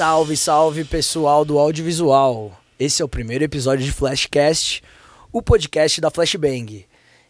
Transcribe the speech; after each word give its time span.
Salve, 0.00 0.34
salve 0.34 0.82
pessoal 0.82 1.44
do 1.44 1.58
audiovisual. 1.58 2.58
Esse 2.78 3.02
é 3.02 3.04
o 3.04 3.08
primeiro 3.08 3.44
episódio 3.44 3.84
de 3.84 3.92
Flashcast, 3.92 4.82
o 5.30 5.42
podcast 5.42 6.00
da 6.00 6.10
Flashbang. 6.10 6.86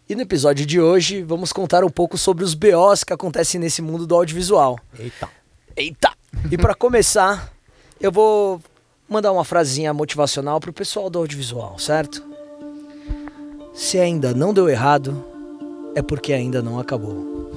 E 0.09 0.15
no 0.15 0.23
episódio 0.23 0.65
de 0.65 0.81
hoje 0.81 1.21
vamos 1.21 1.53
contar 1.53 1.83
um 1.83 1.91
pouco 1.91 2.17
sobre 2.17 2.45
os 2.45 2.55
BOs 2.55 3.03
que 3.03 3.13
acontecem 3.13 3.61
nesse 3.61 3.83
mundo 3.83 4.07
do 4.07 4.15
audiovisual. 4.15 4.79
Eita. 4.97 5.29
Eita! 5.77 6.13
E 6.49 6.57
para 6.57 6.73
começar, 6.73 7.53
eu 8.01 8.13
vou 8.13 8.63
mandar 9.09 9.33
uma 9.33 9.45
frasinha 9.45 9.93
motivacional 9.93 10.61
pro 10.61 10.73
pessoal 10.73 11.11
do 11.11 11.19
audiovisual, 11.19 11.77
certo? 11.77 12.23
Se 13.75 13.99
ainda 13.99 14.33
não 14.33 14.55
deu 14.55 14.69
errado, 14.69 15.25
é 15.97 16.03
porque 16.03 16.33
ainda 16.33 16.63
não 16.63 16.79
acabou. 16.79 17.51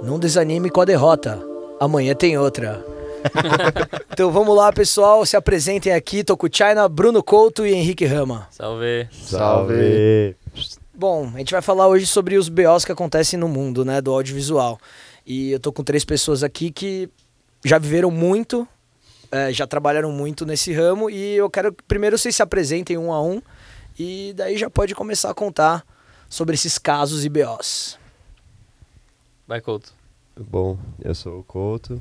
Não 0.00 0.16
desanime 0.16 0.70
com 0.70 0.80
a 0.80 0.84
derrota. 0.84 1.42
Amanhã 1.80 2.14
tem 2.14 2.38
outra. 2.38 2.89
então 4.12 4.30
vamos 4.30 4.56
lá, 4.56 4.72
pessoal. 4.72 5.24
Se 5.24 5.36
apresentem 5.36 5.92
aqui. 5.92 6.24
Tô 6.24 6.36
com 6.36 6.46
o 6.46 6.50
China, 6.52 6.88
Bruno 6.88 7.22
Couto 7.22 7.66
e 7.66 7.72
Henrique 7.72 8.04
Rama. 8.04 8.46
Salve. 8.50 9.08
Salve. 9.12 10.36
Bom, 10.94 11.30
a 11.34 11.38
gente 11.38 11.52
vai 11.52 11.62
falar 11.62 11.88
hoje 11.88 12.06
sobre 12.06 12.36
os 12.36 12.48
BOs 12.48 12.84
que 12.84 12.92
acontecem 12.92 13.38
no 13.38 13.48
mundo, 13.48 13.84
né, 13.84 14.00
do 14.00 14.12
audiovisual. 14.12 14.78
E 15.26 15.52
eu 15.52 15.60
tô 15.60 15.72
com 15.72 15.82
três 15.82 16.04
pessoas 16.04 16.42
aqui 16.42 16.70
que 16.70 17.08
já 17.64 17.78
viveram 17.78 18.10
muito, 18.10 18.68
é, 19.30 19.52
já 19.52 19.66
trabalharam 19.66 20.12
muito 20.12 20.44
nesse 20.44 20.72
ramo 20.72 21.08
e 21.08 21.36
eu 21.36 21.48
quero 21.48 21.72
que 21.72 21.82
primeiro 21.84 22.18
vocês 22.18 22.36
se 22.36 22.42
apresentem 22.42 22.98
um 22.98 23.12
a 23.12 23.22
um 23.22 23.40
e 23.98 24.34
daí 24.36 24.58
já 24.58 24.68
pode 24.68 24.94
começar 24.94 25.30
a 25.30 25.34
contar 25.34 25.86
sobre 26.28 26.54
esses 26.54 26.78
casos 26.78 27.24
e 27.24 27.28
BOs. 27.28 27.98
Vai, 29.46 29.60
Couto. 29.60 29.92
Bom, 30.38 30.78
eu 31.02 31.14
sou 31.14 31.40
o 31.40 31.44
Couto. 31.44 32.00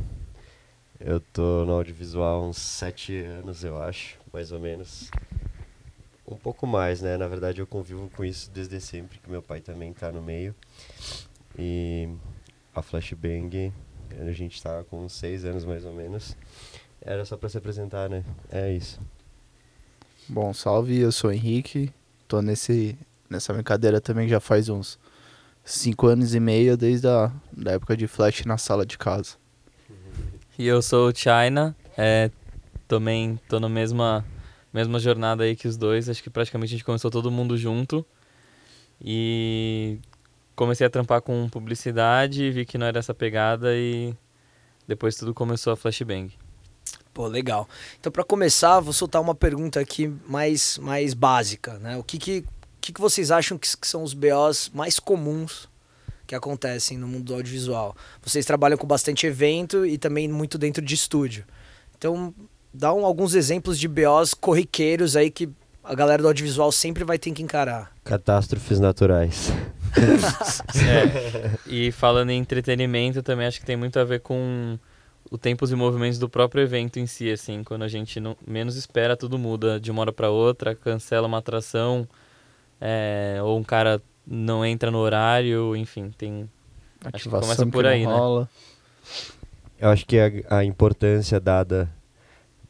Eu 1.01 1.21
tô 1.21 1.63
no 1.65 1.71
audiovisual 1.71 2.43
há 2.43 2.45
uns 2.45 2.57
sete 2.57 3.15
anos, 3.23 3.63
eu 3.63 3.81
acho, 3.81 4.17
mais 4.33 4.51
ou 4.51 4.59
menos. 4.59 5.09
Um 6.27 6.35
pouco 6.35 6.67
mais, 6.67 6.99
né? 6.99 7.15
Na 7.15 7.25
verdade, 7.25 7.61
eu 7.61 7.65
convivo 7.65 8.09
com 8.09 8.25
isso 8.25 8.51
desde 8.51 8.81
sempre, 8.81 9.17
que 9.17 9.29
meu 9.29 9.41
pai 9.41 9.61
também 9.61 9.93
tá 9.93 10.11
no 10.11 10.21
meio. 10.21 10.53
E 11.57 12.09
a 12.75 12.81
Flashbang, 12.81 13.73
a 14.19 14.31
gente 14.33 14.61
tá 14.61 14.83
com 14.83 15.05
uns 15.05 15.13
seis 15.13 15.45
anos 15.45 15.63
mais 15.63 15.85
ou 15.85 15.93
menos. 15.93 16.35
Era 17.01 17.23
só 17.23 17.37
pra 17.37 17.47
se 17.47 17.57
apresentar, 17.57 18.09
né? 18.09 18.25
É 18.51 18.69
isso. 18.73 18.99
Bom, 20.27 20.53
salve, 20.53 20.99
eu 20.99 21.13
sou 21.13 21.29
o 21.29 21.33
Henrique. 21.33 21.93
Tô 22.27 22.41
nesse, 22.41 22.97
nessa 23.29 23.53
brincadeira 23.53 24.01
também 24.01 24.27
já 24.27 24.41
faz 24.41 24.67
uns 24.67 24.99
cinco 25.63 26.07
anos 26.07 26.35
e 26.35 26.41
meio, 26.41 26.75
desde 26.75 27.07
a 27.07 27.31
da 27.53 27.71
época 27.71 27.95
de 27.95 28.05
Flash 28.05 28.43
na 28.43 28.57
sala 28.57 28.85
de 28.85 28.97
casa. 28.97 29.37
E 30.59 30.67
eu 30.67 30.81
sou 30.81 31.07
o 31.07 31.15
China. 31.15 31.73
É, 31.97 32.29
também 32.85 33.39
tô 33.47 33.61
na 33.61 33.69
mesma, 33.69 34.25
mesma 34.73 34.99
jornada 34.99 35.45
aí 35.45 35.55
que 35.55 35.69
os 35.69 35.77
dois. 35.77 36.09
Acho 36.09 36.21
que 36.21 36.29
praticamente 36.29 36.73
a 36.73 36.75
gente 36.75 36.83
começou 36.83 37.09
todo 37.09 37.31
mundo 37.31 37.57
junto. 37.57 38.05
E 38.99 39.99
comecei 40.57 40.85
a 40.85 40.89
trampar 40.89 41.21
com 41.21 41.47
publicidade, 41.47 42.51
vi 42.51 42.65
que 42.65 42.77
não 42.77 42.87
era 42.87 42.99
essa 42.99 43.13
pegada 43.13 43.73
e 43.73 44.13
depois 44.85 45.15
tudo 45.15 45.33
começou 45.33 45.71
a 45.71 45.77
flashbang. 45.77 46.29
Pô, 47.13 47.25
legal. 47.27 47.65
Então, 47.97 48.11
para 48.11 48.25
começar, 48.25 48.81
vou 48.81 48.91
soltar 48.91 49.21
uma 49.21 49.33
pergunta 49.33 49.79
aqui 49.79 50.13
mais, 50.27 50.77
mais 50.79 51.13
básica, 51.13 51.79
né? 51.79 51.95
O 51.95 52.03
que 52.03 52.17
que, 52.17 52.45
que, 52.81 52.91
que 52.91 52.99
vocês 52.99 53.31
acham 53.31 53.57
que, 53.57 53.77
que 53.77 53.87
são 53.87 54.03
os 54.03 54.13
BOs 54.13 54.69
mais 54.73 54.99
comuns 54.99 55.68
que 56.29 56.35
acontecem 56.35 56.95
no 56.95 57.07
mundo 57.07 57.25
do 57.25 57.33
audiovisual? 57.33 57.95
Vocês 58.21 58.45
trabalham 58.45 58.77
com 58.77 58.85
bastante 58.85 59.25
evento 59.25 59.83
e 59.83 59.97
também 59.97 60.27
muito 60.27 60.59
dentro 60.59 60.79
de 60.85 60.93
estúdio. 60.93 61.43
Então, 61.97 62.33
dá 62.71 62.93
um, 62.93 63.03
alguns 63.03 63.33
exemplos 63.33 63.79
de 63.79 63.87
BOs 63.87 64.35
corriqueiros 64.35 65.15
aí 65.15 65.31
que 65.31 65.49
a 65.83 65.95
galera 65.95 66.21
do 66.21 66.27
audiovisual 66.27 66.71
sempre 66.71 67.03
vai 67.03 67.17
ter 67.17 67.31
que 67.31 67.41
encarar. 67.41 67.91
Catástrofes 68.03 68.79
naturais. 68.79 69.51
É, 70.87 71.57
e 71.65 71.91
falando 71.91 72.29
em 72.29 72.37
entretenimento, 72.37 73.23
também 73.23 73.47
acho 73.47 73.59
que 73.59 73.65
tem 73.65 73.75
muito 73.75 73.97
a 73.97 74.03
ver 74.03 74.19
com 74.19 74.77
o 75.31 75.37
tempos 75.37 75.71
e 75.71 75.75
movimentos 75.75 76.19
do 76.19 76.29
próprio 76.29 76.61
evento 76.61 76.99
em 76.99 77.07
si, 77.07 77.31
assim, 77.31 77.63
quando 77.63 77.81
a 77.81 77.87
gente 77.87 78.19
não, 78.19 78.37
menos 78.45 78.75
espera, 78.75 79.17
tudo 79.17 79.39
muda 79.39 79.79
de 79.79 79.89
uma 79.89 80.01
hora 80.01 80.13
para 80.13 80.29
outra, 80.29 80.75
cancela 80.75 81.25
uma 81.25 81.39
atração, 81.39 82.07
é, 82.79 83.39
ou 83.41 83.57
um 83.57 83.63
cara 83.63 83.99
não 84.29 84.63
entra 84.63 84.91
no 84.91 84.99
horário, 84.99 85.75
enfim, 85.75 86.11
tem 86.15 86.47
acho 87.03 87.23
que 87.23 87.29
começa 87.29 87.65
por 87.65 87.85
aí, 87.85 88.05
né? 88.05 88.13
rola. 88.13 88.47
Eu 89.79 89.89
acho 89.89 90.05
que 90.05 90.19
a, 90.19 90.57
a 90.57 90.63
importância 90.63 91.39
dada 91.39 91.89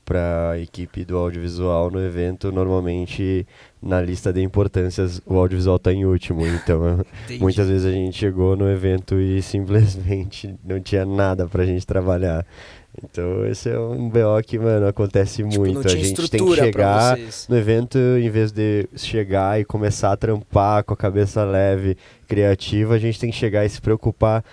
para 0.06 0.52
a 0.52 0.60
equipe 0.60 1.06
do 1.06 1.18
audiovisual 1.18 1.92
no 1.92 2.04
evento, 2.04 2.52
normalmente 2.52 3.46
na 3.80 4.02
lista 4.02 4.34
de 4.34 4.42
importâncias 4.42 5.22
o 5.24 5.38
audiovisual 5.38 5.76
está 5.76 5.92
em 5.94 6.06
último. 6.06 6.48
Então, 6.48 7.06
muitas 7.40 7.68
vezes 7.68 7.86
a 7.86 7.92
gente 7.92 8.18
chegou 8.18 8.56
no 8.56 8.68
evento 8.72 9.20
e 9.20 9.42
simplesmente 9.42 10.56
não 10.64 10.80
tinha 10.80 11.06
nada 11.06 11.46
para 11.48 11.62
a 11.62 11.66
gente 11.66 11.86
trabalhar. 11.86 12.44
Então, 13.04 13.46
esse 13.46 13.70
é 13.70 13.80
um 13.80 14.10
BO 14.10 14.42
que, 14.46 14.58
mano, 14.58 14.88
acontece 14.88 15.44
Tipo, 15.44 15.60
muito. 15.60 15.88
A 15.88 15.90
gente 15.90 16.30
tem 16.30 16.46
que 16.46 16.56
chegar 16.56 17.18
no 17.48 17.58
evento, 17.58 17.98
em 17.98 18.30
vez 18.30 18.52
de 18.52 18.88
chegar 18.96 19.60
e 19.60 19.66
começar 19.66 20.12
a 20.12 20.18
trampar 20.18 20.84
com 20.84 20.94
a 20.94 20.98
cabeça 20.98 21.44
leve, 21.44 21.98
criativa, 22.28 22.96
a 22.96 23.00
gente 23.00 23.20
tem 23.20 23.32
que 23.32 23.38
chegar 23.38 23.66
e 23.66 23.70
se 23.70 23.82
preocupar 23.82 24.44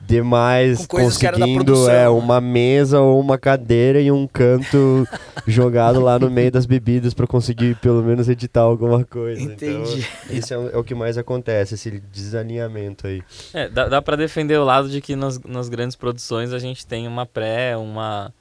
demais 0.00 0.86
Com 0.86 0.98
conseguindo 0.98 1.54
produção, 1.54 1.90
é 1.90 2.02
né? 2.04 2.08
uma 2.08 2.40
mesa 2.40 3.00
ou 3.00 3.20
uma 3.20 3.36
cadeira 3.38 4.00
e 4.00 4.10
um 4.10 4.26
canto 4.26 5.06
jogado 5.46 6.00
lá 6.00 6.18
no 6.18 6.30
meio 6.30 6.50
das 6.50 6.66
bebidas 6.66 7.12
para 7.14 7.26
conseguir 7.26 7.76
pelo 7.76 8.02
menos 8.02 8.28
editar 8.28 8.60
alguma 8.62 9.04
coisa. 9.04 9.40
Entendi. 9.42 10.06
Então, 10.26 10.36
isso 10.36 10.54
é, 10.54 10.58
o- 10.58 10.70
é 10.70 10.76
o 10.76 10.84
que 10.84 10.94
mais 10.94 11.18
acontece, 11.18 11.74
esse 11.74 12.00
desalinhamento 12.12 13.06
aí. 13.06 13.22
É, 13.52 13.68
dá, 13.68 13.88
dá 13.88 14.02
para 14.02 14.16
defender 14.16 14.58
o 14.58 14.64
lado 14.64 14.88
de 14.88 15.00
que 15.00 15.14
nas, 15.16 15.38
nas 15.40 15.68
grandes 15.68 15.96
produções 15.96 16.52
a 16.52 16.58
gente 16.58 16.86
tem 16.86 17.06
uma 17.06 17.26
pré, 17.26 17.76
uma 17.76 18.32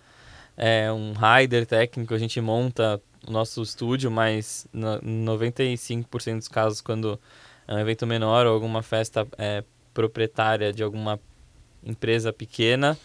é, 0.56 0.91
um 0.91 1.13
rider 1.13 1.66
técnico, 1.66 2.13
a 2.13 2.17
gente 2.17 2.40
monta 2.41 3.00
o 3.28 3.31
nosso 3.31 3.62
estúdio, 3.62 4.09
mas 4.09 4.66
no, 4.73 5.00
95% 5.35 6.38
dos 6.38 6.47
casos, 6.47 6.81
quando 6.81 7.19
é 7.67 7.73
um 7.73 7.79
evento 7.79 8.07
menor 8.07 8.46
ou 8.46 8.53
alguma 8.53 8.81
festa 8.81 9.28
é, 9.38 9.63
proprietária 9.94 10.72
de 10.72 10.81
alguma 10.81 11.19
empresa 11.88 12.34
pequena, 12.34 12.98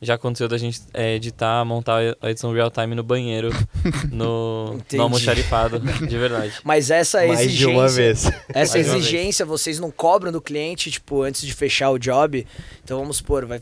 já 0.00 0.14
aconteceu 0.14 0.46
da 0.46 0.56
gente 0.56 0.80
é, 0.94 1.14
editar, 1.16 1.64
montar 1.64 1.98
a 2.20 2.30
edição 2.30 2.52
real 2.52 2.70
time 2.70 2.94
no 2.94 3.02
banheiro, 3.02 3.50
no, 4.12 4.74
Entendi. 4.76 4.96
no 4.96 5.02
almoxarifado, 5.02 5.80
de 5.80 6.18
verdade. 6.18 6.54
Mas 6.62 6.90
essa 6.90 7.18
Mais 7.26 7.40
exigência, 7.40 7.58
de 7.58 7.66
uma 7.66 7.88
vez. 7.88 8.26
essa 8.26 8.32
Mais 8.54 8.74
uma 8.74 8.94
vez. 8.94 8.94
exigência 8.94 9.44
vocês 9.44 9.80
não 9.80 9.90
cobram 9.90 10.30
do 10.30 10.40
cliente, 10.40 10.90
tipo, 10.90 11.22
antes 11.22 11.42
de 11.42 11.52
fechar 11.52 11.90
o 11.90 11.98
job. 11.98 12.46
Então 12.84 12.98
vamos 12.98 13.16
supor, 13.16 13.44
vai 13.44 13.60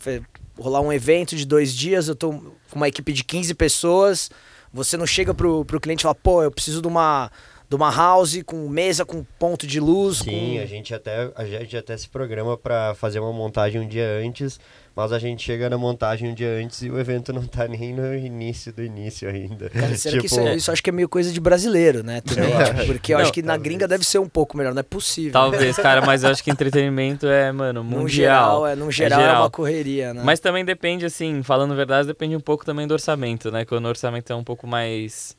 rolar 0.59 0.81
um 0.81 0.93
evento 0.93 1.37
de 1.37 1.47
dois 1.47 1.75
dias, 1.75 2.09
eu 2.09 2.15
tô 2.15 2.33
com 2.33 2.77
uma 2.77 2.89
equipe 2.89 3.13
de 3.13 3.25
15 3.25 3.55
pessoas. 3.55 4.31
Você 4.73 4.97
não 4.99 5.07
chega 5.07 5.33
pro, 5.33 5.65
pro 5.65 5.81
cliente 5.81 6.03
e 6.03 6.05
fala, 6.05 6.15
pô, 6.15 6.43
eu 6.43 6.51
preciso 6.51 6.83
de 6.83 6.89
uma, 6.89 7.31
de 7.69 7.75
uma 7.75 7.91
house 7.91 8.41
com 8.45 8.69
mesa, 8.69 9.05
com 9.05 9.25
ponto 9.39 9.67
de 9.67 9.81
luz. 9.81 10.19
Sim, 10.19 10.55
com... 10.57 10.63
a 10.63 10.67
gente 10.67 10.95
até 10.95 11.31
a 11.35 11.45
gente 11.45 11.77
até 11.77 11.97
se 11.97 12.09
programa 12.09 12.57
para 12.57 12.95
fazer 12.95 13.19
uma 13.21 13.33
montagem 13.33 13.81
um 13.81 13.89
dia 13.89 14.07
antes, 14.25 14.61
mas 14.95 15.13
a 15.13 15.19
gente 15.19 15.43
chega 15.43 15.69
na 15.69 15.77
montagem 15.77 16.31
um 16.31 16.35
dia 16.35 16.49
antes 16.63 16.81
e 16.83 16.91
o 16.91 16.99
evento 16.99 17.33
não 17.33 17.45
tá 17.45 17.67
nem 17.67 17.93
no 17.93 18.15
início 18.15 18.73
do 18.73 18.83
início 18.85 19.29
ainda. 19.29 19.69
Cara, 19.69 19.97
será 19.97 20.21
que 20.21 20.29
Tipo, 20.29 20.41
isso, 20.41 20.41
é- 20.49 20.57
isso 20.57 20.71
acho 20.73 20.83
que 20.83 20.91
é 20.91 20.93
meio 20.93 21.09
coisa 21.09 21.33
de 21.33 21.41
brasileiro, 21.41 22.03
né? 22.05 22.21
Também, 22.21 22.51
Eu 22.51 22.59
tipo, 22.65 22.79
acho. 22.79 22.87
porque 22.87 23.13
eu 23.13 23.19
Não, 23.19 23.23
acho 23.25 23.33
que 23.33 23.43
na 23.43 23.55
talvez. 23.55 23.65
gringa 23.65 23.89
deve 23.89 24.05
ser 24.05 24.19
um 24.21 24.29
pouco 24.29 24.57
melhor, 24.57 24.73
não 24.73 24.81
é 24.81 24.85
possível. 24.85 25.33
Talvez, 25.33 25.77
cara, 25.77 26.01
mas 26.07 26.23
eu 26.23 26.31
acho 26.31 26.43
que 26.45 26.51
entretenimento 26.53 27.27
é, 27.27 27.51
mano, 27.51 27.83
mundial. 27.83 28.03
No 28.03 28.09
geral, 28.09 28.67
é, 28.69 28.77
no 28.77 28.91
geral 28.93 29.21
é, 29.21 29.23
geral. 29.25 29.43
uma 29.43 29.51
correria, 29.51 30.15
né? 30.15 30.23
Mas 30.25 30.39
também 30.41 30.65
depende, 30.65 31.05
assim, 31.05 31.43
falando 31.43 31.73
a 31.73 31.77
verdade, 31.77 32.07
depende 32.07 32.37
um 32.37 32.41
pouco 32.41 32.65
também 32.65 32.87
do 32.87 32.93
orçamento, 32.95 33.51
né? 33.51 33.65
Quando 33.65 33.85
o 33.87 33.89
orçamento 33.89 34.33
é 34.33 34.37
um 34.37 34.45
pouco 34.45 34.67
mais 34.67 35.36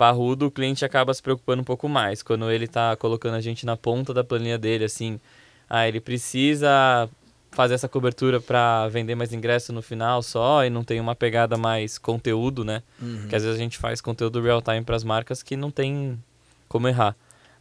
parrudo, 0.00 0.46
o 0.46 0.50
cliente 0.50 0.82
acaba 0.82 1.12
se 1.12 1.22
preocupando 1.22 1.60
um 1.60 1.64
pouco 1.64 1.86
mais. 1.86 2.22
Quando 2.22 2.50
ele 2.50 2.66
tá 2.66 2.96
colocando 2.96 3.34
a 3.34 3.40
gente 3.42 3.66
na 3.66 3.76
ponta 3.76 4.14
da 4.14 4.24
planilha 4.24 4.56
dele, 4.56 4.84
assim, 4.84 5.20
ah, 5.68 5.86
ele 5.86 6.00
precisa 6.00 7.06
fazer 7.50 7.74
essa 7.74 7.86
cobertura 7.86 8.40
para 8.40 8.88
vender 8.88 9.14
mais 9.14 9.30
ingresso 9.34 9.74
no 9.74 9.82
final 9.82 10.22
só 10.22 10.64
e 10.64 10.70
não 10.70 10.82
tem 10.82 10.98
uma 11.00 11.14
pegada 11.14 11.58
mais 11.58 11.98
conteúdo, 11.98 12.64
né? 12.64 12.82
Uhum. 12.98 13.26
Que 13.28 13.36
às 13.36 13.42
vezes 13.42 13.60
a 13.60 13.62
gente 13.62 13.76
faz 13.76 14.00
conteúdo 14.00 14.40
real 14.40 14.62
time 14.62 14.80
para 14.80 14.96
as 14.96 15.04
marcas 15.04 15.42
que 15.42 15.54
não 15.54 15.70
tem 15.70 16.18
como 16.66 16.88
errar. 16.88 17.14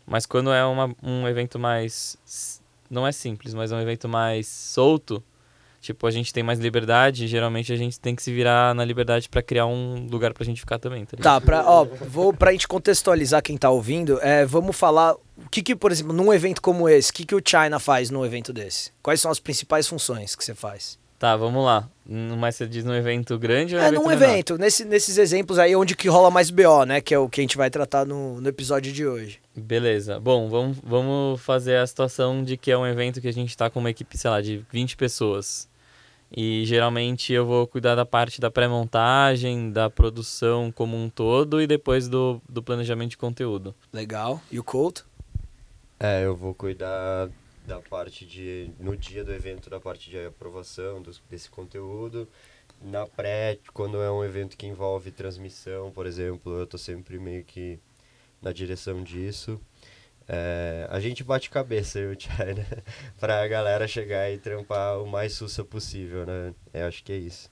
Mas 0.08 0.26
quando 0.26 0.54
é 0.54 0.64
uma, 0.64 0.96
um 1.04 1.28
evento 1.28 1.60
mais. 1.60 2.18
Não 2.90 3.06
é 3.06 3.12
simples, 3.12 3.54
mas 3.54 3.74
é 3.74 3.76
um 3.76 3.82
evento 3.82 4.08
mais 4.08 4.48
solto, 4.48 5.22
tipo, 5.82 6.06
a 6.08 6.12
gente 6.12 6.34
tem 6.34 6.44
mais 6.44 6.60
liberdade, 6.60 7.28
geralmente 7.28 7.72
a 7.72 7.76
gente 7.76 8.00
tem 8.00 8.16
que 8.16 8.22
se 8.24 8.32
virar 8.34 8.74
na 8.76 8.84
liberdade 8.86 9.30
para 9.30 9.42
criar 9.42 9.66
um 9.66 10.08
lugar 10.10 10.34
pra 10.34 10.44
gente 10.46 10.60
ficar 10.60 10.78
também, 10.80 11.06
tá 11.06 11.16
ligado? 11.18 11.34
Tá, 11.34 11.42
pra, 11.46 11.64
ó, 11.70 11.86
vou, 11.86 12.34
pra 12.34 12.52
gente 12.52 12.68
contextualizar 12.68 13.42
quem 13.42 13.58
tá 13.58 13.70
ouvindo, 13.70 14.20
é, 14.22 14.46
vamos 14.46 14.76
falar 14.76 15.14
o 15.14 15.50
que 15.50 15.62
que, 15.62 15.76
por 15.76 15.92
exemplo, 15.92 16.14
num 16.14 16.34
evento 16.34 16.62
como 16.62 16.88
esse, 16.90 17.12
o 17.12 17.14
que 17.14 17.26
que 17.26 17.36
o 17.36 17.42
China 17.46 17.80
faz 17.80 18.10
num 18.10 18.26
evento 18.26 18.52
desse? 18.52 18.92
Quais 19.02 19.22
são 19.22 19.32
as 19.32 19.40
principais 19.40 19.88
funções 19.88 20.36
que 20.36 20.44
você 20.44 20.54
faz? 20.54 20.98
Tá, 21.18 21.36
vamos 21.36 21.66
lá. 21.66 21.86
Mas 22.08 22.56
você 22.56 22.66
diz 22.66 22.84
num 22.86 22.96
evento 22.96 23.38
grande 23.38 23.76
ou 23.76 23.82
É, 23.82 23.88
evento 23.90 24.02
num 24.02 24.08
menor? 24.08 24.24
evento, 24.24 24.58
nesse- 24.58 24.86
nesses 24.86 25.18
exemplos 25.18 25.60
aí 25.60 25.76
onde 25.76 25.94
que 25.96 26.08
rola 26.08 26.32
mais 26.32 26.50
BO, 26.50 26.86
né? 26.86 27.02
Que 27.02 27.14
é 27.14 27.20
o 27.20 27.28
que 27.28 27.42
a 27.42 27.44
gente 27.44 27.58
vai 27.58 27.70
tratar 27.70 28.06
no, 28.06 28.40
no 28.40 28.48
episódio 28.50 28.92
de 28.92 29.06
hoje. 29.06 29.38
Beleza. 29.54 30.20
Bom, 30.20 30.50
vamos, 30.50 30.78
vamos 30.82 31.42
fazer 31.42 31.76
a 31.76 31.86
situação 31.86 32.42
de 32.44 32.56
que 32.58 32.72
é 32.72 32.78
um 32.78 32.88
evento 32.88 33.20
que 33.22 33.28
a 33.28 33.34
gente 33.34 33.56
tá 33.56 33.70
com 33.70 33.80
uma 33.82 33.90
equipe, 33.92 34.18
sei 34.18 34.30
lá, 34.32 34.42
de 34.42 34.66
20 34.72 34.96
pessoas. 34.98 35.68
E 36.36 36.64
geralmente 36.66 37.34
eu 37.34 37.46
vou 37.46 37.66
cuidar 37.66 37.96
da 37.96 38.06
parte 38.06 38.40
da 38.40 38.52
pré-montagem, 38.52 39.72
da 39.72 39.90
produção 39.90 40.72
como 40.72 40.96
um 40.96 41.10
todo 41.10 41.62
e 41.62 41.66
depois 41.66 42.08
do, 42.08 42.42
do 42.48 42.62
planejamento 42.62 43.12
de 43.12 43.18
conteúdo. 43.18 43.74
Legal. 43.92 44.40
E 44.52 44.60
o 44.60 44.64
Couto? 44.64 45.08
É, 46.00 46.24
eu 46.24 46.36
vou 46.36 46.54
cuidar 46.54 47.30
da 47.66 47.80
parte 47.80 48.26
de. 48.26 48.72
No 48.80 48.96
dia 48.96 49.24
do 49.24 49.34
evento, 49.34 49.70
da 49.70 49.80
parte 49.80 50.10
de 50.10 50.26
aprovação 50.26 51.02
dos, 51.02 51.22
desse 51.30 51.50
conteúdo. 51.50 52.28
Na 52.82 53.06
pré, 53.06 53.60
quando 53.74 54.02
é 54.02 54.10
um 54.10 54.24
evento 54.24 54.56
que 54.56 54.66
envolve 54.66 55.12
transmissão, 55.12 55.92
por 55.92 56.06
exemplo, 56.06 56.60
eu 56.60 56.66
tô 56.66 56.78
sempre 56.78 57.20
meio 57.20 57.44
que 57.44 57.78
na 58.42 58.54
direção 58.54 59.04
disso. 59.04 59.60
É, 60.32 60.88
a 60.92 61.00
gente 61.00 61.24
bate 61.24 61.50
cabeça, 61.50 61.98
eu 61.98 62.14
e 62.14 62.16
o 62.16 62.20
Chai, 62.20 62.54
né? 62.54 62.66
pra 63.20 63.48
galera 63.48 63.88
chegar 63.88 64.32
e 64.32 64.38
trampar 64.38 65.02
o 65.02 65.08
mais 65.08 65.34
sussa 65.34 65.64
possível, 65.64 66.24
né? 66.24 66.54
Eu 66.72 66.86
acho 66.86 67.04
que 67.04 67.12
é 67.12 67.18
isso. 67.18 67.50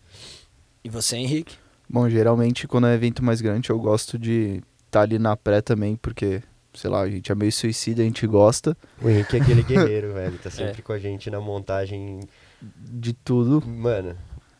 E 0.83 0.89
você, 0.89 1.17
Henrique? 1.17 1.57
Bom, 1.89 2.07
geralmente 2.07 2.67
quando 2.67 2.85
é 2.85 2.93
evento 2.93 3.23
mais 3.23 3.41
grande 3.41 3.71
eu 3.71 3.79
gosto 3.79 4.19
de 4.19 4.61
estar 4.85 5.01
ali 5.01 5.17
na 5.17 5.35
pré 5.35 5.59
também, 5.59 5.95
porque, 5.95 6.43
sei 6.71 6.89
lá, 6.89 7.01
a 7.01 7.09
gente 7.09 7.31
é 7.31 7.35
meio 7.35 7.51
suicida, 7.51 8.03
a 8.03 8.05
gente 8.05 8.27
gosta 8.27 8.77
O 9.01 9.09
Henrique 9.09 9.37
é 9.37 9.41
aquele 9.41 9.63
guerreiro, 9.63 10.13
velho. 10.13 10.37
Tá 10.37 10.51
sempre 10.51 10.83
com 10.83 10.93
a 10.93 10.99
gente 10.99 11.31
na 11.31 11.41
montagem. 11.41 12.19
de 12.61 13.13
tudo. 13.13 13.65
Mano, 13.65 14.15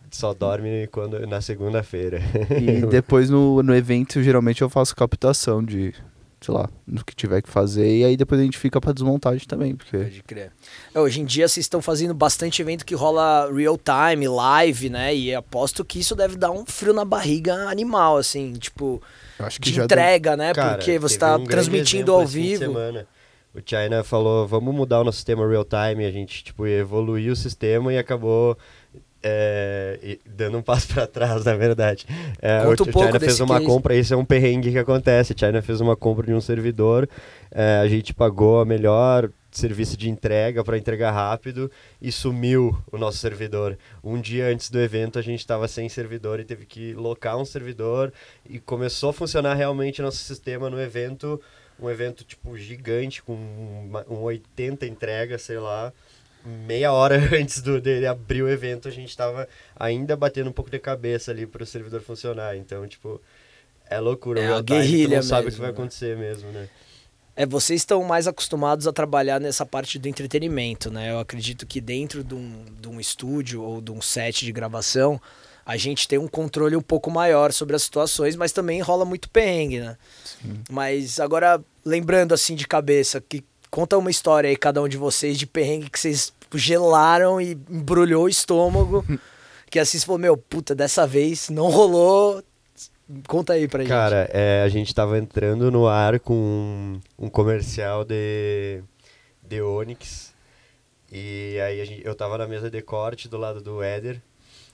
só 0.10 0.34
dorme 0.34 0.88
quando, 0.88 1.20
na 1.28 1.40
segunda-feira. 1.40 2.20
E 2.60 2.82
depois 2.90 3.30
no, 3.30 3.62
no 3.62 3.76
evento, 3.76 4.24
geralmente 4.24 4.64
eu 4.64 4.70
faço 4.70 4.96
captação 4.96 5.64
de, 5.64 5.94
sei 6.40 6.54
lá, 6.54 6.70
no 6.86 7.04
que 7.04 7.16
tiver 7.16 7.42
que 7.42 7.50
fazer. 7.50 8.00
E 8.00 8.06
aí 8.06 8.18
depois 8.18 8.40
a 8.40 8.44
gente 8.44 8.58
fica 8.58 8.80
pra 8.80 8.94
desmontagem 8.94 9.48
também, 9.48 9.76
porque 9.76 9.98
Pode 9.98 10.24
crer. 10.24 10.52
É, 10.94 11.00
hoje 11.00 11.22
em 11.22 11.26
dia 11.26 11.48
vocês 11.48 11.66
estão 11.66 11.82
fazendo 11.82 12.14
bastante 12.14 12.62
evento 12.62 12.86
que 12.86 12.96
rola 12.96 13.52
real 13.52 13.78
time, 13.78 14.28
live, 14.28 14.90
né? 14.90 15.16
E 15.16 15.34
aposto 15.34 15.84
que 15.84 16.00
isso 16.00 16.16
deve 16.16 16.36
dar 16.36 16.52
um 16.52 16.66
frio 16.66 16.94
na 16.94 17.04
barriga 17.04 17.70
animal, 17.70 18.18
assim, 18.18 18.54
tipo, 18.54 19.02
eu 19.40 19.46
acho 19.46 19.60
que 19.60 19.70
de 19.70 19.78
já 19.78 19.86
entrega, 19.86 20.38
né? 20.38 20.54
Cara, 20.54 20.78
Porque 20.78 21.00
você 21.00 21.18
tá 21.18 21.38
um 21.38 21.44
transmitindo 21.44 22.12
ao 22.12 22.26
vivo. 22.26 22.74
O 23.54 23.62
China 23.66 24.04
falou, 24.04 24.46
vamos 24.46 24.74
mudar 24.76 25.02
o 25.02 25.04
nosso 25.04 25.18
sistema 25.18 25.48
real 25.48 25.66
time, 25.66 26.06
a 26.06 26.12
gente 26.12 26.44
tipo 26.44 26.68
evoluiu 26.68 27.34
o 27.34 27.36
sistema 27.36 27.92
e 27.92 27.98
acabou 27.98 28.56
é, 29.30 30.00
e- 30.02 30.20
dando 30.26 30.58
um 30.58 30.62
passo 30.62 30.88
para 30.94 31.06
trás, 31.06 31.44
na 31.44 31.56
verdade. 31.56 32.06
É, 32.42 32.64
Conta 32.64 32.84
o 32.84 32.88
um 32.88 32.92
China 32.92 33.20
fez 33.20 33.40
uma 33.40 33.56
case. 33.56 33.66
compra, 33.66 33.96
isso 33.96 34.14
é 34.14 34.18
um 34.18 34.26
perrengue 34.26 34.72
que 34.72 34.78
acontece. 34.78 35.34
O 35.34 35.36
China 35.38 35.62
fez 35.62 35.82
uma 35.82 35.96
compra 35.96 36.26
de 36.26 36.34
um 36.34 36.42
servidor, 36.42 37.10
é, 37.52 37.78
a 37.78 37.88
gente 37.88 38.14
pagou 38.14 38.62
a 38.62 38.66
melhor 38.66 39.30
serviço 39.52 39.98
de 39.98 40.10
entrega 40.10 40.64
para 40.64 40.78
entregar 40.78 41.12
rápido 41.12 41.72
e 42.02 42.12
sumiu 42.12 42.78
o 42.92 42.98
nosso 42.98 43.18
servidor. 43.18 43.78
Um 44.04 44.20
dia 44.22 44.48
antes 44.48 44.70
do 44.70 44.80
evento 44.80 45.18
a 45.18 45.22
gente 45.22 45.40
estava 45.40 45.68
sem 45.68 45.90
servidor 45.90 46.40
e 46.40 46.46
teve 46.46 46.66
que 46.66 46.94
locar 46.94 47.38
um 47.38 47.46
servidor 47.46 48.14
e 48.48 48.60
começou 48.60 49.10
a 49.10 49.14
funcionar 49.14 49.56
realmente 49.56 50.02
nosso 50.02 50.18
sistema 50.18 50.70
no 50.70 50.80
evento, 50.80 51.42
um 51.80 51.90
evento 51.90 52.24
tipo 52.24 52.56
gigante 52.56 53.24
com 53.24 53.34
uma, 53.34 54.06
um 54.08 54.22
80 54.22 54.86
entregas, 54.86 55.42
sei 55.42 55.58
lá. 55.58 55.92
Meia 56.66 56.92
hora 56.94 57.18
antes 57.36 57.62
do, 57.62 57.82
dele 57.82 58.08
abrir 58.08 58.42
o 58.42 58.50
evento, 58.50 58.88
a 58.88 58.92
gente 58.92 59.10
estava 59.10 59.48
ainda 59.76 60.16
batendo 60.16 60.50
um 60.50 60.54
pouco 60.54 60.72
de 60.72 60.80
cabeça 60.80 61.32
ali 61.32 61.46
para 61.46 61.64
o 61.64 61.66
servidor 61.66 62.02
funcionar. 62.02 62.56
Então, 62.56 62.88
tipo, 62.88 63.22
é 63.90 64.00
loucura. 64.00 64.42
É 64.42 64.58
tu 64.58 64.64
guerrilha 64.64 65.18
não 65.18 65.24
sabe 65.24 65.42
o 65.42 65.44
que 65.46 65.52
mesmo, 65.52 65.62
vai 65.62 65.72
né? 65.72 65.78
acontecer 65.78 66.18
mesmo, 66.18 66.52
né? 66.52 66.70
É, 67.36 67.46
vocês 67.46 67.82
estão 67.82 68.04
mais 68.04 68.28
acostumados 68.28 68.88
a 68.88 68.94
trabalhar 68.94 69.40
nessa 69.40 69.64
parte 69.66 70.00
do 70.00 70.08
entretenimento, 70.08 70.90
né? 70.90 71.12
Eu 71.12 71.20
acredito 71.20 71.68
que 71.68 71.80
dentro 71.80 72.24
de 72.24 72.34
um, 72.34 72.66
de 72.82 72.88
um 72.88 73.00
estúdio 73.00 73.62
ou 73.62 73.80
de 73.80 73.92
um 73.92 74.02
set 74.02 74.44
de 74.44 74.52
gravação, 74.52 75.22
a 75.64 75.78
gente 75.78 76.08
tem 76.08 76.18
um 76.18 76.28
controle 76.28 76.76
um 76.76 76.82
pouco 76.82 77.12
maior 77.12 77.52
sobre 77.52 77.76
as 77.76 77.84
situações, 77.84 78.36
mas 78.36 78.52
também 78.52 78.82
rola 78.82 79.06
muito 79.06 79.30
perrengue, 79.30 79.82
né? 79.82 79.98
Mas 80.68 81.20
agora, 81.20 81.62
lembrando 81.86 82.34
assim 82.34 82.56
de 82.56 82.68
cabeça, 82.68 83.22
que 83.22 83.44
conta 83.70 83.98
uma 83.98 84.10
história 84.10 84.50
aí, 84.50 84.56
cada 84.56 84.82
um 84.82 84.88
de 84.88 84.98
vocês, 84.98 85.38
de 85.38 85.46
perrengue 85.46 85.90
que 85.90 86.00
vocês 86.00 86.34
tipo, 86.48 86.58
gelaram 86.58 87.40
e 87.40 87.52
embrulhou 87.70 88.24
o 88.26 88.30
estômago. 88.30 89.06
que 89.70 89.80
assim 89.80 90.00
falou, 90.00 90.18
meu, 90.20 90.38
puta, 90.38 90.74
dessa 90.74 91.06
vez 91.06 91.50
não 91.50 91.70
rolou. 91.70 92.42
Conta 93.28 93.54
aí 93.54 93.68
pra 93.68 93.82
gente. 93.84 93.90
Cara, 93.90 94.30
é, 94.34 94.64
a 94.64 94.70
gente 94.70 94.94
tava 94.94 95.18
entrando 95.18 95.72
no 95.72 95.88
ar 95.88 96.20
com 96.20 96.34
um, 96.34 97.26
um 97.26 97.30
comercial 97.30 98.04
de, 98.04 98.82
de 99.48 99.62
Onix. 99.62 100.34
E 101.12 101.58
aí 101.62 101.86
gente, 101.86 102.06
eu 102.06 102.14
tava 102.16 102.38
na 102.38 102.48
mesa 102.48 102.70
de 102.70 102.82
corte 102.82 103.30
do 103.30 103.38
lado 103.38 103.62
do 103.62 103.82
Éder. 103.82 104.22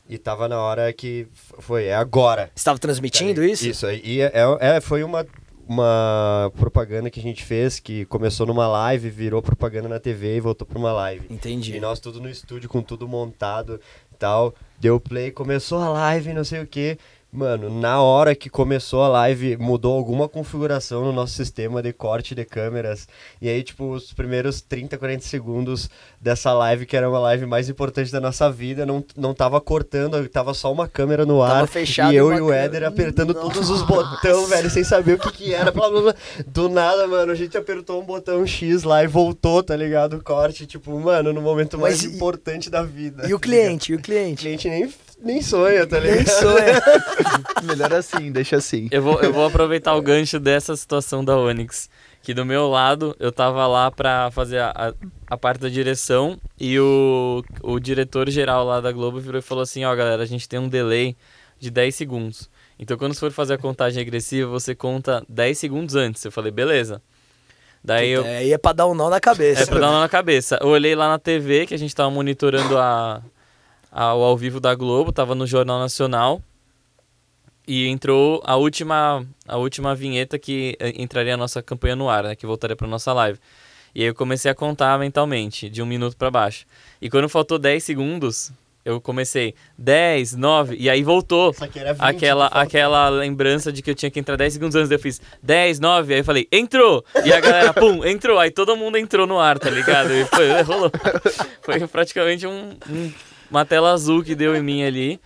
E 0.09 0.17
tava 0.17 0.49
na 0.49 0.59
hora 0.59 0.91
que 0.91 1.27
foi, 1.59 1.85
é 1.85 1.95
agora. 1.95 2.47
Você 2.53 2.59
estava 2.61 2.77
transmitindo 2.77 3.43
isso? 3.43 3.67
Isso, 3.67 3.89
e 3.89 4.19
é, 4.21 4.31
é- 4.33 4.75
é- 4.77 4.81
foi 4.81 5.01
uma, 5.01 5.25
uma 5.68 6.51
propaganda 6.56 7.10
que 7.10 7.19
a 7.19 7.24
gente 7.24 7.44
fez 7.44 7.80
que 7.80 8.06
começou 8.06 8.45
numa 8.45 8.68
live, 8.68 9.10
virou 9.10 9.42
propaganda 9.42 9.88
na 9.88 10.00
TV 10.00 10.38
e 10.38 10.39
voltou 10.39 10.68
pra 10.68 10.77
uma 10.77 10.92
live. 10.92 11.25
Entendi. 11.30 11.75
E 11.75 11.80
nós 11.80 12.00
tudo 12.00 12.19
no 12.19 12.30
estúdio, 12.30 12.69
com 12.69 12.81
tudo 12.81 13.07
montado 13.07 13.80
e 14.12 14.15
tal. 14.15 14.54
Deu 14.80 15.00
play, 15.00 15.31
começou 15.31 15.80
a 15.80 15.89
live, 15.89 16.33
não 16.33 16.44
sei 16.44 16.62
o 16.62 16.68
que. 16.68 16.98
Mano, 17.35 17.68
na 17.68 18.00
hora 18.00 18.35
que 18.35 18.47
começou 18.47 19.01
a 19.01 19.07
live, 19.07 19.57
mudou 19.57 19.97
alguma 19.97 20.30
configuração 20.30 21.03
no 21.03 21.12
nosso 21.12 21.33
sistema 21.33 21.81
de 21.81 21.91
corte 21.91 22.35
de 22.35 22.45
câmeras. 22.45 23.07
E 23.41 23.50
aí, 23.50 23.63
tipo, 23.63 23.91
os 23.91 24.13
primeiros 24.13 24.62
30, 24.62 25.00
40 25.00 25.24
segundos 25.24 25.89
dessa 26.21 26.53
live, 26.53 26.85
que 26.85 26.95
era 26.95 27.09
uma 27.09 27.18
live 27.18 27.47
mais 27.47 27.68
importante 27.69 28.12
da 28.12 28.21
nossa 28.21 28.51
vida, 28.51 28.85
não, 28.85 29.03
não 29.18 29.33
tava 29.33 29.59
cortando, 29.59 30.30
tava 30.30 30.53
só 30.53 30.71
uma 30.71 30.88
câmera 30.88 31.25
no 31.25 31.39
Tava 31.39 31.62
ar. 31.62 31.68
fechado 31.68 32.13
e 32.13 32.15
eu 32.15 32.31
e 32.31 32.39
o. 32.39 32.53
Éder 32.53 32.83
apertando 32.83 33.33
Nossa. 33.33 33.50
todos 33.51 33.69
os 33.71 33.81
botões, 33.81 34.50
velho, 34.50 34.69
sem 34.69 34.83
saber 34.83 35.13
o 35.13 35.18
que 35.19 35.31
que 35.31 35.53
era. 35.56 35.71
Blá, 35.71 35.89
blá, 35.89 36.01
blá. 36.01 36.15
Do 36.45 36.69
nada, 36.69 37.07
mano, 37.07 37.31
a 37.31 37.36
gente 37.36 37.57
apertou 37.57 38.00
um 38.00 38.05
botão 38.05 38.46
X 38.46 38.84
lá 38.84 39.03
e 39.03 39.07
voltou, 39.07 39.63
tá 39.63 39.75
ligado? 39.75 40.17
O 40.17 40.24
corte, 40.24 40.67
tipo, 40.67 41.00
mano, 41.00 41.34
no 41.34 41.41
momento 41.41 41.79
mais 41.79 42.03
Mas 42.03 42.13
e- 42.13 42.15
importante 42.15 42.69
da 42.69 42.84
vida. 42.84 43.27
E 43.27 43.34
o 43.34 43.39
tá 43.41 43.43
cliente? 43.43 43.91
E 43.91 43.96
o 43.96 43.98
ligado? 43.98 44.00
O 44.00 44.03
cliente? 44.05 44.41
cliente 44.43 44.69
nem, 44.69 44.93
nem 45.24 45.42
sonha, 45.42 45.88
tá 45.88 46.00
ligado? 46.00 46.18
Nem 46.18 46.25
sonha. 46.27 46.82
melhor 47.63 47.94
assim, 47.94 48.32
deixa 48.32 48.58
assim. 48.58 48.88
Eu 48.92 49.01
vou, 49.01 49.22
eu 49.22 49.32
vou 49.34 49.46
aproveitar 49.48 49.96
o 49.96 50.01
gancho 50.01 50.39
dessa 50.39 50.75
situação 50.75 51.24
da 51.24 51.38
Onix. 51.38 51.89
Que 52.22 52.34
do 52.34 52.46
meu 52.46 52.70
lado, 52.70 53.15
eu 53.20 53.32
tava 53.32 53.68
lá 53.68 53.92
pra 53.92 54.32
fazer 54.32 54.60
a, 54.60 54.70
a, 54.74 54.94
a 55.27 55.38
parte 55.38 55.60
da 55.60 55.68
direção 55.70 56.39
e 56.58 56.80
o, 56.80 57.44
o 57.62 57.80
diretor 57.80 58.30
geral 58.30 58.63
lá 58.65 58.80
da 58.80 58.92
Globo 58.94 59.20
virou 59.20 59.39
e 59.39 59.42
falou 59.42 59.62
assim, 59.62 59.84
ó 59.84 59.94
galera, 59.94 60.24
a 60.24 60.25
gente 60.25 60.48
tem 60.48 60.58
um 60.58 60.70
delay 60.70 61.18
de 61.60 61.70
10 61.70 61.94
segundos. 61.94 62.50
Então 62.80 62.98
quando 62.98 63.13
você 63.13 63.20
for 63.20 63.32
fazer 63.32 63.56
a 63.56 63.58
contagem 63.58 64.00
regressiva, 64.01 64.50
você 64.50 64.74
conta 64.74 65.22
10 65.27 65.58
segundos 65.58 65.96
antes. 65.96 66.24
Eu 66.24 66.32
falei, 66.32 66.50
beleza. 66.51 67.01
Daí 67.84 68.12
eu, 68.12 68.24
É, 68.24 68.38
aí 68.38 68.53
é 68.53 68.58
pra 68.58 68.72
dar 68.72 68.88
um 68.88 68.96
nó 68.96 69.10
na 69.10 69.20
cabeça. 69.20 69.63
é 69.63 69.65
pra 69.65 69.80
dar 69.80 69.89
uma 69.89 70.00
na 70.00 70.08
cabeça. 70.10 70.58
Eu 70.62 70.70
olhei 70.70 70.96
lá 70.96 71.10
na 71.10 71.20
TV, 71.20 71.65
que 71.65 71.74
a 71.74 71.77
gente 71.77 71.94
tava 71.94 72.10
monitorando 72.10 72.77
a, 72.77 73.22
a- 73.93 74.13
o 74.15 74.23
ao 74.23 74.35
vivo 74.35 74.59
da 74.59 74.73
Globo, 74.75 75.12
tava 75.12 75.35
no 75.35 75.45
Jornal 75.47 75.79
Nacional. 75.79 76.41
E 77.65 77.88
entrou 77.88 78.41
a 78.45 78.57
última, 78.57 79.25
a 79.47 79.55
última 79.57 79.95
vinheta 79.95 80.38
que 80.38 80.75
eh, 80.81 80.93
entraria 80.97 81.33
a 81.35 81.38
nossa 81.38 81.62
campanha 81.63 81.95
no 81.95 82.09
ar, 82.09 82.23
né? 82.25 82.35
Que 82.35 82.45
voltaria 82.45 82.75
pra 82.75 82.88
nossa 82.88 83.13
live. 83.13 83.39
E 83.95 84.01
aí 84.01 84.07
eu 84.07 84.15
comecei 84.15 84.51
a 84.51 84.55
contar 84.55 85.00
mentalmente, 85.00 85.69
de 85.69 85.81
um 85.81 85.85
minuto 85.85 86.17
pra 86.17 86.29
baixo. 86.29 86.65
E 87.01 87.09
quando 87.09 87.29
faltou 87.29 87.57
10 87.57 87.81
segundos, 87.81 88.51
eu 88.83 89.00
comecei 89.00 89.53
10, 89.77 90.33
9, 90.35 90.75
e 90.77 90.89
aí 90.89 91.03
voltou 91.03 91.53
Só 91.53 91.67
que 91.67 91.79
era 91.79 91.93
20 91.93 92.01
aquela, 92.03 92.47
aquela 92.47 93.07
lembrança 93.07 93.71
de 93.71 93.81
que 93.81 93.91
eu 93.91 93.95
tinha 93.95 94.12
que 94.12 94.19
entrar 94.19 94.35
10 94.35 94.51
segundos 94.53 94.75
antes. 94.75 94.89
daí 94.89 94.97
Eu 94.97 95.01
fiz 95.01 95.21
10, 95.41 95.79
9, 95.79 96.13
aí 96.15 96.19
eu 96.19 96.25
falei, 96.25 96.47
entrou! 96.51 97.05
E 97.23 97.31
a 97.31 97.39
galera, 97.39 97.71
pum, 97.79 98.03
entrou. 98.03 98.39
Aí 98.39 98.51
todo 98.51 98.75
mundo 98.75 98.97
entrou 98.97 99.25
no 99.25 99.39
ar, 99.39 99.57
tá 99.57 99.69
ligado? 99.69 100.12
E 100.12 100.25
foi, 100.25 100.62
rolou. 100.63 100.91
Foi 101.62 101.88
praticamente 101.88 102.45
um- 102.45 102.75
um- 102.89 103.13
uma 103.53 103.65
tela 103.65 103.91
azul 103.93 104.24
que 104.24 104.33
deu 104.36 104.55
em 104.55 104.63
mim 104.63 104.83
ali. 104.83 105.19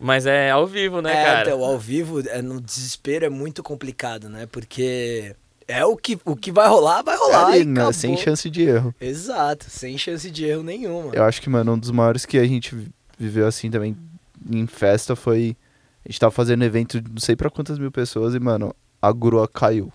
Mas 0.00 0.26
é 0.26 0.50
ao 0.50 0.66
vivo, 0.66 1.00
né, 1.00 1.12
é, 1.12 1.24
cara? 1.24 1.40
então, 1.48 1.62
ao 1.62 1.78
vivo, 1.78 2.20
é, 2.28 2.42
no 2.42 2.60
desespero 2.60 3.24
é 3.24 3.28
muito 3.28 3.62
complicado, 3.62 4.28
né? 4.28 4.48
Porque 4.50 5.36
é 5.68 5.84
o 5.84 5.96
que, 5.96 6.18
o 6.24 6.34
que 6.34 6.50
vai 6.50 6.66
rolar, 6.68 7.02
vai 7.02 7.16
rolar. 7.16 7.46
Ali, 7.46 7.60
e 7.60 7.64
né, 7.64 7.92
sem 7.92 8.16
chance 8.16 8.50
de 8.50 8.62
erro. 8.62 8.92
Exato, 9.00 9.66
sem 9.68 9.96
chance 9.96 10.28
de 10.28 10.44
erro 10.44 10.64
nenhuma. 10.64 11.14
Eu 11.14 11.22
acho 11.22 11.40
que, 11.40 11.48
mano, 11.48 11.74
um 11.74 11.78
dos 11.78 11.92
maiores 11.92 12.26
que 12.26 12.36
a 12.36 12.44
gente 12.44 12.74
vi- 12.74 12.90
viveu 13.16 13.46
assim 13.46 13.70
também 13.70 13.96
em 14.50 14.66
festa 14.66 15.14
foi. 15.14 15.56
A 16.04 16.08
gente 16.10 16.18
tava 16.18 16.32
fazendo 16.32 16.64
evento, 16.64 17.00
não 17.08 17.20
sei 17.20 17.36
pra 17.36 17.48
quantas 17.48 17.78
mil 17.78 17.92
pessoas, 17.92 18.34
e, 18.34 18.40
mano, 18.40 18.74
a 19.00 19.12
grua 19.12 19.46
caiu. 19.46 19.92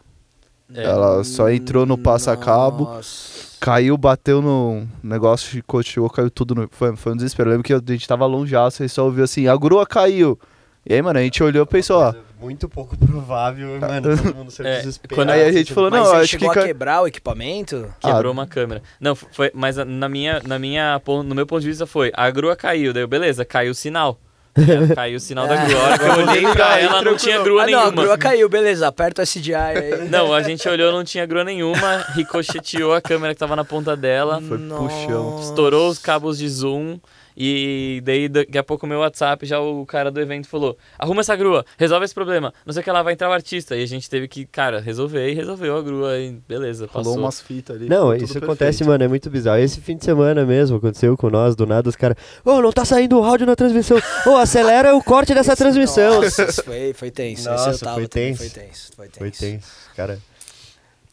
É. 0.73 0.83
Ela 0.83 1.23
só 1.23 1.49
entrou 1.49 1.85
no 1.85 1.97
passa-cabo, 1.97 2.83
Nossa. 2.85 3.57
caiu, 3.59 3.97
bateu 3.97 4.41
no 4.41 4.85
negócio, 5.01 5.49
chicoteou, 5.49 6.09
caiu 6.09 6.29
tudo. 6.29 6.53
No... 6.55 6.67
Foi, 6.71 6.95
foi 6.95 7.13
um 7.13 7.15
desespero. 7.15 7.49
Eu 7.49 7.51
lembro 7.53 7.63
que 7.63 7.73
a 7.73 7.81
gente 7.93 8.07
tava 8.07 8.25
longe, 8.25 8.53
e 8.55 8.89
só 8.89 9.05
ouviu 9.05 9.23
assim, 9.23 9.47
a 9.47 9.55
grua 9.55 9.85
caiu. 9.85 10.37
E 10.85 10.93
aí, 10.93 11.01
mano, 11.01 11.19
a 11.19 11.21
gente 11.21 11.41
olhou 11.43 11.63
e 11.63 11.67
pensou, 11.67 11.99
ó. 12.01 12.13
Muito 12.39 12.69
pouco 12.69 12.95
provável, 12.97 13.79
mano. 13.79 14.15
Todo 14.15 14.35
mundo 14.35 14.53
É, 14.59 14.77
desesperado. 14.79 15.15
quando 15.15 15.29
Aí 15.31 15.41
a 15.43 15.51
gente 15.51 15.73
falou, 15.73 15.89
Mas 15.89 16.03
não, 16.03 16.11
acho 16.13 16.27
chegou 16.27 16.51
que 16.51 16.59
a 16.59 16.61
ca- 16.61 16.67
quebrar 16.67 17.01
o 17.01 17.07
equipamento? 17.07 17.93
Quebrou 17.99 18.29
Ah. 18.29 18.33
uma 18.33 18.45
câmera. 18.47 18.81
Não, 18.99 19.15
foi, 19.15 19.51
mas 19.55 19.75
na 19.77 20.07
minha, 20.07 20.41
na 20.45 20.59
minha, 20.59 21.01
no 21.25 21.33
meu 21.35 21.47
ponto 21.47 21.61
de 21.61 21.67
vista 21.67 21.87
foi, 21.87 22.11
a 22.15 22.29
grua 22.29 22.55
caiu, 22.55 22.93
daí 22.93 23.07
beleza, 23.07 23.43
caiu 23.43 23.71
o 23.71 23.75
sinal. 23.75 24.19
É, 24.57 24.95
caiu 24.95 25.17
o 25.17 25.19
sinal 25.19 25.47
da 25.47 25.55
grua. 25.65 25.79
A 25.79 25.83
hora 25.83 25.97
que 25.99 26.05
eu 26.05 26.27
olhei 26.27 26.51
pra 26.51 26.79
ela, 26.79 27.01
não 27.01 27.15
tinha 27.15 27.41
grua 27.43 27.63
ah, 27.63 27.67
não, 27.67 27.79
a 27.79 27.83
nenhuma. 27.85 28.01
grua 28.03 28.17
caiu, 28.17 28.49
beleza. 28.49 28.87
Aperta 28.87 29.21
o 29.21 29.25
SDI 29.25 29.53
aí. 29.53 30.09
Não, 30.09 30.33
a 30.33 30.41
gente 30.41 30.67
olhou, 30.67 30.91
não 30.91 31.03
tinha 31.03 31.25
grua 31.25 31.43
nenhuma, 31.43 32.05
ricocheteou 32.15 32.93
a 32.93 33.01
câmera 33.01 33.33
que 33.33 33.39
tava 33.39 33.55
na 33.55 33.63
ponta 33.63 33.95
dela, 33.95 34.41
Foi 34.41 34.57
puxão. 34.57 35.39
estourou 35.41 35.89
os 35.89 35.99
cabos 35.99 36.37
de 36.37 36.49
zoom 36.49 36.97
e 37.37 38.01
daí 38.03 38.27
daqui 38.27 38.57
a 38.57 38.63
pouco 38.63 38.85
o 38.85 38.89
meu 38.89 38.99
WhatsApp 38.99 39.45
já 39.45 39.59
o 39.59 39.85
cara 39.85 40.09
do 40.09 40.19
evento 40.19 40.47
falou: 40.47 40.75
"Arruma 40.97 41.21
essa 41.21 41.35
grua, 41.35 41.63
resolve 41.77 42.05
esse 42.05 42.13
problema". 42.13 42.51
Não 42.65 42.73
sei 42.73 42.81
o 42.81 42.83
que 42.83 42.91
lá 42.91 43.03
vai 43.03 43.13
entrar 43.13 43.29
o 43.29 43.33
artista 43.33 43.75
e 43.75 43.83
a 43.83 43.85
gente 43.85 44.09
teve 44.09 44.27
que, 44.27 44.45
cara, 44.45 44.79
resolver 44.79 45.29
e 45.29 45.35
resolveu 45.35 45.77
a 45.77 45.81
grua 45.81 46.17
e 46.17 46.31
beleza, 46.47 46.87
passou. 46.87 47.03
Rolou 47.03 47.25
umas 47.25 47.39
fitas 47.39 47.75
ali. 47.75 47.87
Não, 47.87 48.15
isso 48.15 48.37
acontece, 48.37 48.79
perfeito. 48.79 48.87
mano, 48.87 49.03
é 49.03 49.07
muito 49.07 49.29
bizarro. 49.29 49.59
Esse 49.59 49.79
fim 49.79 49.95
de 49.95 50.03
semana 50.03 50.45
mesmo 50.45 50.77
aconteceu 50.77 51.15
com 51.15 51.29
nós, 51.29 51.55
do 51.55 51.67
nada 51.67 51.87
os 51.87 51.95
caras, 51.95 52.17
ô, 52.43 52.59
não 52.61 52.71
tá 52.71 52.83
saindo 52.83 53.19
o 53.19 53.23
áudio 53.23 53.45
na 53.45 53.55
transmissão. 53.55 53.97
Ô, 54.25 54.35
acelera 54.37 54.95
o 54.95 55.03
corte 55.03 55.33
dessa 55.33 55.55
transmissão. 55.55 56.21
Nossa, 56.21 56.63
foi, 56.63 56.93
foi 56.93 57.11
tenso. 57.11 57.49
Nossa, 57.49 57.69
Esse 57.69 57.83
eu 57.83 57.87
tava 57.87 57.99
foi 57.99 58.07
tenso. 58.07 58.37
Foi 58.39 58.49
tenso. 58.49 58.91
Foi 58.95 59.07
tenso. 59.07 59.19
Foi 59.19 59.31
tenso, 59.31 59.67
cara. 59.95 60.19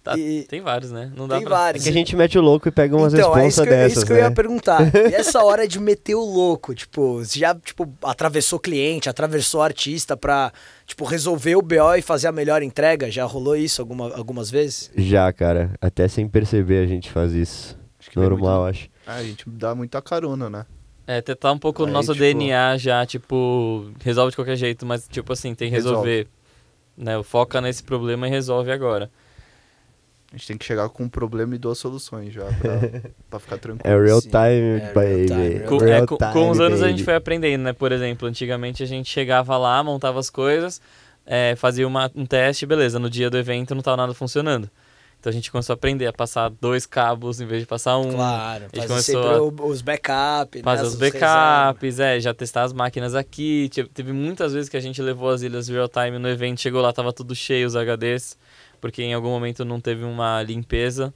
Tá, 0.05 0.19
E- 0.19 0.45
tem 0.45 0.61
vários, 0.61 0.93
né? 0.93 1.11
Não 1.17 1.27
dá 1.27 1.37
Tem 1.39 1.47
pra... 1.47 1.57
É 1.57 1.59
vários. 1.61 1.83
que 1.85 1.89
a 1.89 1.93
gente 1.93 2.15
mete 2.15 2.37
o 2.39 2.43
louco 2.43 2.69
e 2.69 2.71
pega 2.71 2.95
umas 2.95 3.15
então, 3.15 3.35
é 3.39 3.49
isso 3.49 3.63
responsas 3.63 3.65
que, 3.65 3.71
eu- 3.71 3.75
é 3.75 3.77
dessas, 3.85 3.97
isso 3.97 4.07
que 4.07 4.13
eu 4.13 4.17
ia 4.19 4.29
né? 4.29 4.35
perguntar. 4.37 4.81
E 5.11 5.15
essa 5.15 5.43
hora 5.43 5.67
de 5.67 5.81
meter 5.81 6.15
o 6.15 6.21
louco, 6.23 6.75
tipo, 6.75 7.25
você 7.25 7.39
já, 7.39 7.55
tipo, 7.55 7.91
atravessou 8.03 8.61
cliente, 8.61 9.09
atravessou 9.09 9.63
artista 9.63 10.15
pra, 10.15 10.53
tipo, 10.87 11.07
resolver 11.07 11.57
o 11.57 11.63
BO 11.63 11.95
e 11.97 12.03
fazer 12.03 12.27
a 12.29 12.33
melhor 12.33 12.63
entrega? 12.63 13.11
Já 13.11 13.25
rolou 13.25 13.57
isso 13.57 13.81
alguma, 13.81 14.15
algumas 14.15 14.51
vezes? 14.51 14.91
Já, 14.95 15.33
cara, 15.33 15.71
até 15.81 16.07
sem 16.07 16.29
perceber 16.29 16.85
a 16.85 16.87
gente 16.87 17.11
faz 17.11 17.33
isso. 17.33 17.75
Acho 17.99 18.11
Normal, 18.21 18.65
muito- 18.65 18.77
acho. 18.77 18.89
Ah, 19.07 19.15
a 19.15 19.23
gente 19.25 19.45
dá 19.49 19.75
muita 19.75 20.03
carona, 20.03 20.51
né? 20.51 20.67
É, 21.07 21.17
até 21.17 21.35
tá 21.35 21.51
um 21.51 21.59
pouco 21.59 21.81
no 21.83 21.89
Aí, 21.89 21.93
nosso 21.95 22.13
tipo- 22.13 22.21
DNA 22.25 22.77
já, 22.77 23.07
tipo, 23.07 23.91
resolve 24.03 24.33
de 24.33 24.37
qualquer 24.37 24.57
jeito, 24.57 24.85
mas 24.85 25.09
tipo 25.09 25.33
assim, 25.33 25.55
tem 25.55 25.71
que 25.71 25.75
Resolve. 25.77 26.07
resolver. 26.11 26.29
Né? 26.95 27.23
Foca 27.23 27.61
nesse 27.63 27.83
problema 27.83 28.27
e 28.29 28.31
resolve 28.31 28.71
agora. 28.71 29.11
A 30.35 30.37
gente 30.37 30.49
tem 30.49 30.59
que 30.59 30.65
chegar 30.65 30.89
com 30.89 31.05
um 31.05 31.09
problema 31.09 31.55
e 31.55 31.59
duas 31.59 31.79
soluções 31.79 32.33
já, 32.35 32.43
pra, 32.45 32.81
pra 33.31 33.39
ficar 33.39 33.57
tranquilo. 33.57 33.95
É 33.95 34.05
real 34.05 34.21
time, 34.21 34.33
é 34.35 34.79
real 34.79 34.95
baby. 34.95 35.27
time, 35.27 35.49
real 35.59 35.69
Com, 35.69 35.79
Real 35.79 36.03
é, 36.03 36.07
com, 36.07 36.17
time, 36.17 36.33
com 36.33 36.51
os 36.51 36.61
anos 36.61 36.83
a 36.83 36.87
gente 36.89 36.97
baby. 36.97 37.05
foi 37.05 37.15
aprendendo, 37.15 37.63
né? 37.63 37.73
Por 37.73 37.93
exemplo, 37.93 38.27
antigamente 38.27 38.83
a 38.83 38.87
gente 38.87 39.09
chegava 39.09 39.57
lá, 39.57 39.83
montava 39.85 40.19
as 40.19 40.29
coisas, 40.31 40.81
é, 41.25 41.55
fazia 41.57 41.87
uma, 41.87 42.11
um 42.17 42.27
teste, 42.27 42.67
beleza, 42.67 42.99
no 42.99 43.09
dia 43.09 43.31
do 43.31 43.39
evento 43.39 43.77
não 43.77 43.83
tava 43.83 43.97
nada 43.97 44.13
funcionando. 44.13 44.69
Então 45.21 45.31
a 45.31 45.33
gente 45.33 45.51
começou 45.53 45.73
a 45.73 45.75
aprender 45.75 46.07
a 46.07 46.13
passar 46.13 46.51
dois 46.51 46.85
cabos 46.85 47.41
em 47.41 47.47
vez 47.47 47.61
de 47.63 47.67
passar 47.67 47.97
um. 47.97 48.11
Claro, 48.13 48.65
a 48.73 48.77
gente 48.77 48.89
fazer 48.89 49.13
começou 49.13 49.23
sempre 49.53 49.63
o- 49.63 49.67
os 49.69 49.81
backups, 49.81 50.61
Fazer 50.63 50.83
né, 50.83 50.89
os 50.89 50.95
backups, 50.97 52.01
é, 52.01 52.21
já 52.21 52.35
testar 52.35 52.65
as 52.65 52.73
máquinas 52.75 53.15
aqui. 53.15 53.71
Teve 53.95 54.13
muitas 54.13 54.53
vezes 54.53 54.69
que 54.69 54.77
a 54.77 54.81
gente 54.81 55.01
levou 55.01 55.31
as 55.31 55.41
ilhas 55.43 55.69
real 55.69 55.89
time 55.89 56.19
no 56.19 56.29
evento, 56.29 56.61
chegou 56.61 56.83
lá, 56.83 56.93
tava 56.93 57.11
tudo 57.13 57.35
cheio 57.35 57.67
os 57.67 57.75
HDs, 57.75 58.37
porque 58.85 59.03
em 59.03 59.15
algum 59.15 59.31
momento 59.31 59.65
não 59.65 59.81
teve 59.81 60.05
uma 60.05 60.43
limpeza. 60.43 61.11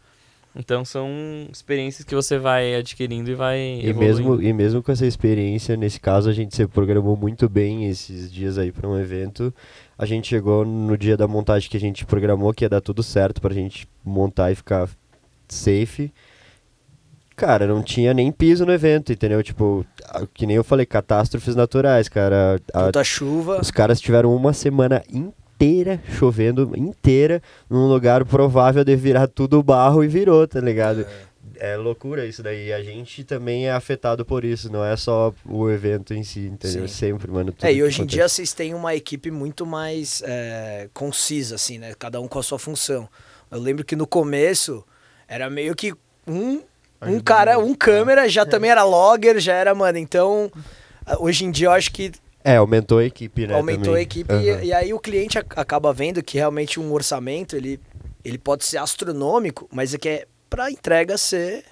Então 0.56 0.86
são 0.86 1.06
experiências 1.52 2.02
que 2.02 2.14
você 2.14 2.38
vai 2.38 2.74
adquirindo 2.74 3.30
e 3.30 3.34
vai 3.34 3.58
E 3.58 3.88
evoluindo. 3.90 4.00
mesmo, 4.00 4.42
e 4.42 4.52
mesmo 4.54 4.82
com 4.82 4.90
essa 4.90 5.04
experiência, 5.04 5.76
nesse 5.76 6.00
caso 6.00 6.30
a 6.30 6.32
gente 6.32 6.56
se 6.56 6.66
programou 6.66 7.14
muito 7.14 7.46
bem 7.46 7.86
esses 7.86 8.32
dias 8.32 8.56
aí 8.56 8.72
para 8.72 8.88
um 8.88 8.98
evento. 8.98 9.52
A 9.98 10.06
gente 10.06 10.28
chegou 10.28 10.64
no 10.64 10.96
dia 10.96 11.14
da 11.14 11.28
montagem 11.28 11.68
que 11.68 11.76
a 11.76 11.80
gente 11.80 12.06
programou 12.06 12.54
que 12.54 12.64
ia 12.64 12.70
dar 12.70 12.80
tudo 12.80 13.02
certo 13.02 13.38
pra 13.38 13.52
gente 13.52 13.86
montar 14.02 14.50
e 14.50 14.54
ficar 14.54 14.88
safe. 15.46 16.10
Cara, 17.36 17.66
não 17.66 17.82
tinha 17.82 18.14
nem 18.14 18.32
piso 18.32 18.64
no 18.64 18.72
evento, 18.72 19.12
entendeu? 19.12 19.42
Tipo, 19.42 19.84
a- 20.06 20.26
que 20.32 20.46
nem 20.46 20.56
eu 20.56 20.64
falei, 20.64 20.86
catástrofes 20.86 21.54
naturais, 21.54 22.08
cara. 22.08 22.58
A- 22.72 22.86
Puta 22.86 23.04
chuva. 23.04 23.60
os 23.60 23.70
caras 23.70 24.00
tiveram 24.00 24.34
uma 24.34 24.54
semana 24.54 25.02
inteira 25.12 25.36
chovendo, 26.18 26.72
inteira, 26.76 27.42
num 27.68 27.88
lugar 27.88 28.24
provável 28.24 28.84
de 28.84 28.94
virar 28.94 29.26
tudo 29.26 29.62
barro 29.62 30.04
e 30.04 30.08
virou, 30.08 30.46
tá 30.46 30.60
ligado? 30.60 31.04
É 31.60 31.76
loucura 31.76 32.24
isso 32.24 32.42
daí. 32.42 32.72
A 32.72 32.82
gente 32.82 33.24
também 33.24 33.66
é 33.66 33.72
afetado 33.72 34.24
por 34.24 34.44
isso, 34.44 34.70
não 34.70 34.84
é 34.84 34.96
só 34.96 35.34
o 35.44 35.68
evento 35.68 36.14
em 36.14 36.22
si, 36.22 36.40
entendeu? 36.40 36.86
Sim. 36.86 36.94
Sempre, 36.94 37.30
mano. 37.30 37.52
tudo 37.52 37.66
É, 37.66 37.72
e 37.72 37.82
hoje 37.82 38.02
em 38.02 38.06
dia 38.06 38.28
vocês 38.28 38.52
têm 38.52 38.74
uma 38.74 38.94
equipe 38.94 39.30
muito 39.30 39.66
mais 39.66 40.22
é, 40.24 40.88
concisa, 40.94 41.56
assim, 41.56 41.78
né? 41.78 41.92
Cada 41.98 42.20
um 42.20 42.28
com 42.28 42.38
a 42.38 42.42
sua 42.42 42.58
função. 42.58 43.08
Eu 43.50 43.60
lembro 43.60 43.84
que 43.84 43.96
no 43.96 44.06
começo 44.06 44.84
era 45.26 45.50
meio 45.50 45.74
que 45.74 45.92
um, 46.26 46.62
um 47.02 47.18
cara, 47.18 47.58
um 47.58 47.74
câmera, 47.74 48.28
já 48.28 48.46
também 48.46 48.70
era 48.70 48.84
logger, 48.84 49.40
já 49.40 49.54
era, 49.54 49.74
mano. 49.74 49.98
Então, 49.98 50.50
hoje 51.18 51.44
em 51.44 51.50
dia 51.50 51.68
eu 51.68 51.72
acho 51.72 51.90
que 51.90 52.12
É, 52.48 52.56
aumentou 52.56 52.98
a 52.98 53.04
equipe, 53.04 53.46
né? 53.46 53.54
aumentou 53.54 53.84
também. 53.84 53.98
a 53.98 54.02
equipe 54.02 54.32
e- 54.34 54.50
Aham. 54.50 54.62
e, 54.64 54.72
aí 54.72 54.94
o 54.94 54.98
cliente 54.98 55.38
ac- 55.38 55.52
acaba 55.58 55.92
vendo 55.92 56.22
que 56.22 56.38
realmente 56.38 56.80
um 56.80 56.92
orçamento 56.92 57.54
ele, 57.56 57.78
ele 58.24 58.38
pode 58.38 58.64
ser 58.64 58.78
astronômico, 58.78 59.68
mas 59.72 59.92
é 59.92 59.98
que 59.98 60.08
é 60.08 60.26
pra 60.48 60.70
entrega 60.70 61.18
ser 61.18 61.64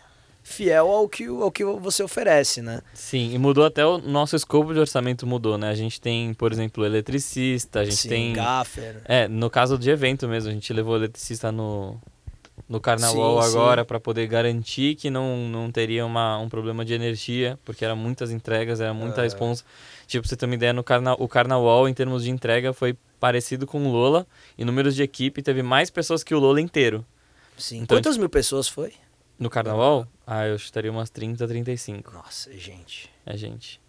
fiel 0.42 0.86
ao 0.88 1.08
que, 1.08 1.24
ao 1.26 1.50
que 1.50 1.64
você 1.64 2.02
oferece, 2.02 2.60
né? 2.62 2.80
Sim, 2.94 3.32
e 3.34 3.38
mudou 3.38 3.64
até 3.64 3.84
o 3.84 3.98
nosso 3.98 4.36
escopo 4.36 4.72
de 4.74 4.78
orçamento 4.78 5.26
mudou, 5.26 5.56
né? 5.58 5.70
A 5.70 5.74
gente 5.74 6.00
tem, 6.00 6.32
por 6.34 6.52
exemplo, 6.52 6.84
eletricista, 6.84 7.80
a 7.80 7.84
gente 7.84 7.96
Sim, 7.96 8.08
tem. 8.08 8.32
gaffer. 8.34 8.96
É, 9.06 9.26
no 9.26 9.48
caso 9.50 9.76
de 9.78 9.90
evento 9.90 10.28
mesmo, 10.28 10.50
a 10.50 10.52
gente 10.52 10.72
levou 10.72 10.92
o 10.94 10.98
eletricista 10.98 11.50
no, 11.50 11.98
no 12.68 12.80
carnaval 12.80 13.42
sim. 13.42 13.48
agora 13.48 13.84
para 13.84 13.98
poder 13.98 14.26
garantir 14.28 14.94
que 14.94 15.10
não, 15.10 15.36
não 15.48 15.70
teria 15.72 16.06
uma, 16.06 16.38
um 16.38 16.48
problema 16.48 16.84
de 16.84 16.94
energia, 16.94 17.58
porque 17.64 17.84
eram 17.84 17.96
muitas 17.96 18.30
entregas, 18.30 18.80
era 18.80 18.94
muita 18.94 19.22
É. 19.22 19.24
responsa. 19.24 19.64
Tipo, 20.06 20.22
pra 20.22 20.28
você 20.28 20.36
ter 20.36 20.46
uma 20.46 20.54
ideia, 20.54 20.72
no 20.72 20.84
carna, 20.84 21.14
o 21.14 21.26
carnaval, 21.26 21.88
em 21.88 21.94
termos 21.94 22.22
de 22.24 22.30
entrega, 22.30 22.72
foi 22.72 22.96
parecido 23.18 23.66
com 23.66 23.84
o 23.84 23.90
Lola. 23.90 24.26
Em 24.56 24.64
números 24.64 24.94
de 24.94 25.02
equipe, 25.02 25.42
teve 25.42 25.62
mais 25.62 25.90
pessoas 25.90 26.22
que 26.22 26.34
o 26.34 26.38
Lola 26.38 26.60
inteiro. 26.60 27.04
Sim. 27.56 27.78
Então, 27.78 27.96
Quantas 27.96 28.16
mil 28.16 28.28
pessoas 28.28 28.68
foi? 28.68 28.92
No 29.38 29.50
carnaval, 29.50 30.06
ah, 30.26 30.46
eu 30.46 30.58
chutaria 30.58 30.90
umas 30.90 31.10
30, 31.10 31.46
35. 31.46 32.10
Nossa, 32.12 32.52
gente. 32.56 33.10
a 33.24 33.36
gente. 33.36 33.80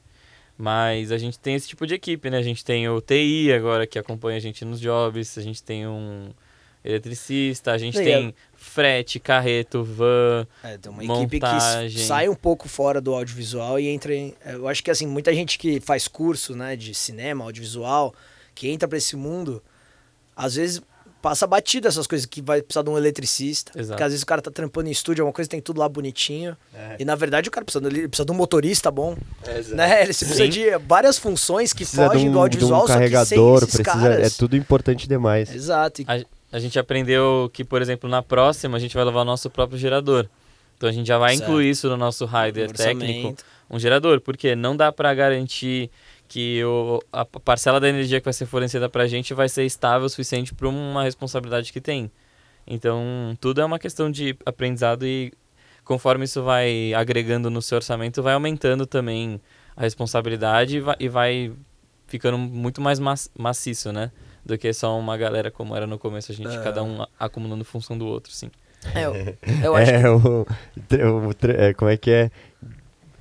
Mas 0.57 1.11
a 1.11 1.17
gente 1.17 1.39
tem 1.39 1.53
esse 1.53 1.67
tipo 1.67 1.85
de 1.85 1.93
equipe, 1.93 2.29
né? 2.29 2.37
A 2.37 2.41
gente 2.41 2.65
tem 2.65 2.89
o 2.89 2.99
TI 2.99 3.53
agora 3.53 3.85
que 3.85 3.99
acompanha 3.99 4.37
a 4.37 4.41
gente 4.41 4.65
nos 4.65 4.79
jobs, 4.79 5.37
a 5.37 5.41
gente 5.41 5.63
tem 5.63 5.87
um 5.87 6.31
eletricista, 6.87 7.71
a 7.71 7.77
gente 7.77 7.97
Não, 7.97 8.03
tem 8.03 8.35
frete, 8.55 9.19
carreto, 9.19 9.83
van. 9.83 10.47
É, 10.63 10.77
tem 10.77 10.91
uma 10.91 11.03
equipe 11.03 11.39
que 11.39 11.45
Montagem. 11.45 12.05
sai 12.05 12.29
um 12.29 12.35
pouco 12.35 12.67
fora 12.69 13.01
do 13.01 13.13
audiovisual 13.13 13.79
e 13.79 13.87
entra 13.87 14.13
em. 14.13 14.33
é, 14.45 14.53
Eu 14.55 14.67
acho 14.67 14.83
que 14.83 14.91
assim, 14.91 15.05
muita 15.07 15.33
gente 15.33 15.57
que 15.57 15.79
faz 15.79 16.07
curso 16.07 16.55
né, 16.55 16.75
de 16.75 16.93
cinema, 16.93 17.43
audiovisual, 17.43 18.13
que 18.55 18.69
entra 18.69 18.87
pra 18.87 18.97
esse 18.97 19.15
mundo, 19.15 19.61
às 20.35 20.55
vezes 20.55 20.81
passa 21.19 21.47
batido 21.47 21.87
essas 21.87 22.05
coisas 22.05 22.25
que 22.27 22.41
vai 22.41 22.61
precisar 22.61 22.83
de 22.83 22.89
um 22.91 22.97
eletricista. 22.97 23.71
Exato. 23.75 23.89
Porque 23.89 24.03
às 24.03 24.11
vezes 24.11 24.21
o 24.23 24.25
cara 24.25 24.41
tá 24.41 24.51
trampando 24.51 24.87
em 24.87 24.91
estúdio, 24.91 25.23
alguma 25.23 25.33
coisa 25.33 25.49
tem 25.49 25.59
tudo 25.59 25.79
lá 25.79 25.89
bonitinho. 25.89 26.55
É. 26.73 26.95
E 26.99 27.03
na 27.05 27.15
verdade 27.15 27.49
o 27.49 27.51
cara 27.51 27.65
precisa, 27.65 27.85
ele 27.87 28.07
precisa 28.07 28.25
de 28.25 28.31
um 28.31 28.35
motorista 28.35 28.91
bom. 28.91 29.17
É, 29.45 29.57
exato. 29.57 29.75
Né? 29.75 29.95
Ele 29.97 30.05
precisa 30.05 30.35
Sim. 30.35 30.49
de 30.49 30.77
várias 30.87 31.17
funções 31.17 31.73
que 31.73 31.79
Precisa 31.83 32.03
de 32.03 32.09
fogem 32.09 32.29
um, 32.29 32.33
do 32.33 32.39
audiovisual, 32.39 32.85
de 32.85 32.91
um 32.91 32.93
só 32.93 32.99
que 32.99 33.07
sem 33.07 33.11
carregador, 33.11 33.57
esses 33.63 33.75
precisa, 33.75 33.99
caras. 33.99 34.33
é 34.33 34.37
tudo 34.37 34.55
importante 34.55 35.07
demais. 35.07 35.53
Exato. 35.53 36.01
E- 36.03 36.05
A, 36.07 36.23
a 36.51 36.59
gente 36.59 36.77
aprendeu 36.79 37.49
que, 37.53 37.63
por 37.63 37.81
exemplo, 37.81 38.09
na 38.09 38.21
próxima 38.21 38.77
a 38.77 38.79
gente 38.79 38.95
vai 38.95 39.03
levar 39.03 39.21
o 39.21 39.25
nosso 39.25 39.49
próprio 39.49 39.77
gerador. 39.77 40.27
Então 40.77 40.87
a 40.87 40.91
gente 40.91 41.07
já 41.07 41.17
vai 41.17 41.35
Certo. 41.35 41.49
incluir 41.49 41.69
isso 41.69 41.89
no 41.89 41.97
nosso 41.97 42.25
rider 42.25 42.71
técnico, 42.71 43.35
um 43.69 43.79
gerador, 43.79 44.21
porque 44.21 44.55
não 44.55 44.75
dá 44.77 44.91
para 44.91 45.13
garantir 45.13 45.89
que 46.27 46.63
o, 46.63 47.01
a 47.11 47.25
parcela 47.25 47.79
da 47.79 47.89
energia 47.89 48.19
que 48.19 48.25
vai 48.25 48.33
ser 48.33 48.45
fornecida 48.45 48.87
para 48.87 49.03
a 49.03 49.07
gente 49.07 49.33
vai 49.33 49.49
ser 49.49 49.65
estável 49.65 50.05
o 50.05 50.09
suficiente 50.09 50.53
para 50.53 50.67
uma 50.67 51.03
responsabilidade 51.03 51.73
que 51.73 51.81
tem. 51.81 52.11
Então, 52.65 53.35
tudo 53.39 53.61
é 53.61 53.65
uma 53.65 53.79
questão 53.79 54.11
de 54.11 54.35
aprendizado 54.45 55.05
e 55.05 55.31
conforme 55.83 56.25
isso 56.25 56.43
vai 56.43 56.93
agregando 56.93 57.49
no 57.49 57.61
seu 57.61 57.77
orçamento, 57.77 58.21
vai 58.21 58.33
aumentando 58.33 58.85
também 58.85 59.39
a 59.75 59.81
responsabilidade 59.81 60.77
e 60.77 60.79
vai, 60.81 60.95
e 60.99 61.07
vai 61.09 61.53
ficando 62.07 62.37
muito 62.37 62.81
mais 62.81 62.99
mac- 62.99 63.29
maciço, 63.37 63.91
né? 63.91 64.11
Do 64.47 64.57
que 64.57 64.71
só 64.73 64.97
uma 64.97 65.17
galera 65.17 65.51
como 65.51 65.75
era 65.75 65.85
no 65.85 65.99
começo, 65.99 66.31
a 66.31 66.35
gente 66.35 66.55
É. 66.55 66.63
cada 66.63 66.81
um 66.81 67.05
acumulando 67.19 67.65
função 67.65 67.97
do 67.97 68.07
outro, 68.07 68.31
sim. 68.31 68.49
É, 68.95 69.05
eu, 69.05 69.13
eu 69.63 69.75
acho 69.75 69.91
é, 69.91 70.09
o, 70.09 70.45
tre- 70.87 71.03
o 71.05 71.33
tre- 71.33 71.55
é, 71.57 71.73
como 71.73 71.91
é 71.91 71.97
que 71.97 72.09
é? 72.09 72.31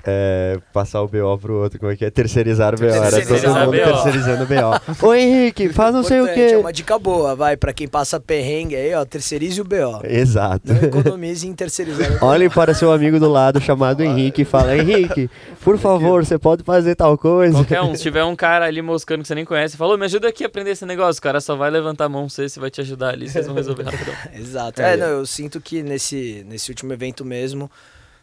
É, 0.06 0.58
passar 0.72 1.02
o 1.02 1.08
BO 1.08 1.36
pro 1.38 1.54
outro. 1.54 1.80
Como 1.80 1.90
é 1.90 1.96
que 1.96 2.04
é? 2.04 2.10
Terceirizar 2.10 2.75
o 2.75 2.78
BO. 2.78 2.84
Era 2.84 3.26
todo 3.26 3.54
mundo 3.54 3.72
BO. 3.72 3.72
terceirizando 3.72 4.44
o 4.44 4.46
BO. 4.46 5.06
Ô 5.06 5.14
Henrique, 5.14 5.68
faz 5.70 5.92
não 5.92 6.04
sei 6.04 6.20
o 6.20 6.32
quê. 6.32 6.50
É 6.52 6.58
uma 6.58 6.72
dica 6.72 6.96
boa, 6.98 7.34
vai, 7.34 7.56
pra 7.56 7.72
quem 7.72 7.88
passa 7.88 8.20
perrengue 8.20 8.76
aí, 8.76 8.94
ó, 8.94 9.04
terceirize 9.04 9.60
o 9.60 9.64
BO. 9.64 10.00
Exato. 10.04 10.72
Não 10.72 10.80
economize 10.80 11.46
em 11.46 11.52
terceirizar 11.52 12.12
o 12.12 12.18
BO. 12.20 12.26
Olhem 12.26 12.48
para 12.48 12.72
seu 12.72 12.92
amigo 12.92 13.18
do 13.18 13.28
lado 13.28 13.60
chamado 13.60 14.02
Henrique 14.02 14.42
e 14.42 14.44
fala: 14.44 14.76
Henrique, 14.76 15.28
por 15.60 15.76
favor, 15.76 16.25
você 16.25 16.38
pode 16.38 16.62
fazer 16.62 16.94
tal 16.94 17.18
coisa. 17.18 17.54
Qualquer 17.54 17.82
um, 17.82 17.94
se 17.96 18.02
tiver 18.02 18.22
um 18.22 18.36
cara 18.36 18.66
ali 18.66 18.80
moscando 18.80 19.22
que 19.22 19.28
você 19.28 19.34
nem 19.34 19.44
conhece, 19.44 19.76
falou, 19.76 19.98
me 19.98 20.04
ajuda 20.04 20.28
aqui 20.28 20.44
a 20.44 20.46
aprender 20.46 20.70
esse 20.70 20.86
negócio. 20.86 21.18
O 21.18 21.22
cara 21.22 21.40
só 21.40 21.56
vai 21.56 21.70
levantar 21.70 22.04
a 22.04 22.08
mão, 22.08 22.28
você, 22.28 22.48
você 22.48 22.60
vai 22.60 22.70
te 22.70 22.80
ajudar 22.80 23.10
ali, 23.10 23.28
vocês 23.28 23.46
vão 23.46 23.56
resolver 23.56 23.82
rapidão. 23.82 24.14
Exato. 24.34 24.80
É. 24.80 24.94
É, 24.94 24.96
não, 24.96 25.06
eu 25.08 25.26
sinto 25.26 25.60
que 25.60 25.82
nesse, 25.82 26.44
nesse 26.46 26.70
último 26.70 26.92
evento 26.92 27.25
mesmo, 27.25 27.68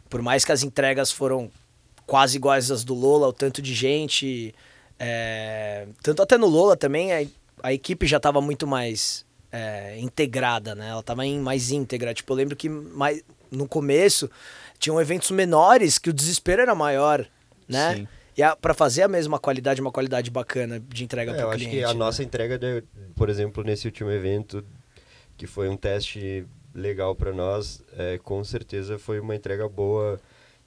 por 0.10 0.22
mais 0.22 0.46
que 0.46 0.52
as 0.52 0.64
entregas 0.64 1.12
foram 1.12 1.52
quase 2.06 2.38
iguais 2.38 2.70
às 2.72 2.84
do 2.84 2.94
Lola, 2.94 3.28
o 3.28 3.34
tanto 3.34 3.62
de 3.62 3.74
gente, 3.74 4.54
é, 5.00 5.88
tanto 6.02 6.22
até 6.22 6.38
no 6.38 6.48
Lola 6.48 6.76
também, 6.78 7.12
a, 7.14 7.26
a 7.62 7.74
equipe 7.74 8.06
já 8.06 8.18
estava 8.18 8.40
muito 8.42 8.66
mais 8.68 9.26
é, 9.52 10.00
integrada, 10.00 10.76
né? 10.76 10.90
Ela 10.90 11.00
estava 11.00 11.24
mais 11.42 11.72
íntegra. 11.72 12.14
Tipo, 12.14 12.34
eu 12.34 12.38
lembro 12.38 12.56
que 12.56 12.70
mais, 12.70 13.24
no 13.52 13.68
começo 13.68 14.30
tinham 14.80 15.00
eventos 15.00 15.32
menores 15.32 15.98
que 15.98 16.10
o 16.10 16.14
desespero 16.14 16.62
era 16.62 16.76
maior, 16.76 17.26
né? 17.68 17.96
Sim. 17.96 18.08
E 18.36 18.42
para 18.56 18.74
fazer 18.74 19.04
a 19.04 19.08
mesma 19.08 19.38
qualidade, 19.40 19.80
uma 19.80 19.92
qualidade 19.92 20.32
bacana 20.32 20.80
de 20.80 21.04
entrega 21.04 21.32
É, 21.32 21.36
para 21.36 21.44
eu 21.44 21.48
o 21.48 21.52
acho 21.52 21.60
cliente. 21.60 21.78
que 21.78 21.84
a 21.84 21.90
né? 21.90 21.94
nossa 21.94 22.24
entrega, 22.24 22.58
de- 22.58 22.84
por 23.16 23.30
exemplo, 23.30 23.64
nesse 23.64 23.86
último 23.86 24.10
evento, 24.10 24.66
que 25.38 25.46
foi 25.46 25.70
um 25.70 25.78
teste 25.78 26.46
legal 26.74 27.14
para 27.16 27.32
nós, 27.32 27.84
é, 27.96 28.18
com 28.18 28.44
certeza 28.44 28.98
foi 28.98 29.20
uma 29.20 29.36
entrega 29.36 29.70
boa 29.70 30.20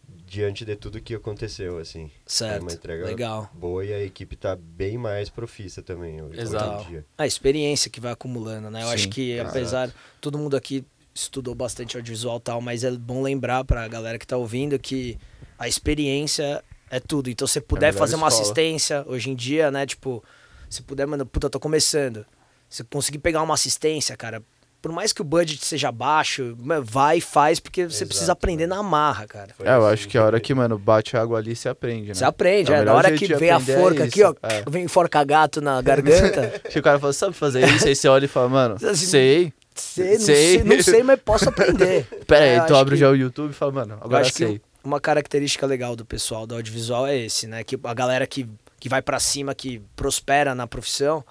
diante 0.09 0.65
de 0.65 0.77
tudo 0.77 1.01
que 1.01 1.15
aconteceu, 1.15 1.79
assim. 1.79 2.11
Certo, 2.27 2.63
uma 2.63 2.73
entrega 2.73 3.07
legal. 3.07 3.51
boa 3.55 3.85
e 3.85 3.93
a 3.93 4.03
equipe 4.03 4.37
tá 4.37 4.57
bem 4.57 4.99
mais 4.99 5.29
profissa 5.29 5.83
também 5.83 6.23
hoje, 6.23 6.41
Exato. 6.41 6.77
hoje 6.77 6.85
em 6.85 6.89
dia. 6.89 7.07
A 7.17 7.27
experiência 7.27 7.91
que 7.91 8.01
vai 8.01 8.13
acumulando, 8.13 8.71
né? 8.71 8.83
Eu 8.83 8.89
Sim, 8.89 8.95
acho 8.95 9.09
que, 9.09 9.33
exato. 9.33 9.51
apesar. 9.51 9.95
Todo 10.21 10.39
mundo 10.39 10.57
aqui 10.57 10.85
estudou 11.15 11.55
bastante 11.55 11.97
audiovisual 11.97 12.37
e 12.39 12.41
tal, 12.41 12.61
mas 12.61 12.85
é 12.85 12.91
bom 12.91 13.23
lembrar 13.23 13.65
pra 13.65 13.87
galera 13.89 14.19
que 14.19 14.27
tá 14.27 14.37
ouvindo 14.37 14.79
que 14.79 15.19
a 15.59 15.67
experiência 15.67 16.63
é 16.91 17.01
tudo. 17.01 17.31
Então, 17.31 17.47
se 17.47 17.61
puder 17.61 17.87
melhor 17.93 17.99
fazer 17.99 18.17
uma 18.17 18.29
escola. 18.29 18.43
assistência 18.43 19.05
hoje 19.07 19.31
em 19.31 19.35
dia, 19.35 19.71
né? 19.71 19.87
Tipo, 19.87 20.23
se 20.69 20.83
puder, 20.83 21.07
mano, 21.07 21.25
puta, 21.25 21.49
tô 21.49 21.59
começando. 21.59 22.27
Se 22.69 22.83
conseguir 22.85 23.19
pegar 23.19 23.43
uma 23.43 23.55
assistência, 23.55 24.17
cara, 24.17 24.43
por 24.83 24.93
mais 24.93 25.13
que 25.13 25.21
o 25.21 25.25
budget 25.25 25.65
seja 25.65 25.91
baixo, 25.91 26.57
vai 26.85 27.19
e 27.19 27.21
faz, 27.21 27.59
porque 27.59 27.85
você 27.85 27.97
Exato, 28.05 28.09
precisa 28.09 28.33
aprender 28.33 28.67
mano. 28.67 28.83
na 28.83 28.89
marra, 28.89 29.27
cara. 29.27 29.49
Foi 29.57 29.67
É, 29.67 29.71
eu 29.71 29.85
assim 29.85 29.95
acho 29.95 30.09
que 30.09 30.17
a 30.19 30.25
hora 30.25 30.39
que, 30.41 30.55
mano, 30.55 30.79
bate 30.79 31.17
a 31.17 31.21
água 31.23 31.39
ali, 31.39 31.57
você 31.57 31.69
aprende, 31.69 32.09
né? 32.09 32.15
Você 32.15 32.25
aprende, 32.25 32.73
É 32.73 32.77
é. 32.79 32.83
Na 32.85 32.95
hora 32.95 33.13
que 33.17 33.27
vem 33.35 33.51
a 33.51 33.57
é 33.57 33.61
forca 33.61 34.05
aqui, 34.05 34.23
ó, 34.23 34.35
é. 34.43 34.63
vem 34.71 34.87
forca 34.89 35.23
gato 35.25 35.61
na 35.61 35.81
garganta. 35.83 36.61
Se 36.71 36.79
o 36.79 36.83
cara 36.83 36.99
fala, 36.99 37.13
sabe 37.13 37.35
fazer 37.35 37.67
isso? 37.69 37.87
Aí 37.89 37.97
você 37.97 38.07
olha 38.09 38.25
e 38.27 38.29
fala, 38.29 38.49
mano, 38.49 38.75
Assim, 38.77 38.95
sei. 39.07 39.53
sei, 39.75 40.13
não 40.19 40.21
Sei. 40.21 40.37
sei, 40.37 40.65
não 40.65 40.83
sei, 40.83 41.03
mas 41.03 41.21
posso 41.21 41.49
aprender. 41.49 42.07
Pera 42.27 42.45
É, 42.45 42.57
eu 42.59 42.61
aí, 42.63 42.67
tu 42.67 42.73
acho 42.73 42.81
abre 42.81 42.95
que- 42.95 43.01
já 43.01 43.11
o 43.11 43.17
YouTube 43.17 43.51
e 43.51 43.55
fala, 43.55 43.73
mano, 43.73 43.95
Eu 43.95 44.05
agora 44.05 44.23
acho 44.23 44.33
que 44.33 44.47
sei. 44.47 44.61
uma 44.85 45.01
característica 45.01 45.67
legal 45.67 45.97
do 45.97 46.05
pessoal 46.05 46.47
do 46.47 46.55
audiovisual 46.55 47.07
é 47.07 47.17
esse, 47.19 47.47
né? 47.47 47.65
Que 47.65 47.79
a 47.83 47.95
galera 47.95 48.27
que, 48.27 48.49
que 48.79 48.89
vai 48.89 49.03
pra 49.03 49.19
cima, 49.19 49.55
que 49.55 49.83
prospera 49.97 50.55
na 50.55 50.67
profissão, 50.67 51.25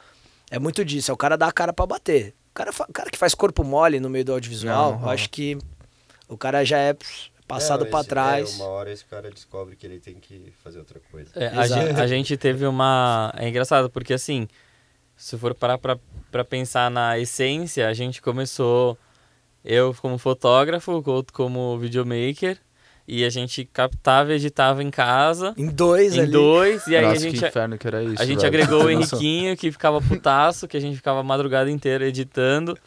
é 0.52 0.60
muito 0.60 0.84
disso. 0.84 1.10
É 1.10 1.14
o 1.14 1.18
cara 1.18 1.38
dar 1.38 1.48
a 1.48 1.52
cara 1.52 1.72
pra 1.74 1.86
bater. 1.86 2.34
O 2.56 2.58
cara, 2.58 2.72
cara 2.94 3.10
que 3.12 3.18
faz 3.18 3.36
corpo 3.36 3.66
mole 3.66 4.00
no 4.00 4.10
meio 4.10 4.24
do 4.24 4.32
audiovisual, 4.32 4.94
Não, 4.94 5.02
eu 5.02 5.10
acho 5.10 5.30
que 5.30 5.58
o 6.30 6.38
cara 6.38 6.64
já 6.64 6.78
é 6.80 6.96
passado 7.46 7.84
É, 7.86 7.90
esse- 7.90 8.08
trás. 8.08 8.54
É, 8.54 8.56
uma 8.64 8.70
hora 8.70 8.90
esse 8.94 9.04
cara 9.04 9.30
descobre 9.30 9.76
que 9.76 9.86
ele 9.86 10.00
tem 10.00 10.16
que 10.16 10.54
fazer 10.64 10.80
outra 10.80 11.02
coisa. 11.12 11.30
É, 11.36 11.48
a, 11.48 11.68
gente, 11.68 12.00
a 12.00 12.08
gente 12.08 12.38
teve 12.38 12.66
uma. 12.66 13.34
É 13.36 13.50
engraçado, 13.50 13.90
porque 13.90 14.14
assim, 14.14 14.48
se 15.18 15.38
for 15.38 15.54
parar 15.54 15.78
pra, 15.78 16.00
pra 16.32 16.46
pensar 16.46 16.90
na 16.90 17.20
essência, 17.20 17.90
a 17.90 17.94
gente 17.94 18.22
começou. 18.22 18.98
Eu 19.64 19.94
como 20.02 20.18
fotógrafo, 20.18 20.94
o 20.94 21.04
Couto 21.04 21.34
como 21.34 21.78
videomaker, 21.78 22.58
e 23.08 23.24
a 23.24 23.30
gente 23.30 23.66
captava 23.72 24.32
e 24.34 24.36
editava 24.36 24.82
em 24.84 24.90
casa, 24.90 25.54
Em 25.58 25.68
dois 25.68 26.16
em 26.16 26.22
ali. 26.22 26.32
dois, 26.32 26.88
e 26.88 26.96
aí 26.96 27.04
Nossa, 27.04 27.16
a 27.18 27.20
gente. 27.20 27.40
que 27.40 27.46
inferno 27.48 27.78
que 27.78 27.88
era 27.88 28.04
isso, 28.04 28.22
A 28.22 28.26
gente 28.26 28.38
velho. 28.38 28.48
agregou 28.48 28.86
o? 28.86 28.90
Henriquinho, 28.90 29.56
que 29.56 29.72
ficava 29.72 30.02
putaço, 30.02 30.68
que 30.68 30.76
a 30.76 30.80
gente 30.80 30.96
ficava 30.96 31.20
a 31.20 31.24
madrugada 31.24 31.70
inteira 31.70 32.08
editando. 32.08 32.78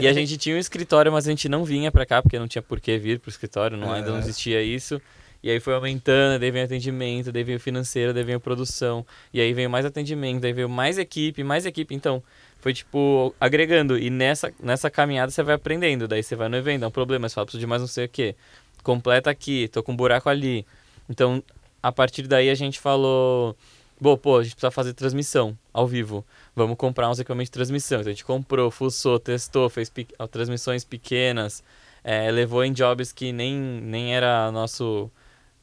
e 0.00 0.08
a 0.08 0.12
gente 0.12 0.36
tinha 0.38 0.56
um 0.56 0.58
escritório, 0.58 1.12
mas 1.12 1.26
a 1.26 1.30
gente 1.30 1.48
não 1.48 1.64
vinha 1.64 1.90
pra 1.92 2.06
cá, 2.06 2.22
porque 2.22 2.38
não 2.38 2.48
tinha 2.48 2.62
por 2.62 2.80
que 2.80 2.96
vir 2.98 3.18
pro 3.18 3.30
escritório, 3.30 3.76
não, 3.76 3.92
ainda 3.92 4.10
não 4.10 4.16
É. 4.16 4.20
existia 4.20 4.62
isso. 4.62 5.00
E 5.42 5.50
aí 5.50 5.58
foi 5.58 5.72
aumentando, 5.74 6.38
daí 6.38 6.50
veio 6.50 6.66
atendimento, 6.66 7.32
daí 7.32 7.42
veio 7.42 7.58
financeiro, 7.58 8.12
daí 8.12 8.22
veio 8.22 8.38
produção. 8.38 9.06
E 9.32 9.40
aí 9.40 9.54
veio 9.54 9.70
mais 9.70 9.86
atendimento, 9.86 10.40
daí 10.42 10.52
veio 10.52 10.68
mais 10.68 10.98
equipe, 10.98 11.42
mais 11.42 11.64
equipe. 11.64 11.94
Então, 11.94 12.22
foi 12.60 12.74
tipo, 12.74 13.34
agregando. 13.40 13.96
E 13.98 14.10
nessa, 14.10 14.52
nessa 14.62 14.90
caminhada 14.90 15.30
você 15.32 15.42
vai 15.42 15.54
aprendendo. 15.54 16.06
Daí 16.06 16.22
você 16.22 16.36
vai 16.36 16.46
no 16.50 16.58
evento, 16.58 16.82
dá 16.82 16.88
um 16.88 16.90
problema, 16.90 17.26
você 17.26 17.34
fala, 17.36 17.46
preciso 17.46 17.60
de 17.60 17.66
mais 17.66 17.80
não 17.80 17.88
sei 17.88 18.04
o 18.04 18.08
quê. 18.10 18.34
Completa 18.82 19.30
aqui, 19.30 19.68
tô 19.68 19.82
com 19.82 19.92
um 19.92 19.96
buraco 19.96 20.28
ali. 20.28 20.66
Então, 21.08 21.42
a 21.82 21.92
partir 21.92 22.26
daí 22.26 22.48
a 22.50 22.54
gente 22.54 22.78
falou, 22.80 23.56
bom, 24.00 24.16
pô, 24.16 24.38
a 24.38 24.42
gente 24.42 24.54
precisa 24.54 24.70
fazer 24.70 24.94
transmissão 24.94 25.56
ao 25.72 25.86
vivo. 25.86 26.24
Vamos 26.54 26.76
comprar 26.76 27.10
uns 27.10 27.18
equipamentos 27.18 27.48
de 27.48 27.52
transmissão. 27.52 28.00
Então 28.00 28.10
a 28.10 28.12
gente 28.12 28.24
comprou, 28.24 28.70
fuçou, 28.70 29.18
testou, 29.18 29.68
fez 29.68 29.90
pe- 29.90 30.08
transmissões 30.30 30.84
pequenas, 30.84 31.62
eh, 32.02 32.30
levou 32.30 32.64
em 32.64 32.72
jobs 32.72 33.12
que 33.12 33.32
nem, 33.32 33.56
nem 33.56 34.14
era 34.14 34.50
nosso 34.50 35.10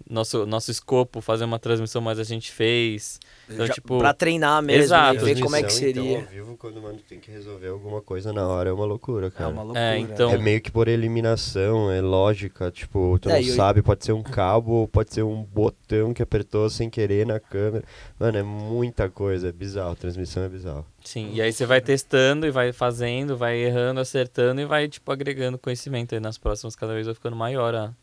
nosso 0.09 0.45
nosso 0.45 0.71
escopo 0.71 1.21
fazer 1.21 1.45
uma 1.45 1.59
transmissão, 1.59 2.01
mas 2.01 2.19
a 2.19 2.23
gente 2.23 2.51
fez. 2.51 3.19
Então, 3.49 3.65
Já- 3.65 3.73
tipo, 3.73 3.97
pra 3.97 4.13
treinar 4.13 4.61
mesmo, 4.61 4.83
Exato. 4.83 5.13
né? 5.25 5.33
ver 5.33 5.41
como 5.41 5.55
é 5.55 5.59
que 5.63 5.67
Transmissão, 5.67 5.93
seria. 6.03 6.11
Então, 6.19 6.21
ao 6.25 6.33
vivo, 6.45 6.57
quando 6.57 6.81
mano, 6.81 6.99
tem 7.07 7.19
que 7.19 7.31
resolver 7.31 7.67
alguma 7.69 8.01
coisa 8.01 8.33
na 8.33 8.45
hora, 8.47 8.69
é 8.69 8.73
uma 8.73 8.85
loucura, 8.85 9.27
é 9.27 9.31
cara. 9.31 9.49
uma 9.49 9.63
loucura. 9.63 9.79
É, 9.95 9.97
então- 9.99 10.31
É 10.31 10.37
meio 10.37 10.59
que 10.61 10.69
por 10.71 10.87
eliminação, 10.87 11.89
é 11.91 12.01
lógica, 12.01 12.69
tipo, 12.71 13.17
tu 13.19 13.29
É, 13.29 13.39
não 13.41 13.47
eu- 13.47 13.55
sabe, 13.55 13.81
pode 13.81 14.03
ser 14.05 14.11
um 14.11 14.23
cabo, 14.23 14.87
pode 14.91 15.13
ser 15.13 15.23
um 15.23 15.43
botão 15.43 16.13
que 16.13 16.21
apertou 16.21 16.69
sem 16.69 16.89
querer 16.89 17.25
na 17.25 17.39
câmera. 17.39 17.83
Mano, 18.19 18.37
é 18.37 18.43
muita 18.43 19.09
coisa, 19.09 19.47
é 19.49 19.51
bizarro, 19.51 19.95
transmissão 19.95 20.43
é 20.43 20.49
bizarro. 20.49 20.85
Sim, 21.03 21.31
e 21.33 21.41
aí 21.41 21.53
você 21.53 21.65
vai 21.65 21.79
testando 21.79 22.45
e 22.45 22.51
vai 22.51 22.73
fazendo, 22.73 23.37
vai 23.37 23.55
errando, 23.57 23.99
acertando 24.01 24.59
e 24.59 24.65
vai, 24.65 24.89
tipo, 24.89 25.09
agregando 25.09 25.57
conhecimento. 25.57 26.13
E 26.13 26.19
nas 26.19 26.37
próximas 26.37 26.75
cada 26.75 26.93
vez 26.93 27.05
vai 27.05 27.15
ficando 27.15 27.35
maior 27.35 27.73
a, 27.73 27.93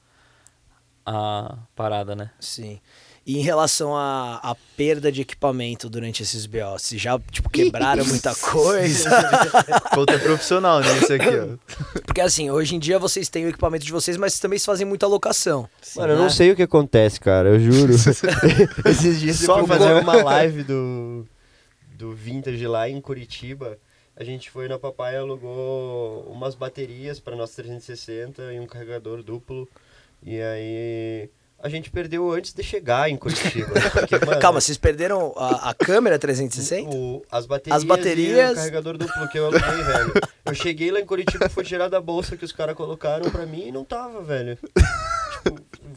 a 1.05 1.57
parada, 1.75 2.15
né? 2.15 2.31
Sim. 2.41 2.81
E 3.27 3.39
em 3.39 3.41
relação 3.41 3.97
à, 3.97 4.55
perda 4.77 5.11
de 5.11 5.23
equipamento 5.23 5.89
durante 5.89 6.23
esses 6.23 6.45
BOs, 6.45 6.83
se 6.83 6.99
já, 6.99 7.19
tipo, 7.31 7.49
quebraram 7.49 8.05
muita 8.05 8.35
coisa? 8.35 9.09
Couto 9.95 10.13
é 10.13 10.19
profissional 10.19 10.81
nisso 10.83 11.11
aqui, 11.11 11.29
ó. 11.29 12.01
Porque 12.05 12.21
assim, 12.21 12.51
hoje 12.51 12.77
em 12.77 12.79
dia 12.79 12.99
vocês 12.99 13.31
têm 13.31 13.47
o 13.47 13.49
equipamento 13.49 13.83
de 13.87 13.93
vocês, 13.93 14.19
mas 14.19 14.39
também 14.39 14.59
fazem 14.59 14.87
muita 14.87 15.07
locação. 15.07 15.67
Mano, 15.97 16.13
eu 16.13 16.17
né? 16.17 16.23
não 16.23 16.29
sei 16.29 16.51
o 16.51 16.57
que 16.57 16.65
acontece, 16.65 17.19
cara, 17.19 17.49
eu 17.49 17.61
juro. 17.61 17.95
Esses 18.85 19.19
dias 19.19 19.41
eu 19.41 19.47
Só 19.47 19.55
fui 19.55 19.63
co- 19.63 19.69
fazer 19.69 19.95
uma 19.95 20.23
live 20.23 20.63
do, 20.63 21.27
do 21.97 22.13
Vintage 22.13 22.67
lá 22.67 22.91
em 22.91 23.01
Curitiba. 23.01 23.79
A 24.15 24.23
gente 24.23 24.51
foi 24.51 24.69
na 24.69 24.79
Papai 24.79 25.15
e 25.15 25.17
alugou 25.17 26.31
umas 26.31 26.55
baterias 26.55 27.19
para 27.19 27.35
nossa 27.35 27.63
360 27.63 28.53
e 28.53 28.61
um 28.61 28.67
carregador 28.67 29.23
duplo. 29.23 29.67
E 30.25 30.41
aí 30.41 31.31
a 31.63 31.69
gente 31.69 31.91
perdeu 31.91 32.31
antes 32.31 32.53
de 32.53 32.63
chegar 32.63 33.09
em 33.11 33.17
Curitiba. 33.17 33.73
Porque, 33.93 34.19
mano, 34.25 34.41
Calma, 34.41 34.61
vocês 34.61 34.77
perderam 34.79 35.33
a, 35.37 35.71
a 35.71 35.75
câmera 35.75 36.19
360? 36.19 36.89
o- 36.95 37.23
as 37.31 37.47
baterias, 37.47 37.77
As 37.77 37.85
baterias- 37.85 38.51
e 38.51 38.53
o 38.53 38.57
carregador 38.57 38.99
duplo 38.99 39.29
que 39.29 39.39
eu 39.39 39.47
aluguei, 39.47 39.83
velho. 39.83 40.13
Eu 40.45 40.55
cheguei 40.55 40.91
lá 40.91 41.01
em 41.01 41.07
Curitiba, 41.07 41.49
foi 41.49 41.65
tirar 41.65 41.89
da 41.89 42.01
bolsa 42.01 42.37
que 42.37 42.45
os 42.45 42.53
caras 42.53 42.75
colocaram 42.75 43.31
pra 43.31 43.47
mim 43.47 43.69
e 43.69 43.73
não 43.73 43.85
tava, 43.85 44.23
velho. 44.23 44.59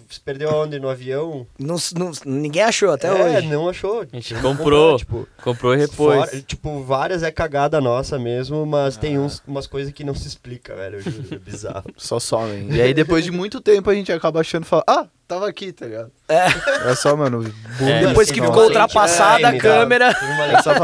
Tipo, 0.08 0.14
você 0.14 0.22
perdeu 0.24 0.50
onde? 0.54 0.80
No 0.80 0.90
avião? 0.90 1.46
Não, 1.60 1.76
não- 1.98 2.12
ninguém 2.26 2.64
achou 2.64 2.92
até 2.92 3.08
é, 3.08 3.38
hoje. 3.38 3.48
não 3.48 3.68
achou. 3.70 4.02
A 4.02 4.06
gente 4.16 4.34
que 4.34 4.42
comprou. 4.42 4.92
comprar, 4.92 4.98
tipo, 4.98 5.28
Comprou 5.44 5.74
e 5.76 5.78
repôs. 5.78 6.30
fora- 6.30 6.42
tipo, 6.42 6.84
várias 6.84 7.24
é 7.24 7.32
cagada 7.32 7.80
nossa 7.82 8.18
mesmo, 8.18 8.66
mas 8.66 8.98
tem 8.98 9.20
uns, 9.20 9.42
umas 9.48 9.68
coisas 9.68 9.92
que 9.94 10.04
não 10.04 10.16
se 10.16 10.28
explica, 10.28 10.76
velho. 10.76 10.96
Eu 10.98 11.02
juro, 11.02 11.28
é 11.32 11.38
bizarro. 11.38 11.86
Só 11.98 12.20
somem. 12.20 12.70
E 12.72 12.82
aí, 12.82 12.94
depois 12.94 13.24
de 13.24 13.32
muito 13.32 13.60
tempo, 13.62 13.90
a 13.90 13.94
gente 13.96 14.12
acaba 14.12 14.40
achando 14.40 14.64
e 14.64 14.68
fala, 14.68 14.84
ah, 14.88 15.08
tava 15.28 15.48
aqui, 15.48 15.72
tá 15.72 15.86
ligado? 15.86 16.12
É. 16.28 16.90
É 16.90 16.96
só, 16.96 17.16
mano. 17.16 17.44
É, 17.82 18.08
Depois 18.08 18.32
que 18.32 18.40
não. 18.40 18.48
ficou 18.48 18.64
ultrapassada 18.64 19.50
a 19.50 19.58
câmera. 19.58 20.16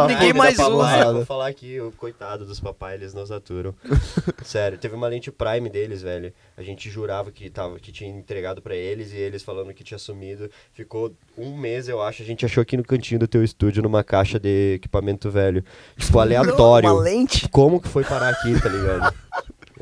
Ninguém 0.07 0.33
mais 0.33 0.59
usa. 0.59 1.13
Vou 1.13 1.25
falar 1.25 1.47
aqui, 1.47 1.79
o 1.79 1.91
coitado 1.93 2.45
dos 2.45 2.59
papai, 2.59 2.95
eles 2.95 3.13
nos 3.13 3.31
aturam. 3.31 3.73
Sério, 4.43 4.77
teve 4.77 4.95
uma 4.95 5.07
lente 5.07 5.31
Prime 5.31 5.69
deles, 5.69 6.01
velho. 6.01 6.33
A 6.57 6.61
gente 6.61 6.89
jurava 6.89 7.31
que, 7.31 7.49
tava, 7.49 7.79
que 7.79 7.91
tinha 7.91 8.09
entregado 8.09 8.61
pra 8.61 8.75
eles 8.75 9.11
e 9.13 9.17
eles 9.17 9.43
falando 9.43 9.73
que 9.73 9.83
tinha 9.83 9.97
sumido. 9.97 10.49
Ficou 10.73 11.13
um 11.37 11.57
mês, 11.57 11.87
eu 11.87 12.01
acho. 12.01 12.21
A 12.21 12.25
gente 12.25 12.45
achou 12.45 12.61
aqui 12.61 12.75
no 12.75 12.83
cantinho 12.83 13.19
do 13.19 13.27
teu 13.27 13.43
estúdio, 13.43 13.81
numa 13.81 14.03
caixa 14.03 14.39
de 14.39 14.75
equipamento 14.75 15.31
velho. 15.31 15.63
Tipo, 15.97 16.19
aleatório. 16.19 16.91
Uma 16.91 17.01
lente? 17.01 17.47
Como 17.49 17.79
que 17.79 17.87
foi 17.87 18.03
parar 18.03 18.29
aqui, 18.29 18.59
tá 18.61 18.69
ligado? 18.69 19.13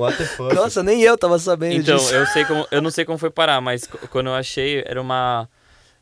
What 0.02 0.18
the 0.18 0.26
fuck? 0.26 0.54
Nossa, 0.56 0.82
nem 0.84 1.02
eu 1.02 1.18
tava 1.18 1.38
sabendo 1.40 1.76
Então, 1.82 1.98
disso. 1.98 2.14
eu 2.14 2.26
sei 2.28 2.46
como. 2.46 2.68
Eu 2.72 2.82
não 2.82 2.90
sei 2.92 3.06
como 3.06 3.18
foi 3.18 3.30
parar, 3.30 3.62
mas 3.62 3.88
quando 4.10 4.28
eu 4.28 4.34
achei, 4.34 4.84
era 4.86 5.02
uma. 5.02 5.48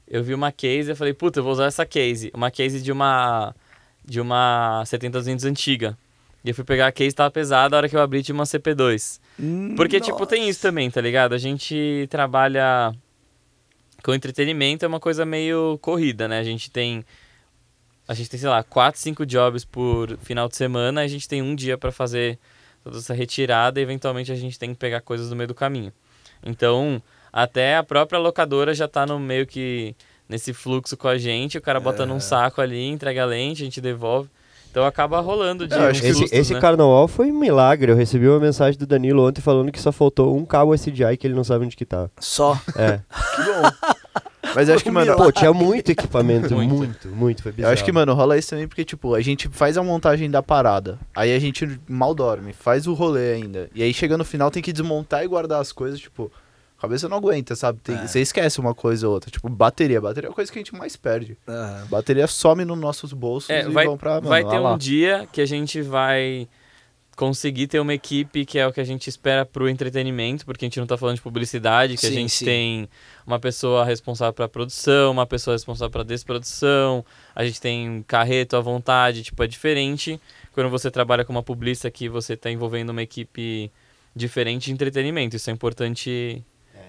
eu 0.08 0.24
vi 0.24 0.34
uma 0.34 0.52
case 0.52 0.92
e 0.92 0.96
falei, 0.96 1.14
puta, 1.14 1.40
eu 1.40 1.44
vou 1.44 1.52
usar 1.54 1.66
essa 1.66 1.86
case. 1.86 2.32
Uma 2.34 2.50
case 2.52 2.82
de 2.82 2.92
uma 2.92 3.54
de 4.06 4.20
uma 4.20 4.82
70-200 4.86 5.46
antiga. 5.46 5.98
E 6.44 6.50
eu 6.50 6.56
fui 6.56 6.64
pegar 6.64 6.88
a 6.88 6.92
case, 6.92 7.14
tava 7.14 7.30
pesada, 7.30 7.76
a 7.76 7.78
hora 7.78 7.90
que 7.90 7.96
eu 7.96 8.02
abri 8.02 8.24
tinha 8.24 8.34
uma 8.34 8.46
CP2. 8.46 9.20
Porque, 9.76 10.00
tipo, 10.00 10.26
tem 10.26 10.48
isso 10.50 10.62
também, 10.62 10.90
tá 10.90 11.02
ligado? 11.02 11.34
A 11.34 11.38
gente 11.38 12.08
trabalha 12.10 12.92
com 14.04 14.14
entretenimento, 14.14 14.86
é 14.86 14.88
uma 14.88 15.00
coisa 15.02 15.26
meio 15.26 15.78
corrida, 15.82 16.28
né? 16.30 16.40
A 16.40 16.44
gente 16.44 16.72
tem, 16.72 17.06
a 18.08 18.14
gente 18.14 18.30
tem, 18.30 18.40
sei 18.40 18.48
lá, 18.50 18.64
4, 18.64 19.00
5 19.00 19.26
jobs 19.26 19.66
por 19.66 20.18
final 20.24 20.48
de 20.48 20.56
semana, 20.56 21.02
a 21.02 21.08
gente 21.08 21.28
tem 21.28 21.42
um 21.42 21.54
dia 21.54 21.78
para 21.78 21.92
fazer 21.92 22.40
toda 22.89 23.02
essa 23.02 23.13
retirada 23.13 23.80
e 23.80 23.84
eventualmente 23.84 24.32
a 24.32 24.36
gente 24.36 24.58
tem 24.58 24.71
que 24.71 24.80
pegar 24.80 25.02
coisas 25.02 25.30
no 25.30 25.36
meio 25.36 25.47
do 25.47 25.56
caminho. 25.56 25.91
Então, 26.45 27.02
até 27.32 27.78
a 27.78 27.84
própria 27.84 28.19
locadora 28.19 28.73
já 28.73 28.88
tá 28.88 29.06
no 29.06 29.19
meio 29.19 29.45
que 29.45 29.95
nesse 30.28 30.54
fluxo 30.54 30.95
com 30.95 31.08
a 31.08 31.17
gente, 31.17 31.58
o 31.58 31.62
cara 31.62 31.80
bota 31.80 32.06
num 32.06 32.19
saco 32.19 32.62
ali, 32.62 32.88
entrega 32.88 33.23
a 33.23 33.25
lente, 33.25 33.63
a 33.63 33.65
gente 33.65 33.82
devolve. 33.82 34.30
Então 34.71 34.86
acaba 34.86 35.19
rolando 35.19 35.67
de 35.67 35.73
Eu 35.73 35.82
acho 35.82 35.99
que 35.99 36.08
Esse, 36.08 36.25
esse 36.32 36.54
né? 36.54 36.60
carnaval 36.60 37.08
foi 37.08 37.32
um 37.32 37.39
milagre. 37.39 37.91
Eu 37.91 37.95
recebi 37.95 38.28
uma 38.28 38.39
mensagem 38.39 38.80
do 38.80 38.86
Danilo 38.86 39.28
ontem 39.28 39.41
falando 39.41 39.71
que 39.71 39.82
só 39.82 39.91
faltou 39.91 40.38
um 40.38 40.45
cabo 40.45 40.75
SDI 40.75 41.17
que 41.17 41.25
ele 41.25 41.34
não 41.34 41.43
sabe 41.43 41.65
onde 41.65 41.75
que 41.75 41.86
tá. 41.86 42.08
Só. 42.19 42.56
É. 42.75 42.99
Que 43.36 43.43
bom. 43.43 43.95
Mas 44.56 44.70
eu 44.70 44.76
acho 44.76 44.84
que, 44.84 44.92
mano, 44.92 45.16
Pô, 45.16 45.32
tinha 45.32 45.54
muito 45.54 45.92
equipamento. 45.92 46.54
Muito. 46.56 46.74
muito, 46.76 47.08
muito. 47.10 47.44
Foi 47.44 47.52
Eu 47.52 47.56
bizarro. 47.56 47.74
acho 47.74 47.84
que, 47.86 47.92
mano, 47.92 48.14
rola 48.14 48.38
isso 48.38 48.50
também 48.50 48.68
porque, 48.68 48.84
tipo, 48.86 49.14
a 49.16 49.22
gente 49.22 49.48
faz 49.50 49.78
a 49.78 49.84
montagem 49.84 50.30
da 50.30 50.42
parada. 50.44 50.98
Aí 51.16 51.34
a 51.36 51.40
gente 51.40 51.80
mal 51.88 52.14
dorme, 52.16 52.54
faz 52.54 52.88
o 52.88 52.94
rolê 52.94 53.34
ainda. 53.34 53.70
E 53.74 53.82
aí 53.84 53.94
chega 53.94 54.18
no 54.18 54.26
final, 54.26 54.50
tem 54.52 54.62
que 54.64 54.74
desmontar 54.74 55.24
e 55.24 55.28
guardar 55.28 55.62
as 55.62 55.72
coisas, 55.72 56.00
tipo, 56.00 56.32
a 56.78 56.82
cabeça 56.82 57.10
não 57.10 57.18
aguenta, 57.18 57.56
sabe? 57.56 57.80
Tem- 57.84 57.96
É. 57.96 58.08
Você 58.08 58.22
esquece 58.22 58.60
uma 58.60 58.74
coisa 58.74 59.08
ou 59.08 59.14
outra. 59.14 59.30
Tipo, 59.30 59.50
bateria. 59.50 60.00
Bateria 60.00 60.30
é 60.30 60.32
a 60.32 60.34
coisa 60.34 60.52
que 60.52 60.58
a 60.58 60.62
gente 60.62 60.74
mais 60.76 60.96
perde. 60.96 61.38
Aham. 61.48 61.86
Bateria 61.90 62.26
some 62.28 62.64
nos 62.66 62.78
nossos 62.80 63.12
bolsos 63.14 63.50
É, 63.50 63.66
e 63.66 63.70
vai, 63.70 63.86
vão 63.86 63.98
pra. 63.98 64.16
Mano, 64.16 64.30
vai 64.30 64.44
ter 64.46 64.58
lá. 64.60 64.74
um 64.74 64.78
dia 64.78 65.28
que 65.32 65.42
a 65.42 65.46
gente 65.46 65.82
vai 65.82 66.48
conseguir 67.19 67.67
ter 67.67 67.82
uma 67.82 67.93
equipe 67.93 68.45
que 68.45 68.58
é 68.58 68.65
o 68.65 68.71
que 68.71 68.79
a 68.79 68.84
gente 68.86 69.10
espera 69.10 69.45
pro 69.45 69.67
entretenimento, 69.67 70.45
porque 70.45 70.63
a 70.63 70.67
gente 70.67 70.79
não 70.79 70.88
tá 70.88 70.95
falando 70.95 71.17
de 71.17 71.21
publicidade, 71.21 71.97
que 71.97 72.05
a 72.05 72.10
Sim, 72.10 72.15
gente 72.15 72.34
sim. 72.34 72.45
tem 72.45 72.89
uma 73.27 73.38
pessoa 73.38 73.84
responsável 73.84 74.32
pra 74.32 74.47
produção, 74.47 75.12
uma 75.12 75.25
pessoa 75.25 75.53
responsável 75.53 75.91
pra 75.91 76.03
desprodução, 76.03 77.03
a 77.36 77.43
gente 77.43 77.60
tem 77.60 78.05
carreto 78.08 78.55
à 78.55 78.62
vontade, 78.62 79.21
tipo, 79.21 79.43
é 79.43 79.47
diferente 79.47 80.17
quando 80.53 80.69
você 80.69 80.89
trabalha 80.89 81.25
com 81.25 81.34
uma 81.34 81.43
publicista 81.43 81.91
que 81.91 82.08
você 82.08 82.38
tá 82.38 82.49
envolvendo 82.49 82.91
uma 82.91 83.03
equipe 83.03 83.69
diferente 84.15 84.67
de 84.67 84.71
entretenimento. 84.71 85.36
Isso 85.36 85.49
é 85.49 85.53
importante 85.53 86.41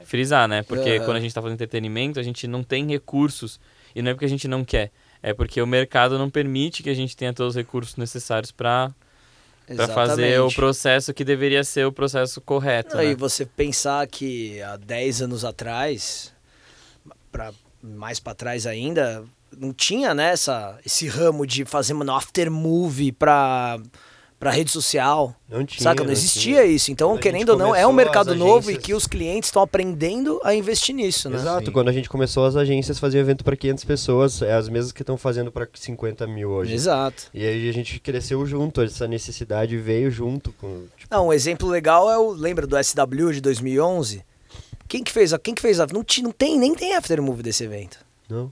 frisar, 0.04 0.46
né? 0.46 0.62
Porque 0.62 0.90
Aham. 0.90 1.06
quando 1.06 1.16
a 1.16 1.20
gente 1.20 1.34
tá 1.34 1.42
fazendo 1.42 1.56
entretenimento, 1.56 2.20
a 2.20 2.22
gente 2.22 2.46
não 2.46 2.62
tem 2.62 2.86
recursos, 2.86 3.58
e 3.96 4.00
não 4.00 4.12
é 4.12 4.14
porque 4.14 4.26
a 4.26 4.28
gente 4.28 4.46
não 4.46 4.64
quer, 4.64 4.92
é 5.24 5.34
porque 5.34 5.60
o 5.60 5.66
mercado 5.66 6.16
não 6.16 6.30
permite 6.30 6.84
que 6.84 6.88
a 6.88 6.94
gente 6.94 7.16
tenha 7.16 7.32
todos 7.32 7.56
os 7.56 7.56
recursos 7.56 7.96
necessários 7.96 8.52
para 8.52 8.94
para 9.76 9.88
fazer 9.88 10.40
o 10.40 10.52
processo 10.52 11.14
que 11.14 11.24
deveria 11.24 11.64
ser 11.64 11.86
o 11.86 11.92
processo 11.92 12.40
correto. 12.40 12.96
Não, 12.96 13.04
né? 13.04 13.10
E 13.10 13.14
você 13.14 13.44
pensar 13.44 14.06
que 14.06 14.60
há 14.62 14.76
10 14.76 15.22
anos 15.22 15.44
atrás, 15.44 16.32
pra, 17.30 17.52
mais 17.82 18.18
para 18.18 18.34
trás 18.34 18.66
ainda, 18.66 19.24
não 19.56 19.72
tinha 19.72 20.14
né, 20.14 20.32
essa, 20.32 20.78
esse 20.84 21.06
ramo 21.08 21.46
de 21.46 21.64
fazer 21.64 21.94
mano, 21.94 22.14
after 22.14 22.50
movie 22.50 23.12
pra, 23.12 23.78
pra 24.40 24.50
rede 24.50 24.70
social. 24.70 25.36
Não 25.48 25.64
tinha. 25.66 25.82
saca? 25.84 26.00
Não 26.00 26.06
não 26.06 26.12
existia 26.12 26.62
tinha. 26.62 26.64
isso. 26.64 26.90
Então, 26.90 27.10
Quando 27.10 27.20
querendo 27.20 27.50
ou 27.50 27.58
não, 27.58 27.76
é 27.76 27.86
um 27.86 27.92
mercado 27.92 28.32
as 28.32 28.38
novo 28.38 28.70
e 28.70 28.72
agências- 28.72 28.78
que 28.84 28.94
os 28.94 29.06
clientes 29.06 29.48
estão 29.48 29.62
aprendendo 29.62 30.40
a 30.42 30.54
investir 30.54 30.94
nisso, 30.94 31.28
né? 31.28 31.36
Exato, 31.36 31.66
Sim. 31.66 31.72
quando 31.72 31.88
a 31.88 31.92
gente 31.92 32.08
começou 32.08 32.46
as 32.46 32.56
agências 32.56 32.98
faziam 32.98 33.20
evento 33.20 33.44
para 33.44 33.54
500 33.54 33.84
pessoas, 33.84 34.40
é 34.42 34.54
as 34.54 34.68
mesmas 34.68 34.92
que 34.92 35.02
estão 35.02 35.16
fazendo 35.18 35.52
para 35.52 35.68
50 35.74 36.26
mil 36.26 36.48
hoje. 36.50 36.72
Exato. 36.74 37.24
E 37.34 37.44
aí 37.46 37.68
a 37.68 37.72
gente 37.72 38.00
cresceu 38.00 38.44
junto, 38.46 38.80
essa 38.80 39.06
necessidade 39.06 39.76
veio 39.76 40.10
junto 40.10 40.52
com. 40.54 40.84
Tipo, 40.96 41.14
Não, 41.14 41.28
um 41.28 41.32
exemplo 41.32 41.68
legal 41.68 42.10
é 42.10 42.16
o. 42.16 42.30
Lembra 42.30 42.66
do 42.66 42.76
SW 42.82 43.30
de 43.32 43.40
2011? 43.42 44.24
Quem 44.88 45.04
que 45.04 45.12
fez 45.12 45.32
a. 45.34 45.38
Quem 45.38 45.54
que 45.54 45.60
fez 45.62 45.78
a. 45.78 45.86
Não, 45.86 46.02
não 46.22 46.32
tem, 46.32 46.58
nem 46.58 46.74
tem 46.74 46.96
after 46.96 47.20
movie 47.22 47.42
desse 47.42 47.62
evento. 47.64 47.98
não. 48.28 48.50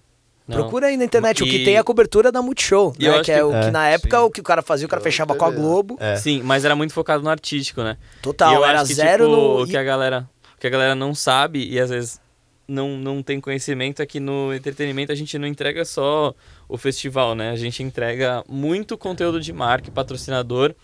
Não. 0.48 0.56
Procura 0.56 0.86
aí 0.86 0.96
na 0.96 1.04
internet. 1.04 1.42
O 1.42 1.46
que 1.46 1.58
E- 1.58 1.64
tem 1.64 1.74
é 1.74 1.78
a 1.78 1.84
cobertura 1.84 2.32
da 2.32 2.40
Multishow. 2.40 2.94
E 2.98 3.04
eu 3.04 3.12
Né? 3.18 3.22
Que 3.22 3.32
é 3.32 3.36
que- 3.36 3.42
o 3.42 3.50
que 3.50 3.56
É, 3.56 3.70
na 3.70 3.86
época 3.88 4.16
sim. 4.18 4.22
o 4.24 4.30
que 4.30 4.40
o 4.40 4.44
cara 4.44 4.62
fazia, 4.62 4.86
o 4.86 4.88
cara 4.88 5.00
Eu 5.00 5.04
fechava 5.04 5.34
com 5.34 5.44
a 5.44 5.50
vendo. 5.50 5.60
Globo. 5.60 5.96
É. 6.00 6.16
Sim, 6.16 6.40
mas 6.42 6.64
era 6.64 6.74
muito 6.74 6.92
focado 6.94 7.22
no 7.22 7.28
artístico, 7.28 7.82
né? 7.82 7.96
E 8.18 8.22
Total, 8.22 8.54
eu 8.54 8.64
era 8.64 8.80
acho 8.80 8.88
que, 8.88 8.94
zero 8.94 9.24
tipo, 9.26 9.36
no. 9.36 9.62
o 9.62 9.66
que 9.66 9.76
a 9.76 9.82
galera, 9.84 10.28
o 10.56 10.60
que 10.60 10.66
a 10.66 10.70
galera 10.70 10.94
não 10.94 11.14
sabe 11.14 11.68
e 11.70 11.78
às 11.78 11.90
vezes 11.90 12.18
não, 12.66 12.96
não 12.96 13.22
tem 13.22 13.40
conhecimento 13.40 14.00
é 14.02 14.06
que 14.06 14.18
no 14.20 14.52
entretenimento 14.54 15.12
a 15.12 15.14
gente 15.14 15.38
não 15.38 15.46
entrega 15.46 15.84
só 15.84 16.34
o 16.68 16.76
festival, 16.78 17.34
né? 17.34 17.50
A 17.50 17.56
gente 17.56 17.82
entrega 17.82 18.42
muito 18.48 18.96
conteúdo 18.96 19.40
de 19.40 19.52
marca 19.52 19.88
e 19.88 19.90
patrocinador, 19.90 20.74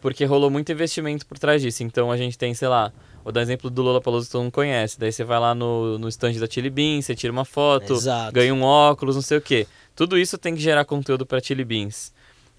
porque 0.00 0.24
rolou 0.24 0.50
muito 0.50 0.70
investimento 0.72 1.24
por 1.26 1.38
trás 1.38 1.62
disso. 1.62 1.82
Então 1.82 2.10
a 2.12 2.16
gente 2.16 2.36
tem, 2.38 2.54
sei 2.54 2.68
lá, 2.68 2.92
vou 3.26 3.32
dar 3.32 3.42
exemplo 3.42 3.68
do 3.68 3.82
Lola 3.82 4.00
Palusa 4.00 4.26
que 4.26 4.30
todo 4.32 4.42
mundo 4.42 4.52
conhece. 4.52 4.98
Daí 5.00 5.10
você 5.10 5.24
vai 5.24 5.40
lá 5.40 5.52
no, 5.52 5.98
no 5.98 6.08
stand 6.08 6.34
da 6.34 6.46
Chili 6.46 6.70
Beans, 6.70 7.06
você 7.06 7.14
tira 7.16 7.32
uma 7.32 7.44
foto, 7.44 7.94
Exato. 7.94 8.32
ganha 8.32 8.54
um 8.54 8.62
óculos, 8.62 9.16
não 9.16 9.22
sei 9.22 9.38
o 9.38 9.40
quê. 9.40 9.66
Tudo 9.96 10.16
isso 10.16 10.38
tem 10.38 10.54
que 10.54 10.60
gerar 10.60 10.84
conteúdo 10.84 11.26
para 11.26 11.40
Chili 11.40 11.64
Beans. 11.64 12.12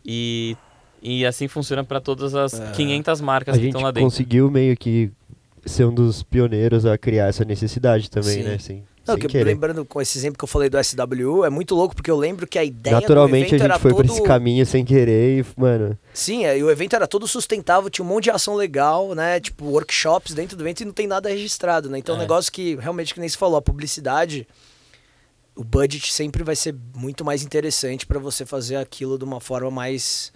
E, 0.05 0.57
e 1.01 1.25
assim 1.25 1.47
funciona 1.47 1.83
para 1.85 2.01
todas 2.01 2.35
as 2.35 2.53
É. 2.59 2.71
500 2.71 3.21
marcas 3.21 3.55
A 3.55 3.59
que 3.59 3.65
estão 3.67 3.81
lá 3.81 3.91
dentro. 3.91 4.09
conseguiu 4.09 4.51
meio 4.51 4.75
que 4.75 5.09
ser 5.65 5.85
um 5.85 5.93
dos 5.93 6.21
pioneiros 6.23 6.85
a 6.85 6.97
criar 6.97 7.27
essa 7.27 7.45
necessidade 7.45 8.09
também, 8.11 8.33
Sim. 8.35 8.43
né? 8.43 8.57
Sem, 8.57 8.83
Não, 9.07 9.17
que, 9.17 9.43
lembrando 9.43 9.85
com 9.85 10.01
esse 10.01 10.17
exemplo 10.17 10.37
que 10.37 10.43
eu 10.43 10.47
falei 10.47 10.69
do 10.69 10.77
SW, 10.83 11.45
é 11.45 11.49
muito 11.49 11.73
louco 11.75 11.95
porque 11.95 12.11
eu 12.11 12.17
lembro 12.17 12.45
que 12.47 12.59
a 12.59 12.63
ideia 12.63 12.99
Naturalmente 12.99 13.55
do 13.57 13.63
a 13.63 13.67
gente 13.67 13.79
foi 13.79 13.91
todo... 13.91 13.97
por 13.97 14.05
esse 14.05 14.21
caminho 14.23 14.65
sem 14.65 14.83
querer 14.83 15.39
e, 15.39 15.45
mano, 15.59 15.97
Sim, 16.13 16.45
é, 16.45 16.57
e 16.57 16.63
o 16.63 16.69
evento 16.69 16.95
era 16.95 17.07
todo 17.07 17.27
sustentável, 17.27 17.89
tinha 17.89 18.03
um 18.03 18.07
monte 18.07 18.25
de 18.25 18.31
ação 18.31 18.55
legal, 18.55 19.13
né? 19.15 19.39
Tipo, 19.39 19.65
workshops 19.65 20.33
dentro 20.33 20.57
do 20.57 20.63
evento 20.63 20.81
e 20.81 20.85
não 20.85 20.93
tem 20.93 21.07
nada 21.07 21.29
registrado, 21.29 21.89
né? 21.89 21.97
Então, 21.99 22.15
é 22.15 22.17
um 22.17 22.21
É. 22.21 22.23
negócio 22.23 22.51
que, 22.51 22.75
realmente, 22.75 23.13
que 23.13 23.19
nem 23.19 23.29
se 23.29 23.37
falou, 23.37 23.57
a 23.57 23.61
publicidade, 23.61 24.47
o 25.55 25.63
budget 25.63 26.11
sempre 26.13 26.43
vai 26.43 26.55
ser 26.55 26.75
muito 26.95 27.23
mais 27.25 27.43
interessante 27.43 28.05
pra 28.05 28.19
você 28.19 28.45
fazer 28.45 28.75
aquilo 28.75 29.17
de 29.17 29.23
uma 29.23 29.39
forma 29.39 29.71
mais, 29.71 30.31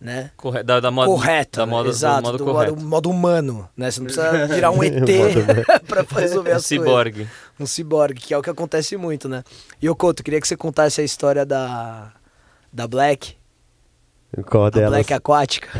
né? 0.00 0.30
Corre- 0.36 0.62
da, 0.62 0.78
da 0.80 0.90
moda, 0.90 1.06
correta, 1.10 1.60
da 1.60 1.66
né? 1.66 1.70
moda, 1.72 1.88
exato, 1.88 2.22
do 2.22 2.26
modo 2.26 2.38
do 2.38 2.44
correto. 2.44 2.72
modo, 2.76 2.86
modo 2.86 3.10
humano, 3.10 3.68
né? 3.76 3.90
Você 3.90 4.00
não 4.00 4.06
precisa 4.06 4.46
virar 4.46 4.70
um 4.70 4.82
ET 4.84 4.94
pra 5.88 6.02
resolver 6.20 6.52
Um 6.52 6.56
as 6.56 6.62
coisas. 6.62 6.66
ciborgue. 6.66 7.28
Um 7.58 7.66
ciborgue, 7.66 8.20
que 8.20 8.32
é 8.34 8.38
o 8.38 8.42
que 8.42 8.50
acontece 8.50 8.96
muito, 8.96 9.28
né? 9.28 9.42
E 9.82 9.88
o 9.90 9.96
Couto, 9.96 10.22
queria 10.22 10.40
que 10.40 10.46
você 10.48 10.56
contasse 10.56 11.00
a 11.00 11.04
história 11.04 11.44
da 11.44 12.12
da 12.72 12.86
Black, 12.86 13.36
qual 14.46 14.66
a 14.66 14.70
delas? 14.70 14.90
Black 14.90 15.12
aquática. 15.14 15.68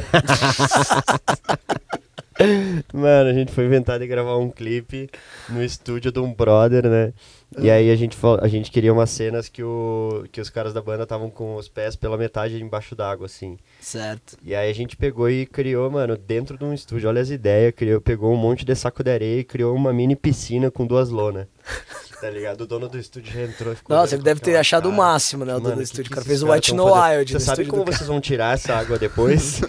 Mano, 2.92 3.30
a 3.30 3.32
gente 3.32 3.52
foi 3.52 3.64
inventar 3.66 3.98
de 3.98 4.06
gravar 4.06 4.36
um 4.36 4.50
clipe 4.50 5.10
no 5.48 5.62
estúdio 5.62 6.12
de 6.12 6.18
um 6.20 6.32
brother, 6.32 6.88
né? 6.88 7.12
E 7.56 7.70
aí 7.70 7.90
a 7.90 7.96
gente, 7.96 8.16
a 8.42 8.48
gente 8.48 8.70
queria 8.70 8.92
umas 8.92 9.08
cenas 9.08 9.48
que, 9.48 9.62
o, 9.62 10.24
que 10.30 10.40
os 10.40 10.50
caras 10.50 10.74
da 10.74 10.82
banda 10.82 11.04
estavam 11.04 11.30
com 11.30 11.56
os 11.56 11.68
pés 11.68 11.96
pela 11.96 12.18
metade 12.18 12.60
embaixo 12.62 12.94
d'água, 12.94 13.26
assim. 13.26 13.56
Certo. 13.80 14.36
E 14.44 14.54
aí 14.54 14.70
a 14.70 14.74
gente 14.74 14.96
pegou 14.96 15.30
e 15.30 15.46
criou, 15.46 15.90
mano, 15.90 16.16
dentro 16.16 16.58
de 16.58 16.64
um 16.64 16.74
estúdio, 16.74 17.08
olha 17.08 17.22
as 17.22 17.30
ideias, 17.30 17.72
criou, 17.74 18.00
pegou 18.00 18.32
um 18.32 18.36
monte 18.36 18.64
de 18.64 18.74
saco 18.74 19.02
de 19.02 19.10
areia 19.10 19.40
e 19.40 19.44
criou 19.44 19.74
uma 19.74 19.92
mini 19.92 20.14
piscina 20.14 20.70
com 20.70 20.86
duas 20.86 21.08
lonas. 21.08 21.46
Tá 22.20 22.28
ligado? 22.28 22.62
O 22.62 22.66
dono 22.66 22.88
do 22.88 22.98
estúdio 22.98 23.32
já 23.32 23.42
entrou 23.42 23.72
e 23.72 23.76
ficou. 23.76 23.96
Nossa, 23.96 24.16
ele 24.16 24.24
deve 24.24 24.40
ter 24.40 24.56
achado 24.56 24.88
o 24.88 24.92
máximo, 24.92 25.44
né? 25.44 25.54
O 25.54 25.60
dono 25.60 25.76
do 25.76 25.82
estúdio. 25.82 26.06
que 26.06 26.10
O 26.10 26.14
cara 26.16 26.26
fez 26.26 26.42
o 26.42 26.50
White 26.50 26.74
No? 26.74 26.92
Wild 26.92 27.32
Você 27.32 27.38
sabe 27.38 27.64
como 27.66 27.84
vocês 27.84 28.08
vão 28.08 28.20
tirar 28.20 28.54
essa 28.54 28.74
água 28.74 28.98
depois? 28.98 29.60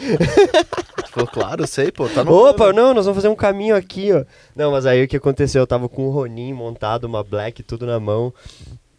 Falou, 1.11 1.27
claro, 1.27 1.65
sei, 1.65 1.91
pô. 1.91 2.07
Tá 2.07 2.23
no 2.23 2.31
Opa, 2.31 2.71
não, 2.71 2.93
nós 2.93 3.05
vamos 3.05 3.17
fazer 3.17 3.29
um 3.29 3.35
caminho 3.35 3.75
aqui, 3.75 4.11
ó. 4.13 4.23
Não, 4.55 4.71
mas 4.71 4.85
aí 4.85 5.03
o 5.03 5.07
que 5.07 5.17
aconteceu? 5.17 5.61
Eu 5.61 5.67
tava 5.67 5.89
com 5.89 6.05
o 6.07 6.11
Ronin 6.11 6.53
montado, 6.53 7.05
uma 7.05 7.23
black, 7.23 7.63
tudo 7.63 7.85
na 7.85 7.99
mão, 7.99 8.31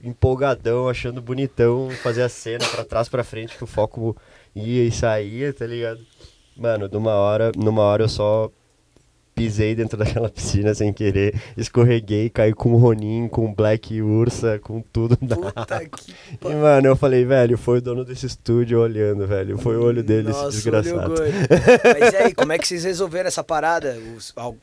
empolgadão, 0.03 0.89
achando 0.89 1.23
bonitão, 1.23 1.89
fazer 2.03 2.23
a 2.23 2.29
cena 2.29 2.65
pra 2.67 2.85
trás, 2.85 3.09
pra 3.09 3.23
frente, 3.23 3.57
que 3.57 3.63
o 3.63 3.67
foco 3.67 4.17
ia 4.55 4.85
e 4.85 4.91
saía, 4.91 5.53
tá 5.53 5.67
ligado? 5.67 6.01
Mano, 6.57 6.89
numa 6.93 7.15
hora, 7.15 7.53
numa 7.57 7.83
hora 7.83 8.03
eu 8.03 8.09
só 8.09 8.51
pisei 9.41 9.75
dentro 9.75 9.97
daquela 9.99 10.29
piscina 10.29 10.75
sem 10.75 10.93
querer, 10.93 11.35
escorreguei, 11.57 12.29
caí 12.29 12.53
com 12.53 12.75
o 12.75 12.77
Ronin, 12.77 13.27
com 13.29 13.47
o 13.47 13.55
Black 13.55 14.01
Ursa, 14.03 14.59
com 14.63 14.83
tudo 14.93 15.17
na 15.23 15.35
Puta 15.37 15.81
que 15.87 16.13
E, 16.45 16.55
mano, 16.55 16.87
eu 16.89 16.97
falei, 16.97 17.25
velho, 17.25 17.57
foi 17.57 17.79
o 17.79 17.81
dono 17.81 18.05
desse 18.05 18.27
estúdio 18.27 18.79
olhando, 18.81 19.27
velho. 19.27 19.57
Foi 19.57 19.77
o 19.77 19.83
olho 19.83 20.03
dele, 20.03 20.29
Nossa, 20.29 20.49
esse 20.49 20.57
desgraçado. 20.59 21.15
Mas 22.01 22.13
e 22.13 22.17
aí, 22.17 22.35
como 22.35 22.53
é 22.53 22.59
que 22.59 22.69
vocês 22.69 22.85
resolveram 22.85 23.29
essa 23.29 23.43
parada? 23.43 23.97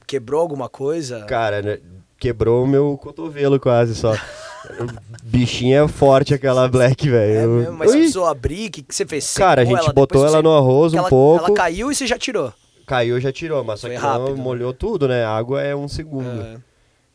Quebrou 0.06 0.42
alguma 0.42 0.70
coisa? 0.70 1.22
Cara, 1.26 1.62
né, 1.62 1.80
quebrou 2.20 2.64
o 2.64 2.68
meu 2.68 2.98
cotovelo 3.02 3.60
quase 3.60 3.96
só. 3.96 4.14
O 4.14 4.88
bichinho 5.24 5.86
é 5.86 5.88
forte 5.88 6.34
aquela 6.34 6.68
black, 6.68 7.08
É 7.08 7.12
velho. 7.12 7.50
mesmo? 7.50 7.74
Mas 7.74 7.90
você 7.90 7.96
Ui. 7.96 8.00
precisou 8.02 8.26
abrir? 8.26 8.68
O 8.68 8.72
que, 8.72 8.84
que 8.84 8.94
você 8.94 9.06
fez? 9.06 9.34
Cara, 9.34 9.62
a 9.62 9.66
Secou 9.66 9.78
gente 9.78 9.86
ela, 9.86 9.94
botou 9.94 10.22
ela 10.24 10.38
você- 10.38 10.42
no 10.44 10.54
arroz 10.56 10.94
um 10.94 10.98
ela, 10.98 11.10
pouco. 11.10 11.46
Ela 11.46 11.56
caiu 11.56 11.92
e 11.92 11.96
você 11.96 12.06
já 12.06 12.18
tirou. 12.18 12.54
Caiu, 12.88 13.20
já 13.20 13.32
tirou, 13.32 13.64
mas 13.64 13.80
só 13.82 13.88
Foi 13.88 13.96
que 13.98 14.02
rápido, 14.02 14.36
né? 14.38 14.42
molhou 14.42 14.74
tudo, 14.74 15.08
né? 15.08 15.24
A 15.26 15.36
água 15.38 15.62
é 15.62 15.76
um 15.76 15.88
segundo. 15.88 16.42
É. 16.42 16.58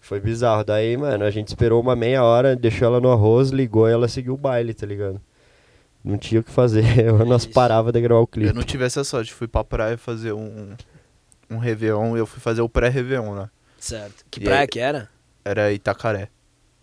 Foi 0.01 0.21
bizarro. 0.21 0.63
Daí, 0.63 0.97
mano, 0.97 1.25
a 1.25 1.31
gente 1.31 1.49
esperou 1.49 1.81
uma 1.81 1.97
meia 1.97 2.23
hora, 2.23 2.55
deixou 2.55 2.87
ela 2.87 3.01
no 3.01 3.11
arroz, 3.11 3.49
ligou 3.51 3.89
e 3.89 3.93
ela 3.93 4.07
seguiu 4.07 4.35
o 4.35 4.37
baile, 4.37 4.75
tá 4.75 4.87
ligado? 4.87 5.21
Não 6.05 6.19
tinha 6.19 6.41
o 6.41 6.45
que 6.45 6.51
fazer. 6.51 6.85
Nós 7.27 7.43
isso. 7.45 7.53
parava 7.53 7.91
de 7.91 8.01
gravar 8.01 8.21
o 8.21 8.25
Eu 8.25 8.27
clipe. 8.27 8.53
não 8.53 8.63
tive 8.63 8.85
essa 8.85 9.03
sorte. 9.03 9.33
Fui 9.33 9.49
pra 9.49 9.65
praia 9.65 9.97
fazer 9.97 10.33
um, 10.33 10.75
um 11.51 11.57
Réveillon 11.59 12.17
e 12.17 12.21
eu 12.21 12.27
fui 12.27 12.41
fazer 12.41 12.61
o 12.61 12.69
pré-Réveillon, 12.69 13.35
né? 13.35 13.49
Certo. 13.79 14.25
Que 14.31 14.41
E 14.41 14.45
praia 14.45 14.61
aí- 14.63 14.69
que 14.69 14.79
era? 14.79 15.09
Era 15.45 15.73
Itacaré. 15.73 16.29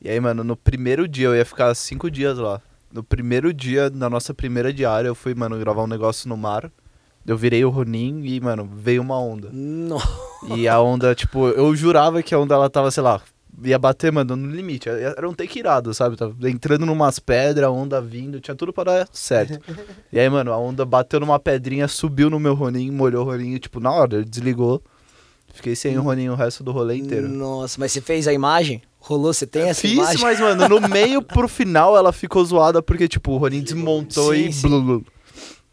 E 0.02 0.10
aí, 0.10 0.20
mano, 0.20 0.44
no 0.44 0.56
primeiro 0.56 1.08
dia 1.08 1.28
eu 1.28 1.36
ia 1.36 1.46
ficar 1.46 1.76
cinco 1.76 2.10
dias 2.10 2.38
lá. 2.38 2.62
No 2.92 3.04
primeiro 3.04 3.54
dia, 3.54 3.90
na 3.90 4.10
nossa 4.10 4.34
primeira 4.34 4.74
diária, 4.74 5.08
eu 5.10 5.14
fui, 5.16 5.36
mano, 5.36 5.60
gravar 5.60 5.84
um 5.84 5.88
negócio 5.88 6.28
no 6.28 6.36
mar. 6.36 6.72
Eu 7.26 7.38
virei 7.38 7.64
o 7.64 7.70
Ronin 7.70 8.22
e, 8.24 8.40
mano, 8.40 8.68
veio 8.74 9.02
uma 9.02 9.20
onda. 9.20 9.50
Não. 9.52 10.02
E 10.56 10.68
a 10.68 10.80
onda, 10.82 11.14
tipo, 11.14 11.48
eu 11.50 11.76
jurava 11.76 12.24
que 12.24 12.34
a 12.34 12.40
onda 12.40 12.56
ela 12.56 12.70
tava, 12.70 12.90
sei 12.90 13.04
lá, 13.04 13.22
ia 13.64 13.78
bater, 13.78 14.12
mano, 14.12 14.36
no 14.36 14.50
limite. 14.50 14.90
Era 14.90 15.30
um 15.30 15.34
take 15.34 15.60
irado, 15.60 15.94
sabe? 15.94 16.16
Tava 16.16 16.34
entrando 16.50 16.86
numas 16.86 17.20
pedras, 17.20 17.66
a 17.68 17.72
onda 17.72 18.02
vindo, 18.02 18.40
tinha 18.40 18.56
tudo 18.56 18.72
pra 18.74 18.84
dar 18.86 19.08
certo. 19.12 19.60
E 20.12 20.20
aí, 20.20 20.28
mano, 20.30 20.52
a 20.52 20.58
onda 20.58 20.86
bateu 20.86 21.20
numa 21.20 21.38
pedrinha, 21.38 21.88
subiu 21.88 22.30
no 22.30 22.40
meu 22.40 22.56
Ronin, 22.56 22.90
molhou 22.90 23.26
o 23.26 23.30
Ronin, 23.30 23.54
e, 23.54 23.60
tipo, 23.60 23.80
na 23.80 23.92
hora, 23.92 24.16
ele 24.16 24.26
desligou. 24.26 24.82
Fiquei 25.54 25.76
sem 25.76 25.98
o 25.98 26.02
Ronin 26.02 26.30
o 26.30 26.36
resto 26.36 26.64
do 26.64 26.72
rolê 26.72 26.96
inteiro. 26.96 27.28
Nossa, 27.28 27.80
mas 27.80 27.92
você 27.92 28.02
fez 28.02 28.28
a 28.28 28.34
imagem? 28.34 28.82
Rolou? 29.00 29.34
Você 29.34 29.46
tem 29.48 29.64
essa 29.70 29.82
Fiz, 29.82 29.94
imagem? 29.94 30.22
mas, 30.22 30.40
mano, 30.40 30.68
no 30.68 30.88
meio 30.88 31.22
pro 31.24 31.48
final 31.48 31.98
ela 31.98 32.12
ficou 32.14 32.44
zoada 32.46 32.82
porque, 32.82 33.08
tipo, 33.08 33.32
o 33.34 33.38
Ronin 33.38 33.62
desmontou 33.62 34.34
Sim, 34.34 34.48
e. 34.48 34.54
sim. 34.54 34.68
blu, 34.68 34.82
blu. 34.82 35.06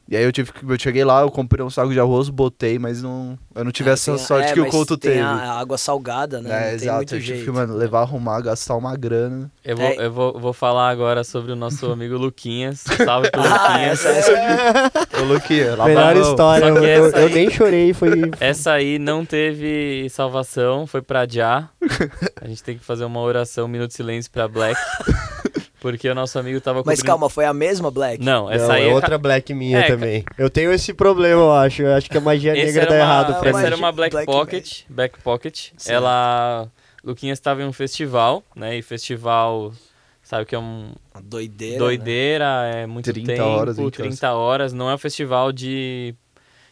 E 0.08 0.16
aí 0.16 0.22
eu 0.22 0.30
tive 0.30 0.52
que. 0.52 0.64
Eu 0.64 0.78
cheguei 0.78 1.04
lá, 1.04 1.22
eu 1.22 1.30
comprei 1.30 1.64
um 1.64 1.70
saco 1.70 1.92
de 1.92 1.98
arroz, 1.98 2.28
botei, 2.28 2.78
mas 2.78 3.02
não. 3.02 3.36
Eu 3.54 3.64
não 3.64 3.72
tive 3.72 3.90
Ah, 3.90 3.94
essa 3.94 4.14
tem- 4.14 4.24
sorte 4.24 4.50
é, 4.50 4.52
que 4.52 4.60
o 4.60 4.66
Couto 4.68 4.96
tem 4.96 5.12
teve. 5.12 5.22
a 5.24 5.54
água 5.58 5.76
salgada, 5.76 6.40
né? 6.40 6.48
É, 6.50 6.52
Não 6.52 6.64
tem 6.66 6.74
exato. 6.76 6.96
muito 6.98 7.14
Eu 7.14 7.20
tive 7.20 7.32
jeito. 7.34 7.44
que, 7.44 7.50
mano, 7.50 7.74
levar, 7.74 8.02
arrumar, 8.02 8.40
gastar 8.40 8.76
uma 8.76 8.94
grana. 8.96 9.50
Eu 9.64 9.76
vou, 9.76 9.86
É. 9.86 10.06
eu 10.06 10.12
vou, 10.12 10.38
vou 10.38 10.52
falar 10.52 10.90
agora 10.90 11.24
sobre 11.24 11.50
o 11.50 11.56
nosso 11.56 11.90
amigo 11.90 12.16
Luquinhas. 12.16 12.84
Salve 13.04 13.30
pro 13.32 13.40
Ah, 13.42 13.68
Luquinhas. 13.72 14.04
essa, 14.04 14.32
essa 14.32 14.92
Ô, 15.20 15.24
Luquinha, 15.24 15.74
lá 15.74 15.86
Melhor 15.86 16.16
história, 16.16 16.68
Só 16.68 16.72
que 16.80 16.86
eu, 16.86 17.06
essa 17.06 17.18
eu 17.18 17.26
aí- 17.26 17.34
nem 17.34 17.50
chorei, 17.50 17.92
foi. 17.92 18.10
Essa 18.38 18.72
aí 18.72 18.98
não 19.00 19.24
teve 19.24 20.08
salvação, 20.10 20.86
foi 20.86 21.02
pra 21.02 21.26
Já. 21.28 21.68
A 22.40 22.46
gente 22.46 22.62
tem 22.62 22.78
que 22.78 22.84
fazer 22.84 23.04
uma 23.04 23.20
oração, 23.20 23.64
um 23.64 23.68
minuto 23.68 23.88
de 23.88 23.94
silêncio 23.96 24.30
pra 24.30 24.46
Black. 24.46 24.78
Porque 25.80 26.08
o 26.08 26.14
nosso 26.14 26.38
amigo 26.38 26.60
tava 26.60 26.78
Mas 26.78 26.84
cobrindo- 26.98 27.04
calma, 27.06 27.28
foi 27.30 27.44
a 27.44 27.52
mesma 27.52 27.90
Black? 27.90 28.24
Não, 28.24 28.50
essa 28.50 28.68
Não, 28.68 28.74
aí 28.74 28.88
é 28.88 28.94
outra 28.94 29.18
black 29.18 29.52
minha 29.52 29.78
É, 29.80 29.82
também. 29.86 30.24
Eu 30.38 30.48
tenho 30.48 30.72
esse 30.72 30.94
problema, 30.94 31.40
eu 31.42 31.52
acho. 31.52 31.82
Eu 31.82 31.92
acho 31.94 32.08
que 32.08 32.16
a 32.16 32.20
magia 32.20 32.54
negra 32.54 32.86
tá 32.86 32.94
uma, 32.94 32.98
errado 33.00 33.38
pra 33.38 33.50
essa 33.50 33.58
mim. 33.60 33.66
era 33.66 33.76
uma 33.76 33.92
Black, 33.92 34.12
Black 34.12 34.26
Pocket, 34.32 34.80
Black 34.88 35.20
Pocket. 35.22 35.68
Certo. 35.76 35.94
Ela, 35.96 36.68
Luquinhas 37.04 37.38
estava 37.38 37.62
em 37.62 37.66
um 37.66 37.72
festival, 37.72 38.42
né? 38.56 38.78
E 38.78 38.82
festival, 38.82 39.72
sabe 40.22 40.46
que 40.46 40.54
é 40.54 40.58
um 40.58 40.92
Uma 41.14 41.22
doideira. 41.22 41.78
doideira, 41.78 42.44
é 42.74 42.86
muito 42.86 43.12
30 43.12 43.32
tempo, 43.34 43.44
horas, 43.44 43.76
20 43.76 43.92
30 43.94 44.32
horas. 44.32 44.72
Não 44.72 44.88
é 44.90 44.94
um 44.94 44.98
festival 44.98 45.52
de 45.52 46.14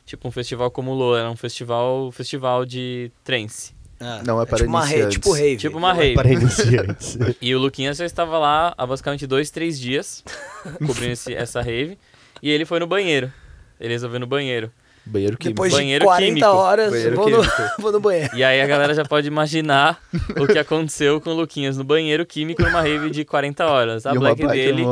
tipo 0.07 0.27
um 0.27 0.31
festival 0.31 0.71
como 0.71 0.93
o 0.93 0.95
Lua, 0.95 1.21
era 1.21 1.31
um 1.31 1.37
festival, 1.37 2.11
festival 2.11 2.65
de 2.65 3.13
trance. 3.23 3.74
Né? 4.01 4.23
Não 4.27 4.41
é 4.43 4.47
para 4.47 4.59
tipo 4.59 4.69
uma 4.69 4.81
rave, 4.81 4.93
iniciantes. 5.03 5.15
tipo 5.19 5.33
rave. 5.33 5.57
Tipo 5.57 5.79
uma 5.79 5.93
Não 5.95 6.01
é 6.01 6.03
rave. 6.05 6.15
Para 6.15 6.33
iniciantes. 6.33 7.19
E 7.41 7.55
o 7.55 7.59
Luquinhas 7.59 7.97
já 7.97 8.05
estava 8.05 8.39
lá 8.39 8.75
há 8.77 8.87
basicamente 8.87 9.27
dois, 9.27 9.51
três 9.51 9.79
dias, 9.79 10.23
cobrindo 10.87 11.13
esse- 11.13 11.35
essa 11.35 11.61
rave. 11.63 11.99
E 12.43 12.51
ele 12.51 12.65
foi 12.65 12.79
no 12.81 12.87
banheiro. 12.87 13.33
Ele 13.81 13.93
resolveu 13.93 14.21
no 14.21 14.27
banheiro. 14.27 14.71
Banheiro 15.07 15.37
químico. 15.37 15.55
Depois 15.57 15.73
de 15.73 15.79
Banheiro 15.79 16.05
40 16.07 16.27
químico. 16.27 16.47
horas, 16.47 16.91
Banheiro 16.91 17.17
vou 17.17 17.29
no, 17.31 17.43
vou 17.79 17.93
no 17.93 18.01
banheiro. 18.01 18.35
E 18.37 18.43
aí 18.43 18.61
a 18.63 18.67
galera 18.67 18.95
já 18.95 19.05
pode 19.05 19.29
imaginar 19.29 20.01
o 20.41 20.47
que 20.47 20.59
aconteceu 20.59 21.21
com 21.21 21.31
o 21.31 21.35
Luquinhas 21.35 21.77
no 21.77 21.85
banheiro 21.85 22.25
químico 22.25 22.63
numa 22.63 22.81
rave 22.81 23.11
de 23.11 23.23
40 23.25 23.67
horas. 23.67 24.07
A 24.07 24.11
E 24.11 24.19
uma 24.19 24.35
Black 24.35 24.47
dele 24.47 24.83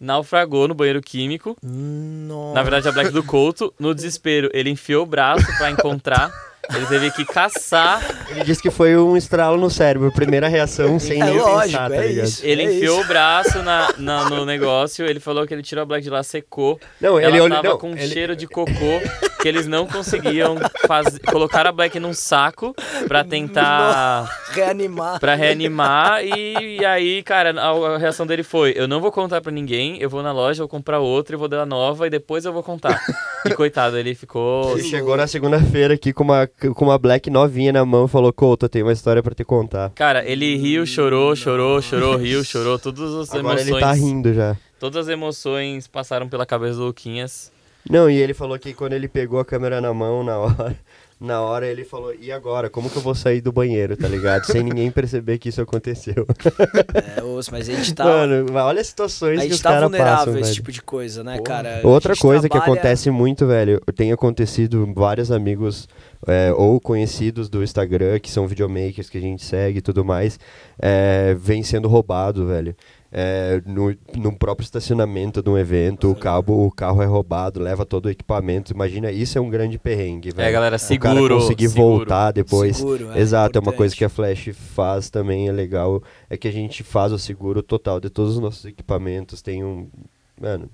naufragou 0.00 0.66
no 0.66 0.74
banheiro 0.74 1.00
químico. 1.00 1.56
Nossa. 1.62 2.54
Na 2.54 2.62
verdade, 2.62 2.88
a 2.88 2.92
Black 2.92 3.10
do 3.10 3.22
Couto, 3.22 3.72
no 3.78 3.94
desespero, 3.94 4.50
ele 4.52 4.70
enfiou 4.70 5.04
o 5.04 5.06
braço 5.06 5.46
pra 5.58 5.70
encontrar. 5.70 6.30
Ele 6.72 6.86
teve 6.86 7.10
que 7.10 7.24
caçar. 7.24 8.00
Ele 8.30 8.44
disse 8.44 8.62
que 8.62 8.70
foi 8.70 8.96
um 8.96 9.16
estralo 9.16 9.56
no 9.56 9.68
cérebro. 9.70 10.12
Primeira 10.12 10.46
reação, 10.46 10.98
sem 11.00 11.20
É 11.20 11.24
nem 11.24 11.38
lógico, 11.38 11.62
pensar, 11.72 11.88
tá 11.90 11.96
é 11.96 12.06
ligado? 12.06 12.26
isso. 12.26 12.46
Ele 12.46 12.62
É 12.62 12.64
enfiou 12.76 12.96
isso. 12.96 13.04
o 13.04 13.08
braço 13.08 13.62
na, 13.62 13.88
na- 13.98 14.30
no 14.30 14.44
negócio. 14.44 15.04
Ele 15.06 15.18
falou 15.18 15.46
que 15.46 15.54
ele 15.54 15.62
tirou 15.62 15.82
a 15.82 15.84
Black 15.84 16.04
de 16.04 16.10
lá, 16.10 16.22
secou. 16.22 16.78
Não, 17.00 17.18
Ela 17.18 17.28
ele 17.30 17.40
olhou. 17.40 17.56
tava 17.56 17.68
Não, 17.70 17.78
com 17.78 17.90
um 17.90 17.96
ele- 17.96 18.06
cheiro 18.08 18.36
de 18.36 18.46
cocô 18.46 19.00
que 19.42 19.48
eles 19.48 19.66
não 19.66 19.86
conseguiam 19.86 20.56
fazer, 20.86 21.18
colocar 21.20 21.66
a 21.66 21.72
Black 21.72 21.98
num 21.98 22.12
saco 22.12 22.74
pra 23.08 23.24
tentar 23.24 24.30
Reanimar. 24.52 25.18
Pra 25.20 25.34
reanimar 25.34 26.24
e, 26.24 26.78
e 26.80 26.84
aí, 26.84 27.22
cara, 27.22 27.50
a, 27.60 27.70
a 27.94 27.98
reação 27.98 28.26
dele 28.26 28.42
foi: 28.42 28.74
eu 28.76 28.86
não 28.86 29.00
vou 29.00 29.10
contar 29.12 29.40
pra 29.40 29.50
ninguém, 29.52 29.98
eu 30.00 30.10
vou 30.10 30.22
na 30.22 30.32
loja, 30.32 30.62
vou 30.62 30.68
comprar 30.68 30.98
outra, 30.98 31.34
eu 31.34 31.38
vou 31.38 31.48
dar 31.48 31.64
nova 31.66 32.06
e 32.06 32.10
depois 32.10 32.44
eu 32.44 32.52
vou 32.52 32.62
contar. 32.62 33.00
E 33.46 33.54
coitado, 33.54 33.96
ele 33.96 34.14
ficou. 34.14 34.72
Ele 34.78 34.82
chegou 34.88 35.16
na 35.16 35.26
segunda-feira 35.26 35.94
aqui 35.94 36.12
com 36.12 36.24
uma, 36.24 36.49
com 36.74 36.84
uma 36.84 36.98
black 36.98 37.30
novinha 37.30 37.72
na 37.72 37.84
mão 37.84 38.06
e 38.06 38.08
falou: 38.08 38.32
Couto, 38.32 38.66
eu 38.66 38.68
tenho 38.68 38.86
uma 38.86 38.92
história 38.92 39.22
pra 39.22 39.34
te 39.34 39.44
contar. 39.44 39.90
Cara, 39.90 40.24
ele 40.24 40.56
riu, 40.56 40.84
chorou, 40.86 41.34
chorou, 41.36 41.80
chorou, 41.80 42.16
riu, 42.16 42.42
chorou, 42.44 42.78
todas 42.78 43.14
as 43.14 43.34
Agora 43.34 43.60
emoções. 43.60 43.68
ele 43.68 43.80
tá 43.80 43.92
rindo 43.92 44.34
já. 44.34 44.56
Todas 44.78 45.06
as 45.06 45.12
emoções 45.12 45.86
passaram 45.86 46.28
pela 46.28 46.46
cabeça 46.46 46.74
do 46.78 46.84
Luquinhas. 46.84 47.52
Não, 47.88 48.10
e 48.10 48.16
ele 48.16 48.34
falou 48.34 48.58
que 48.58 48.74
quando 48.74 48.92
ele 48.92 49.08
pegou 49.08 49.40
a 49.40 49.44
câmera 49.44 49.80
na 49.80 49.92
mão, 49.94 50.22
na 50.22 50.38
hora, 50.38 50.78
na 51.20 51.42
hora 51.42 51.66
ele 51.66 51.84
falou, 51.84 52.14
e 52.18 52.32
agora? 52.32 52.70
Como 52.70 52.88
que 52.88 52.96
eu 52.96 53.02
vou 53.02 53.14
sair 53.14 53.40
do 53.42 53.52
banheiro, 53.52 53.94
tá 53.96 54.08
ligado? 54.08 54.44
Sem 54.46 54.62
ninguém 54.62 54.90
perceber 54.90 55.36
que 55.38 55.50
isso 55.50 55.60
aconteceu. 55.60 56.26
É, 57.16 57.22
osso, 57.22 57.50
mas 57.52 57.68
a 57.68 57.72
gente 57.74 57.92
tá. 57.94 58.04
Mano, 58.04 58.46
olha 58.54 58.80
as 58.80 58.86
situações 58.86 59.38
a 59.38 59.42
que 59.42 59.48
gente 59.48 59.52
os 59.56 59.60
tá 59.60 59.68
caras 59.70 59.82
vulnerável 59.84 60.16
passam, 60.18 60.34
a 60.34 60.40
esse 60.40 60.42
velho. 60.50 60.54
tipo 60.54 60.72
de 60.72 60.82
coisa, 60.82 61.22
né, 61.22 61.32
Porra. 61.32 61.42
cara? 61.44 61.80
A 61.82 61.86
Outra 61.86 62.14
gente 62.14 62.22
coisa 62.22 62.48
que 62.48 62.56
trabalha- 62.56 62.72
acontece 62.72 63.10
muito, 63.10 63.46
velho, 63.46 63.80
tem 63.94 64.12
acontecido 64.12 64.90
vários 64.94 65.30
amigos 65.30 65.86
é, 66.26 66.52
ou 66.56 66.80
conhecidos 66.80 67.48
do 67.48 67.62
Instagram, 67.62 68.18
que 68.18 68.30
são 68.30 68.46
videomakers 68.48 69.10
que 69.10 69.18
a 69.18 69.20
gente 69.20 69.44
segue 69.44 69.78
e 69.78 69.82
tudo 69.82 70.04
mais, 70.04 70.38
é, 70.80 71.34
vem 71.38 71.62
sendo 71.62 71.86
roubado, 71.88 72.46
velho. 72.46 72.74
É, 73.12 73.60
no, 73.66 73.92
no 74.16 74.32
próprio 74.38 74.62
estacionamento 74.64 75.42
de 75.42 75.50
um 75.50 75.58
evento, 75.58 76.08
o, 76.10 76.14
cabo, 76.14 76.64
o 76.64 76.70
carro 76.70 77.02
é 77.02 77.06
roubado, 77.06 77.58
leva 77.60 77.84
todo 77.84 78.06
o 78.06 78.10
equipamento. 78.10 78.72
Imagina, 78.72 79.10
isso 79.10 79.36
é 79.36 79.40
um 79.40 79.50
grande 79.50 79.78
perrengue, 79.80 80.30
velho. 80.30 80.48
É, 80.48 80.52
galera, 80.52 80.76
o 80.76 80.78
seguro. 80.78 81.14
cara 81.14 81.28
conseguir 81.40 81.68
seguro. 81.70 81.88
voltar 81.96 82.30
depois. 82.30 82.76
Seguro, 82.76 83.18
Exato, 83.18 83.58
é 83.58 83.58
uma 83.58 83.62
importante. 83.64 83.76
coisa 83.76 83.96
que 83.96 84.04
a 84.04 84.08
Flash 84.08 84.50
faz 84.54 85.10
também, 85.10 85.48
é 85.48 85.52
legal. 85.52 86.00
É 86.28 86.36
que 86.36 86.46
a 86.46 86.52
gente 86.52 86.84
faz 86.84 87.10
o 87.12 87.18
seguro 87.18 87.64
total 87.64 87.98
de 87.98 88.08
todos 88.10 88.34
os 88.34 88.38
nossos 88.40 88.64
equipamentos. 88.64 89.42
Tem 89.42 89.64
um. 89.64 89.88
Mano, 90.40 90.70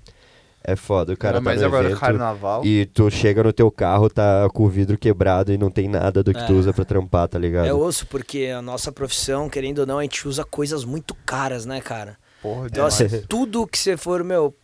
é 0.63 0.75
foda. 0.75 1.13
O 1.13 1.17
cara 1.17 1.37
Ainda 1.39 1.43
tá 1.43 1.49
mais 1.49 1.61
no 1.61 1.67
agora 1.67 1.87
evento 1.87 1.99
carnaval. 1.99 2.63
e 2.63 2.85
tu 2.85 3.09
chega 3.09 3.41
no 3.41 3.51
teu 3.51 3.71
carro, 3.71 4.11
tá 4.11 4.47
com 4.53 4.63
o 4.63 4.69
vidro 4.69 4.95
quebrado 4.95 5.51
e 5.51 5.57
não 5.57 5.71
tem 5.71 5.87
nada 5.87 6.21
do 6.23 6.31
que 6.31 6.45
tu 6.45 6.53
É. 6.53 6.55
usa 6.55 6.71
pra 6.71 6.85
trampar, 6.85 7.27
tá 7.27 7.39
ligado? 7.39 7.65
É 7.65 7.73
osso, 7.73 8.05
porque 8.05 8.45
a 8.55 8.61
nossa 8.61 8.91
profissão, 8.91 9.49
querendo 9.49 9.79
ou 9.79 9.85
não, 9.87 9.97
a 9.97 10.03
gente 10.03 10.27
usa 10.27 10.43
coisas 10.43 10.85
muito 10.85 11.15
caras, 11.25 11.65
né, 11.65 11.81
cara? 11.81 12.15
Porra, 12.47 12.67
Então, 12.67 12.85
assim, 12.85 13.07
tudo 13.27 13.67
que 13.67 13.77
você 13.77 13.97
for, 13.97 14.23
meu, 14.23 14.55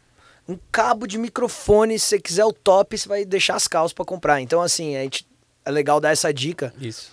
um 0.47 0.57
cabo 0.71 1.07
de 1.07 1.17
microfone, 1.17 1.97
se 1.99 2.05
você 2.07 2.19
quiser 2.19 2.45
o 2.45 2.53
top, 2.53 2.97
você 2.97 3.07
vai 3.07 3.25
deixar 3.25 3.55
as 3.55 3.67
calças 3.67 3.93
pra 3.93 4.05
comprar. 4.05 4.41
Então, 4.41 4.61
assim, 4.61 4.95
a 4.95 5.03
gente, 5.03 5.27
é 5.65 5.71
legal 5.71 5.99
dar 5.99 6.11
essa 6.11 6.33
dica 6.33 6.73
Isso. 6.79 7.11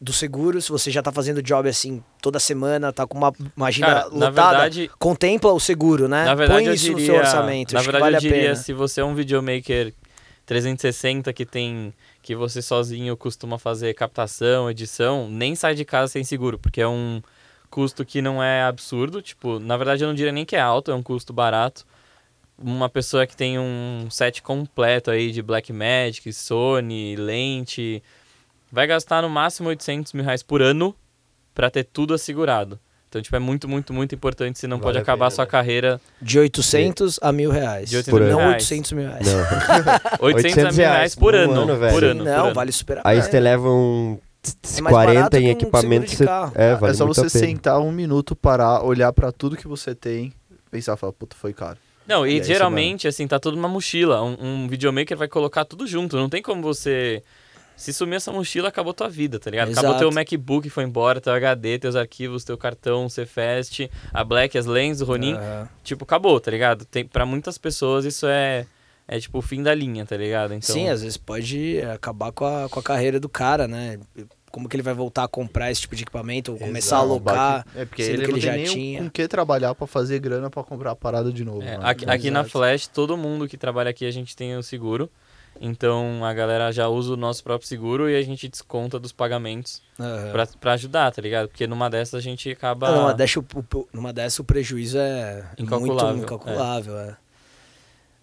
do 0.00 0.12
seguro, 0.12 0.60
se 0.60 0.70
você 0.70 0.90
já 0.90 1.02
tá 1.02 1.10
fazendo 1.12 1.42
job 1.42 1.68
assim 1.68 2.02
toda 2.22 2.38
semana, 2.38 2.92
tá 2.92 3.06
com 3.06 3.18
uma, 3.18 3.32
uma 3.56 3.66
agenda 3.68 3.86
Cara, 3.86 4.10
na 4.10 4.28
lotada, 4.28 4.50
verdade, 4.50 4.90
contempla 4.98 5.52
o 5.52 5.60
seguro, 5.60 6.08
né? 6.08 6.24
Na 6.24 6.34
verdade, 6.34 6.64
Põe 6.64 6.74
isso 6.74 6.84
diria, 6.84 6.98
no 6.98 7.06
seu 7.06 7.14
orçamento, 7.16 7.74
Na 7.74 7.82
verdade, 7.82 8.00
vale 8.00 8.16
eu 8.16 8.20
diria, 8.20 8.56
se 8.56 8.72
você 8.72 9.00
é 9.00 9.04
um 9.04 9.14
videomaker 9.14 9.92
360 10.46 11.32
que 11.32 11.44
tem 11.46 11.92
que 12.22 12.36
você 12.36 12.60
sozinho 12.60 13.16
costuma 13.16 13.58
fazer 13.58 13.94
captação, 13.94 14.70
edição, 14.70 15.28
nem 15.28 15.54
sai 15.54 15.74
de 15.74 15.84
casa 15.84 16.12
sem 16.12 16.22
seguro, 16.22 16.58
porque 16.58 16.80
é 16.80 16.88
um 16.88 17.22
custo 17.70 18.04
que 18.04 18.20
não 18.20 18.42
é 18.42 18.62
absurdo, 18.62 19.22
tipo, 19.22 19.58
na 19.58 19.76
verdade 19.76 20.02
eu 20.02 20.08
não 20.08 20.14
diria 20.14 20.32
nem 20.32 20.44
que 20.44 20.56
é 20.56 20.60
alto, 20.60 20.90
é 20.90 20.94
um 20.94 21.02
custo 21.02 21.32
barato. 21.32 21.86
Uma 22.62 22.88
pessoa 22.90 23.26
que 23.26 23.34
tem 23.36 23.58
um 23.58 24.08
set 24.10 24.42
completo 24.42 25.10
aí 25.10 25.30
de 25.30 25.40
Blackmagic, 25.40 26.30
Sony, 26.32 27.16
lente, 27.16 28.02
vai 28.70 28.86
gastar 28.86 29.22
no 29.22 29.30
máximo 29.30 29.68
800 29.70 30.12
mil 30.12 30.24
reais 30.24 30.42
por 30.42 30.60
ano 30.60 30.94
pra 31.54 31.70
ter 31.70 31.84
tudo 31.84 32.12
assegurado. 32.12 32.78
Então, 33.08 33.20
tipo, 33.20 33.34
é 33.34 33.40
muito, 33.40 33.66
muito, 33.68 33.92
muito 33.92 34.14
importante, 34.14 34.58
senão 34.58 34.76
Vale 34.76 34.84
pode 34.84 34.98
a 34.98 35.00
acabar 35.00 35.26
a 35.26 35.28
pena, 35.28 35.34
sua 35.36 35.44
né? 35.44 35.50
carreira 35.50 36.00
De 36.22 36.38
800 36.38 37.18
a 37.20 37.32
mil 37.32 37.50
reais. 37.50 37.90
De 37.90 37.96
800 37.96 38.10
Por 38.10 38.20
mil 38.24 38.30
não 38.30 38.38
reais. 38.38 38.62
800 38.62 38.92
mil 38.92 39.08
reais. 39.08 39.26
Não. 39.26 39.40
800 40.20 40.20
a 40.20 40.26
800 40.26 40.76
mil 40.76 40.86
reais 40.86 41.14
por 41.16 41.34
ano. 41.34 41.60
ano, 41.62 41.76
velho. 41.76 41.92
por 41.92 42.04
ano, 42.04 42.24
não, 42.24 42.34
por 42.36 42.44
ano. 42.46 42.54
vale 42.54 42.70
super 42.72 42.98
a 42.98 43.02
Aí 43.04 43.16
pena. 43.16 43.30
você 43.30 43.40
leva 43.40 43.68
um 43.68 44.18
É 44.76 44.80
mais 44.80 44.94
40 44.94 45.14
barato 45.14 45.36
em 45.36 45.48
um 45.48 45.50
equipamento. 45.50 46.10
você- 46.10 46.24
carro. 46.24 46.52
É, 46.54 46.74
vale 46.74 46.92
é 46.92 46.96
só 46.96 47.06
você 47.06 47.28
sentar 47.28 47.78
um 47.80 47.92
minuto, 47.92 48.34
parar, 48.34 48.82
olhar 48.82 49.12
pra 49.12 49.30
tudo 49.30 49.56
que 49.56 49.68
você 49.68 49.94
tem, 49.94 50.32
pensar, 50.70 50.96
falar, 50.96 51.12
puta, 51.12 51.36
foi 51.36 51.52
caro. 51.52 51.78
Não, 52.06 52.26
E 52.26 52.38
e 52.38 52.42
geralmente, 52.42 53.06
assim, 53.06 53.26
tá 53.28 53.38
tudo 53.38 53.56
numa 53.56 53.68
mochila. 53.68 54.22
Um, 54.22 54.36
um 54.64 54.68
videomaker 54.68 55.16
vai 55.16 55.28
colocar 55.28 55.64
tudo 55.64 55.86
junto. 55.86 56.16
Não 56.16 56.28
tem 56.28 56.42
como 56.42 56.62
você 56.62 57.22
Se 57.76 57.94
sumir 57.94 58.16
essa 58.16 58.30
mochila, 58.30 58.68
acabou 58.68 58.92
tua 58.92 59.08
vida, 59.08 59.38
tá 59.38 59.50
ligado? 59.50 59.68
Exato. 59.70 59.86
Acabou 59.86 59.98
teu 59.98 60.12
MacBook, 60.12 60.68
foi 60.68 60.84
embora, 60.84 61.18
teu 61.18 61.32
HD, 61.32 61.78
teus 61.78 61.96
arquivos, 61.96 62.44
teu 62.44 62.58
cartão, 62.58 63.08
Cfest, 63.08 63.88
a 64.12 64.22
Black, 64.22 64.58
as 64.58 64.66
lens, 64.66 65.00
o 65.00 65.06
Ronin. 65.06 65.32
Aham. 65.32 65.66
Tipo, 65.82 66.04
acabou, 66.04 66.38
tá 66.38 66.50
ligado? 66.50 66.84
Tem, 66.84 67.06
pra 67.06 67.24
muitas 67.24 67.56
pessoas 67.56 68.04
isso 68.04 68.26
é, 68.26 68.66
é 69.12 69.18
tipo 69.18 69.38
o 69.38 69.42
fim 69.42 69.60
da 69.60 69.74
linha, 69.74 70.06
tá 70.06 70.16
ligado? 70.16 70.54
Então, 70.54 70.72
Sim, 70.72 70.88
às 70.88 71.02
vezes 71.02 71.16
pode 71.16 71.80
acabar 71.82 72.30
com 72.30 72.44
a, 72.46 72.68
com 72.68 72.78
a 72.78 72.82
carreira 72.82 73.18
do 73.18 73.28
cara, 73.28 73.66
né? 73.66 73.98
Como 74.52 74.68
que 74.68 74.76
ele 74.76 74.84
vai 74.84 74.94
voltar 74.94 75.24
a 75.24 75.28
comprar 75.28 75.68
esse 75.68 75.80
tipo 75.80 75.96
de 75.96 76.02
equipamento, 76.02 76.52
ou 76.52 76.58
começar 76.58 76.96
a 76.96 76.98
Exato, 77.00 77.12
alocar, 77.12 77.66
É 77.74 77.84
porque 77.84 78.04
sendo 78.04 78.14
ele, 78.22 78.24
que 78.26 78.30
não 78.30 78.38
ele 78.38 78.46
tem 78.46 78.66
já 78.66 78.72
tinha. 78.72 79.02
com 79.02 79.10
que 79.10 79.26
trabalhar 79.26 79.74
pra 79.74 79.86
fazer 79.88 80.20
grana 80.20 80.48
pra 80.48 80.62
comprar 80.62 80.92
a 80.92 80.96
parada 80.96 81.32
de 81.32 81.44
novo. 81.44 81.62
É, 81.62 81.76
né? 81.76 81.80
aqui, 81.82 82.04
aqui 82.08 82.30
na 82.30 82.40
Exato. 82.40 82.50
Flash, 82.52 82.86
todo 82.86 83.16
mundo 83.16 83.48
que 83.48 83.56
trabalha 83.56 83.90
aqui, 83.90 84.06
a 84.06 84.10
gente 84.12 84.36
tem 84.36 84.56
o 84.56 84.62
seguro. 84.62 85.10
Então 85.60 86.24
a 86.24 86.32
galera 86.32 86.70
já 86.70 86.86
usa 86.88 87.12
o 87.14 87.16
nosso 87.16 87.42
próprio 87.42 87.68
seguro 87.68 88.08
e 88.08 88.14
a 88.16 88.22
gente 88.22 88.48
desconta 88.48 88.98
dos 88.98 89.12
pagamentos 89.12 89.82
Aham. 89.98 90.30
pra, 90.32 90.46
pra 90.46 90.72
ajudar, 90.74 91.10
tá 91.12 91.20
ligado? 91.20 91.48
Porque 91.48 91.66
numa 91.66 91.90
dessas 91.90 92.14
a 92.14 92.20
gente 92.20 92.48
acaba. 92.50 92.88
Ah, 92.88 92.92
numa, 92.96 93.14
dessa, 93.14 93.40
o, 93.40 93.44
numa 93.92 94.12
dessa 94.12 94.40
o 94.40 94.44
prejuízo 94.44 94.98
é 94.98 95.44
Incalculável, 95.58 96.12
muito 96.16 96.24
incalculável. 96.24 96.98
É. 96.98 97.16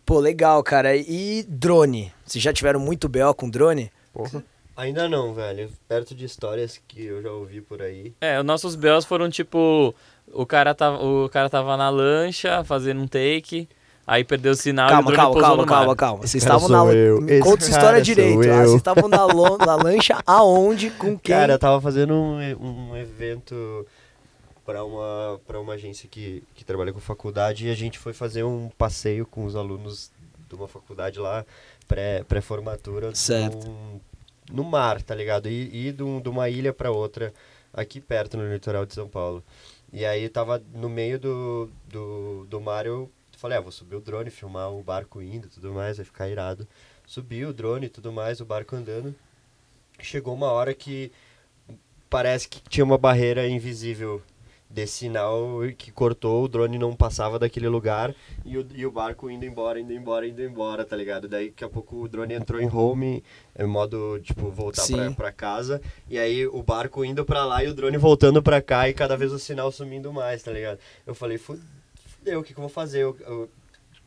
Pô, 0.07 0.19
legal, 0.19 0.63
cara. 0.63 0.95
E 0.95 1.43
drone? 1.49 2.13
Vocês 2.25 2.41
já 2.41 2.53
tiveram 2.53 2.79
muito 2.79 3.09
BO 3.09 3.33
com 3.35 3.49
drone? 3.49 3.91
Porra. 4.13 4.41
Ainda 4.77 5.09
não, 5.09 5.33
velho. 5.33 5.69
Perto 5.85 6.15
de 6.15 6.23
histórias 6.23 6.79
que 6.87 7.03
eu 7.03 7.21
já 7.21 7.29
ouvi 7.29 7.59
por 7.59 7.81
aí. 7.81 8.13
É, 8.21 8.39
os 8.39 8.45
nossos 8.45 8.73
BOs 8.75 9.03
foram 9.03 9.29
tipo. 9.29 9.93
O 10.31 10.45
cara, 10.45 10.73
tava, 10.73 11.03
o 11.03 11.27
cara 11.27 11.49
tava 11.49 11.75
na 11.75 11.89
lancha 11.89 12.63
fazendo 12.63 13.01
um 13.01 13.07
take, 13.07 13.67
aí 14.05 14.23
perdeu 14.23 14.53
o 14.53 14.55
sinal 14.55 14.85
e 14.87 14.91
o 14.91 14.93
calma, 14.93 15.03
drone 15.11 15.17
calma, 15.17 15.33
pousou 15.33 15.49
calma, 15.49 15.63
no 15.65 15.69
mar. 15.69 15.77
calma, 15.79 15.95
calma. 15.95 16.17
Vocês 16.27 16.41
estavam 16.43 16.69
na. 16.69 16.85
eu. 16.93 17.19
Me 17.21 17.39
Conta 17.39 17.63
essa 17.65 17.71
história 17.71 18.01
direito. 18.01 18.49
Ah, 18.49 18.63
vocês 18.63 18.75
estavam 18.75 19.09
na, 19.09 19.25
lo- 19.25 19.57
na 19.57 19.75
lancha 19.75 20.19
aonde? 20.25 20.89
Com 20.91 21.17
quem? 21.19 21.35
Cara, 21.35 21.53
eu 21.55 21.59
tava 21.59 21.81
fazendo 21.81 22.13
um, 22.13 22.37
um 22.91 22.95
evento 22.95 23.85
para 24.67 24.83
uma, 24.83 25.39
pra 25.47 25.61
uma 25.61 25.73
agência 25.75 26.09
que, 26.09 26.43
que 26.53 26.65
trabalha 26.65 26.91
com 26.91 26.99
faculdade 26.99 27.67
e 27.67 27.71
a 27.71 27.73
gente 27.73 27.97
foi 27.97 28.11
fazer 28.11 28.43
um 28.43 28.67
passeio 28.77 29.25
com 29.25 29.45
os 29.45 29.55
alunos 29.55 30.11
de 30.49 30.55
uma 30.55 30.67
faculdade 30.67 31.17
lá, 31.19 31.45
pré- 31.87 32.21
pré-formatura, 32.25 33.15
Certo. 33.15 33.65
num- 33.65 33.99
no 34.51 34.63
mar, 34.65 35.01
tá 35.01 35.15
ligado? 35.15 35.47
E, 35.47 35.87
e 35.87 35.91
de, 35.93 36.03
um- 36.03 36.19
de 36.19 36.27
uma 36.27 36.49
ilha 36.49 36.73
para 36.73 36.91
outra, 36.91 37.33
aqui 37.73 38.01
perto, 38.01 38.35
no 38.35 38.51
litoral 38.53 38.85
de 38.85 38.93
São 38.93 39.07
Paulo. 39.07 39.41
E 39.93 40.05
aí 40.05 40.27
tava 40.27 40.61
no 40.73 40.89
meio 40.89 41.17
do, 41.17 41.69
do, 41.87 42.45
do 42.49 42.59
mar, 42.59 42.85
eu 42.85 43.09
falei, 43.37 43.57
ah, 43.57 43.61
vou 43.61 43.71
subir 43.71 43.95
o 43.95 44.01
drone, 44.01 44.29
filmar 44.29 44.69
o 44.69 44.83
barco 44.83 45.21
indo 45.21 45.47
tudo 45.47 45.71
mais, 45.71 45.95
vai 45.95 46.05
ficar 46.05 46.27
irado. 46.27 46.67
Subi 47.05 47.45
o 47.45 47.53
drone 47.53 47.85
e 47.85 47.89
tudo 47.89 48.11
mais, 48.11 48.41
o 48.41 48.45
barco 48.45 48.75
andando. 48.75 49.15
Chegou 50.01 50.33
uma 50.33 50.51
hora 50.51 50.73
que 50.73 51.09
parece 52.09 52.49
que 52.49 52.59
tinha 52.69 52.83
uma 52.83 52.97
barreira 52.97 53.47
invisível 53.47 54.21
desse 54.69 54.93
sinal 54.99 55.59
que 55.77 55.91
cortou, 55.91 56.43
o 56.43 56.47
drone 56.47 56.77
não 56.77 56.95
passava 56.95 57.39
daquele 57.39 57.67
lugar 57.69 58.13
e 58.45 58.57
o, 58.57 58.67
e 58.75 58.85
o 58.85 58.91
barco 58.91 59.29
indo 59.29 59.45
embora, 59.45 59.79
indo 59.79 59.93
embora, 59.93 60.27
indo 60.27 60.41
embora, 60.43 60.83
tá 60.83 60.95
ligado? 60.95 61.27
Daí 61.27 61.49
daqui 61.49 61.63
a 61.63 61.69
pouco 61.69 61.95
o 62.03 62.07
drone 62.07 62.33
entrou 62.33 62.59
em 62.61 62.69
home, 62.69 63.23
em 63.57 63.65
modo, 63.65 64.19
tipo, 64.19 64.49
voltar 64.51 64.83
pra, 65.15 65.31
casa, 65.31 65.81
e 66.09 66.17
aí 66.19 66.45
o 66.45 66.61
barco 66.61 67.03
indo 67.05 67.23
pra 67.25 67.45
lá 67.45 67.63
e 67.63 67.67
o 67.67 67.73
drone 67.73 67.97
voltando 67.97 68.41
pra 68.43 68.61
cá 68.61 68.89
e 68.89 68.93
cada 68.93 69.15
vez 69.15 69.31
o 69.31 69.39
sinal 69.39 69.71
sumindo 69.71 70.11
mais, 70.11 70.43
tá 70.43 70.51
ligado? 70.51 70.79
Eu 71.05 71.15
falei, 71.15 71.37
"Fu- 71.37 71.57
fudeu, 72.19 72.39
o 72.41 72.43
que, 72.43 72.53
que 72.53 72.59
eu 72.59 72.63
vou 72.63 72.69
fazer? 72.69 73.03
Eu, 73.03 73.17
eu 73.21 73.49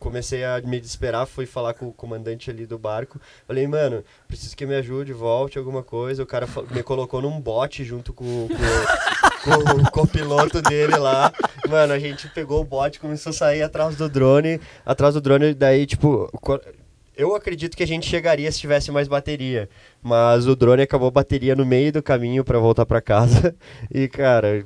comecei 0.00 0.42
a 0.42 0.60
me 0.62 0.80
desesperar, 0.80 1.26
fui 1.26 1.44
falar 1.44 1.74
com 1.74 1.86
o 1.86 1.92
comandante 1.92 2.50
ali 2.50 2.66
do 2.66 2.78
barco, 2.78 3.20
falei, 3.46 3.66
mano, 3.68 4.02
preciso 4.26 4.56
que 4.56 4.66
me 4.66 4.74
ajude, 4.74 5.12
volte 5.12 5.58
alguma 5.58 5.82
coisa, 5.82 6.22
o 6.22 6.26
cara 6.26 6.48
me 6.70 6.82
colocou 6.82 7.20
num 7.20 7.38
bote 7.38 7.84
junto 7.84 8.12
com, 8.12 8.48
com, 8.48 9.74
com 9.74 9.82
o 9.82 9.90
copiloto 9.92 10.62
dele 10.62 10.96
lá. 10.96 11.30
Mano, 11.68 11.92
a 11.92 11.98
gente 11.98 12.28
pegou 12.30 12.62
o 12.62 12.64
bote, 12.64 12.98
começou 12.98 13.30
a 13.30 13.34
sair 13.34 13.62
atrás 13.62 13.94
do 13.94 14.08
drone, 14.08 14.58
atrás 14.84 15.14
do 15.14 15.20
drone, 15.20 15.52
daí, 15.52 15.84
tipo, 15.84 16.30
eu 17.14 17.36
acredito 17.36 17.76
que 17.76 17.82
a 17.82 17.86
gente 17.86 18.08
chegaria 18.08 18.50
se 18.50 18.58
tivesse 18.58 18.90
mais 18.90 19.06
bateria, 19.06 19.68
mas 20.02 20.46
o 20.46 20.56
drone 20.56 20.82
acabou 20.82 21.10
bateria 21.10 21.54
no 21.54 21.66
meio 21.66 21.92
do 21.92 22.02
caminho 22.02 22.42
pra 22.42 22.58
voltar 22.58 22.86
pra 22.86 23.02
casa. 23.02 23.54
E, 23.92 24.08
cara, 24.08 24.64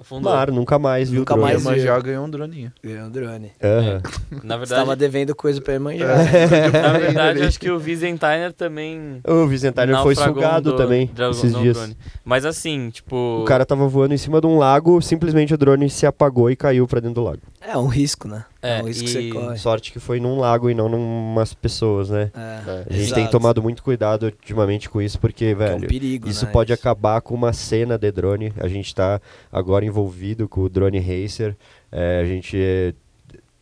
Afundou. 0.00 0.32
claro, 0.32 0.52
nunca 0.52 0.78
mais 0.78 1.08
viu 1.08 1.20
Nunca 1.20 1.34
o 1.34 1.36
drone. 1.36 1.52
mais 1.52 1.64
Mas 1.64 1.74
viu. 1.76 1.84
já 1.84 1.98
ganhou 2.00 2.24
um 2.26 2.30
droninho. 2.30 2.72
Ganhou 2.82 3.06
um 3.06 3.10
drone. 3.10 3.52
Aham. 3.62 4.02
Na 4.42 4.56
Você 4.58 4.70
tava 4.74 4.86
verdade, 4.86 4.98
devendo 5.00 5.34
coisa 5.34 5.60
pra 5.60 5.74
Emanjá. 5.74 6.06
na 6.82 6.98
verdade 6.98 7.42
acho 7.46 7.58
que 7.60 7.70
o 7.70 7.78
Visentiner 7.78 8.52
também. 8.52 9.20
O 9.26 9.46
Vicentiner 9.46 9.96
foi 10.02 10.14
sugado 10.14 10.72
do- 10.72 10.76
também 10.76 11.10
dra- 11.14 11.30
esses 11.30 11.54
dias. 11.54 11.76
drone. 11.76 11.96
Mas 12.24 12.44
assim, 12.44 12.90
tipo. 12.90 13.40
O 13.42 13.44
cara 13.44 13.64
tava 13.64 13.86
voando 13.86 14.14
em 14.14 14.18
cima 14.18 14.40
de 14.40 14.46
um 14.46 14.58
lago, 14.58 15.00
simplesmente 15.00 15.54
o 15.54 15.58
drone 15.58 15.88
se 15.88 16.04
apagou 16.06 16.50
e 16.50 16.56
caiu 16.56 16.86
pra 16.86 17.00
dentro 17.00 17.14
do 17.16 17.22
lago. 17.24 17.40
É 17.60 17.76
um 17.78 17.86
risco, 17.86 18.28
né? 18.28 18.44
É, 18.64 18.78
É, 18.78 18.82
um 18.82 18.86
risco 18.86 19.04
que 19.04 19.10
você 19.10 19.28
corre. 19.28 19.58
Sorte 19.58 19.92
que 19.92 20.00
foi 20.00 20.18
num 20.18 20.38
lago 20.38 20.70
e 20.70 20.74
não 20.74 20.88
numas 20.88 21.52
pessoas, 21.52 22.10
né? 22.10 22.30
É, 22.34 22.84
A 22.88 22.92
gente 22.92 23.12
tem 23.12 23.24
exato. 23.24 23.30
tomado 23.30 23.62
muito 23.62 23.82
cuidado 23.82 24.24
ultimamente 24.24 24.88
com 24.88 25.00
isso, 25.02 25.18
porque, 25.20 25.44
Que 25.46 25.50
é 25.50 25.54
um 25.54 25.58
velho, 25.78 25.88
perigo, 25.88 26.28
isso 26.28 26.46
né? 26.46 26.50
pode 26.50 26.72
acabar 26.72 27.20
com 27.20 27.34
uma 27.34 27.52
cena 27.52 27.98
de 27.98 28.10
drone. 28.10 28.52
A 28.58 28.68
gente 28.68 28.94
tá 28.94 29.20
agora 29.52 29.84
envolvido 29.84 30.48
com 30.48 30.62
o 30.62 30.68
Drone 30.68 30.98
Racer. 30.98 31.54
É, 31.92 32.20
a 32.20 32.24
gente 32.24 32.94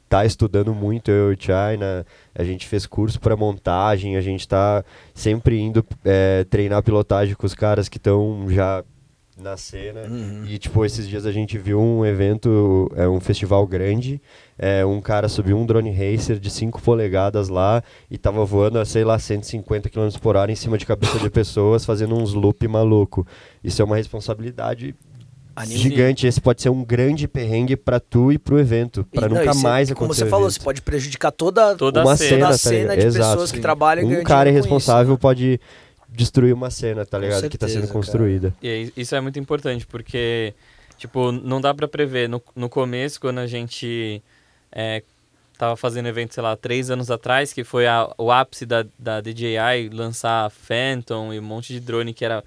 tá 0.09 0.27
estudando 0.27 0.75
muito, 0.75 1.11
eu 1.11 1.33
e 1.33 1.35
o 1.35 1.38
China. 1.41 2.07
A 2.35 2.45
gente 2.45 2.67
fez 2.69 2.85
curso 2.87 3.19
para 3.19 3.35
montagem. 3.35 4.17
A 4.17 4.21
gente 4.21 4.47
tá 4.47 4.85
sempre 5.15 5.59
indo 5.59 5.85
é, 6.05 6.45
treinar 6.45 6.83
pilotagem 6.83 7.35
com 7.35 7.47
os 7.47 7.55
caras 7.55 7.88
que 7.88 7.97
estão 7.97 8.45
já 8.49 8.85
na 9.40 9.57
cena. 9.57 10.03
Uhum. 10.03 10.45
E, 10.47 10.59
tipo, 10.59 10.85
esses 10.85 11.09
dias 11.09 11.25
a 11.25 11.33
gente 11.33 11.57
viu 11.59 11.81
um 11.81 12.05
evento, 12.05 12.90
é 12.95 13.09
um 13.09 13.18
festival 13.21 13.66
grande, 13.66 14.21
é, 14.59 14.85
um 14.85 15.01
cara 15.01 15.29
subiu 15.29 15.57
um 15.59 15.64
drone 15.64 15.90
racer 15.90 16.38
de 16.38 16.51
5 16.51 16.81
polegadas 16.83 17.49
lá 17.49 17.83
e 18.11 18.18
tava 18.18 18.45
voando 18.45 18.79
a, 18.79 18.85
sei 18.85 19.05
lá, 19.05 19.18
150 19.18 19.88
km 19.88 20.09
por 20.21 20.37
hora 20.37 20.53
em 20.53 20.55
cima 20.57 20.77
de 20.77 20.85
cabeça 20.87 21.18
de 21.18 21.31
pessoas, 21.31 21.85
fazendo 21.85 22.14
uns 22.14 22.35
loop 22.35 22.66
maluco. 22.68 23.27
Isso 23.64 23.81
é 23.81 23.85
uma 23.85 23.97
responsabilidade 23.97 24.95
Anime- 25.57 25.79
gigante. 25.81 26.27
Esse 26.27 26.40
pode 26.40 26.61
ser 26.62 26.68
um 26.68 26.85
grande 26.85 27.27
perrengue 27.27 27.75
pra 27.77 27.99
tu 27.99 28.31
e 28.33 28.38
pro 28.38 28.59
evento, 28.61 29.05
pra 29.12 29.29
não, 29.29 29.37
nunca 29.38 29.53
e 29.53 29.62
mais 29.62 29.90
acontecer 29.90 29.95
Como 29.95 30.14
você 30.14 30.27
falou, 30.27 30.51
você 30.51 30.61
pode 30.61 30.83
prejudicar 30.83 31.31
toda, 31.33 31.75
Toda 31.75 32.03
uma 32.03 32.12
a 32.12 32.16
toda 32.16 32.29
cena, 32.29 32.47
a 32.47 32.51
tá 32.51 32.59
cena 32.59 32.79
ligado? 32.95 32.99
de 33.01 33.07
Exato. 33.07 33.31
pessoas 33.33 33.51
que 33.51 33.57
Sim. 33.59 33.62
trabalham 33.62 34.05
e 34.05 34.07
ganham 34.09 34.21
Um 34.21 34.25
cara 34.25 34.49
irresponsável 34.51 35.14
isso, 35.14 35.23
né? 35.23 35.23
Destruir 36.14 36.53
uma 36.53 36.70
cena, 36.70 37.05
tá 37.07 37.18
ligado? 37.18 37.48
que 37.48 37.59
tá 37.59 37.66
sendo 37.66 37.87
certeza, 37.87 37.92
cara. 37.92 37.98
construída. 38.05 38.55
E 38.62 38.92
isso 38.96 39.14
é 39.14 39.20
muito 39.20 39.38
importante, 39.38 39.87
porque, 39.87 40.55
tipo, 40.98 41.33
não 41.33 41.61
dá 41.61 41.72
pra 41.75 41.88
prever. 41.88 42.29
No, 42.29 42.42
no 42.55 42.68
começo, 42.68 43.20
quando 43.20 43.38
a 43.38 43.46
gente 43.46 44.22
é, 44.70 45.03
tava 45.59 45.77
fazendo 45.77 46.07
evento, 46.09 46.35
sei 46.35 46.42
lá, 46.42 46.57
três 46.57 46.90
anos 46.90 47.11
atrás, 47.11 47.53
que 47.53 47.64
foi 47.64 47.87
a- 47.87 48.12
o 48.18 48.31
ápice 48.31 48.64
da, 48.66 48.85
da 48.98 49.20
DJI 49.20 49.88
lançar 49.92 50.51
Phantom 50.51 51.33
e 51.33 51.38
um 51.38 51.42
monte 51.42 51.72
de 51.72 51.81
drone 51.81 52.12
que 52.14 52.25
era... 52.25 52.42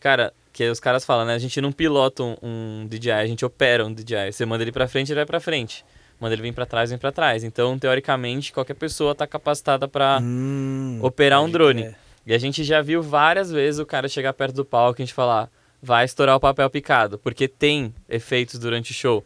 Cara, 0.00 0.32
que 0.52 0.68
os 0.68 0.78
caras 0.80 1.04
falam, 1.04 1.24
né? 1.24 1.34
A 1.34 1.38
gente 1.38 1.60
não 1.60 1.72
pilota 1.72 2.22
um, 2.22 2.36
um 2.42 2.86
DJI, 2.88 3.10
a 3.12 3.26
gente 3.26 3.44
opera 3.44 3.86
um 3.86 3.92
DJI. 3.92 4.32
Você 4.32 4.44
manda 4.44 4.62
ele 4.64 4.72
pra 4.72 4.86
frente, 4.88 5.10
ele 5.10 5.16
vai 5.20 5.26
pra 5.26 5.40
frente. 5.40 5.84
Manda 6.20 6.34
ele 6.34 6.42
vir 6.42 6.52
pra 6.52 6.66
trás, 6.66 6.90
vem 6.90 6.98
pra 6.98 7.10
trás. 7.10 7.42
Então, 7.42 7.76
teoricamente, 7.78 8.52
qualquer 8.52 8.74
pessoa 8.74 9.14
tá 9.14 9.26
capacitada 9.26 9.88
pra 9.88 10.20
Hum, 10.22 10.98
operar 11.02 11.42
um 11.42 11.50
drone. 11.50 11.82
crer. 11.82 11.96
E 12.26 12.32
a 12.34 12.38
gente 12.38 12.62
já 12.64 12.80
viu 12.80 13.02
várias 13.02 13.50
vezes 13.50 13.80
o 13.80 13.86
cara 13.86 14.08
chegar 14.08 14.32
perto 14.32 14.54
do 14.56 14.64
palco 14.64 15.00
e 15.00 15.02
a 15.02 15.04
gente 15.06 15.14
falar, 15.14 15.50
vai 15.82 16.04
estourar 16.04 16.36
o 16.36 16.40
papel 16.40 16.68
picado, 16.70 17.18
porque 17.18 17.48
tem 17.48 17.92
efeitos 18.08 18.58
durante 18.58 18.92
o 18.92 18.94
show. 18.94 19.24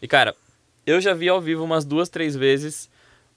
E 0.00 0.08
cara, 0.08 0.34
eu 0.86 1.00
já 1.00 1.12
vi 1.12 1.28
ao 1.28 1.40
vivo 1.40 1.62
umas 1.64 1.84
duas, 1.84 2.08
três 2.08 2.34
vezes 2.34 2.88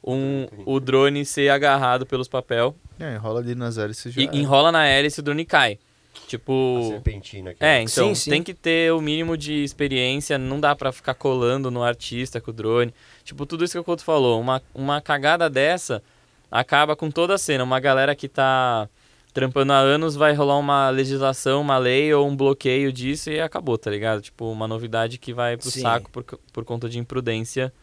um, 0.03 0.47
o 0.65 0.79
drone 0.79 1.25
ser 1.25 1.49
agarrado 1.49 2.05
pelos 2.05 2.27
papel 2.27 2.75
É, 2.99 3.13
enrola 3.15 3.39
ali 3.41 3.53
nas 3.53 3.77
hélices 3.77 4.13
já. 4.13 4.21
e 4.21 4.25
enrola 4.33 4.71
na 4.71 4.85
hélice 4.87 5.19
e 5.19 5.21
o 5.21 5.23
drone 5.23 5.45
cai. 5.45 5.77
A 6.15 6.27
Tipo. 6.27 6.87
serpentina. 6.89 7.53
que 7.53 7.63
É, 7.63 7.81
então 7.81 8.07
Sim, 8.09 8.15
sim. 8.15 8.29
tem 8.31 8.43
que 8.43 8.53
ter 8.53 8.91
o 8.93 9.01
mínimo 9.01 9.35
de 9.37 9.63
experiência, 9.63 10.37
não 10.37 10.59
dá 10.59 10.73
pra 10.75 10.91
ficar 10.93 11.13
colando 11.13 11.69
no 11.69 11.83
artista 11.83 12.39
com 12.39 12.51
o 12.51 12.53
drone. 12.53 12.93
Tipo, 13.23 13.45
tudo 13.45 13.63
isso 13.65 13.73
que 13.73 13.79
o 13.79 13.83
Couto 13.83 14.03
falou, 14.03 14.39
uma, 14.39 14.61
uma 14.73 15.01
cagada 15.01 15.49
dessa 15.49 16.01
acaba 16.49 16.95
com 16.95 17.11
toda 17.11 17.35
a 17.35 17.37
cena. 17.37 17.63
Uma 17.63 17.79
galera 17.79 18.15
que 18.15 18.27
tá 18.29 18.89
trampando 19.33 19.73
há 19.73 19.77
anos 19.77 20.15
vai 20.15 20.33
rolar 20.33 20.57
uma 20.57 20.89
legislação, 20.89 21.61
uma 21.61 21.77
lei 21.77 22.13
ou 22.13 22.27
um 22.27 22.35
bloqueio 22.35 22.91
disso 22.91 23.29
e 23.29 23.39
acabou, 23.39 23.77
tá 23.77 23.89
ligado? 23.89 24.21
Tipo, 24.21 24.51
uma 24.51 24.67
novidade 24.67 25.17
que 25.17 25.33
vai 25.33 25.57
pro 25.57 25.71
Sim. 25.71 25.81
saco 25.81 26.09
por, 26.11 26.23
por 26.51 26.65
conta 26.65 26.89
de 26.89 26.99
imprudência 26.99 27.73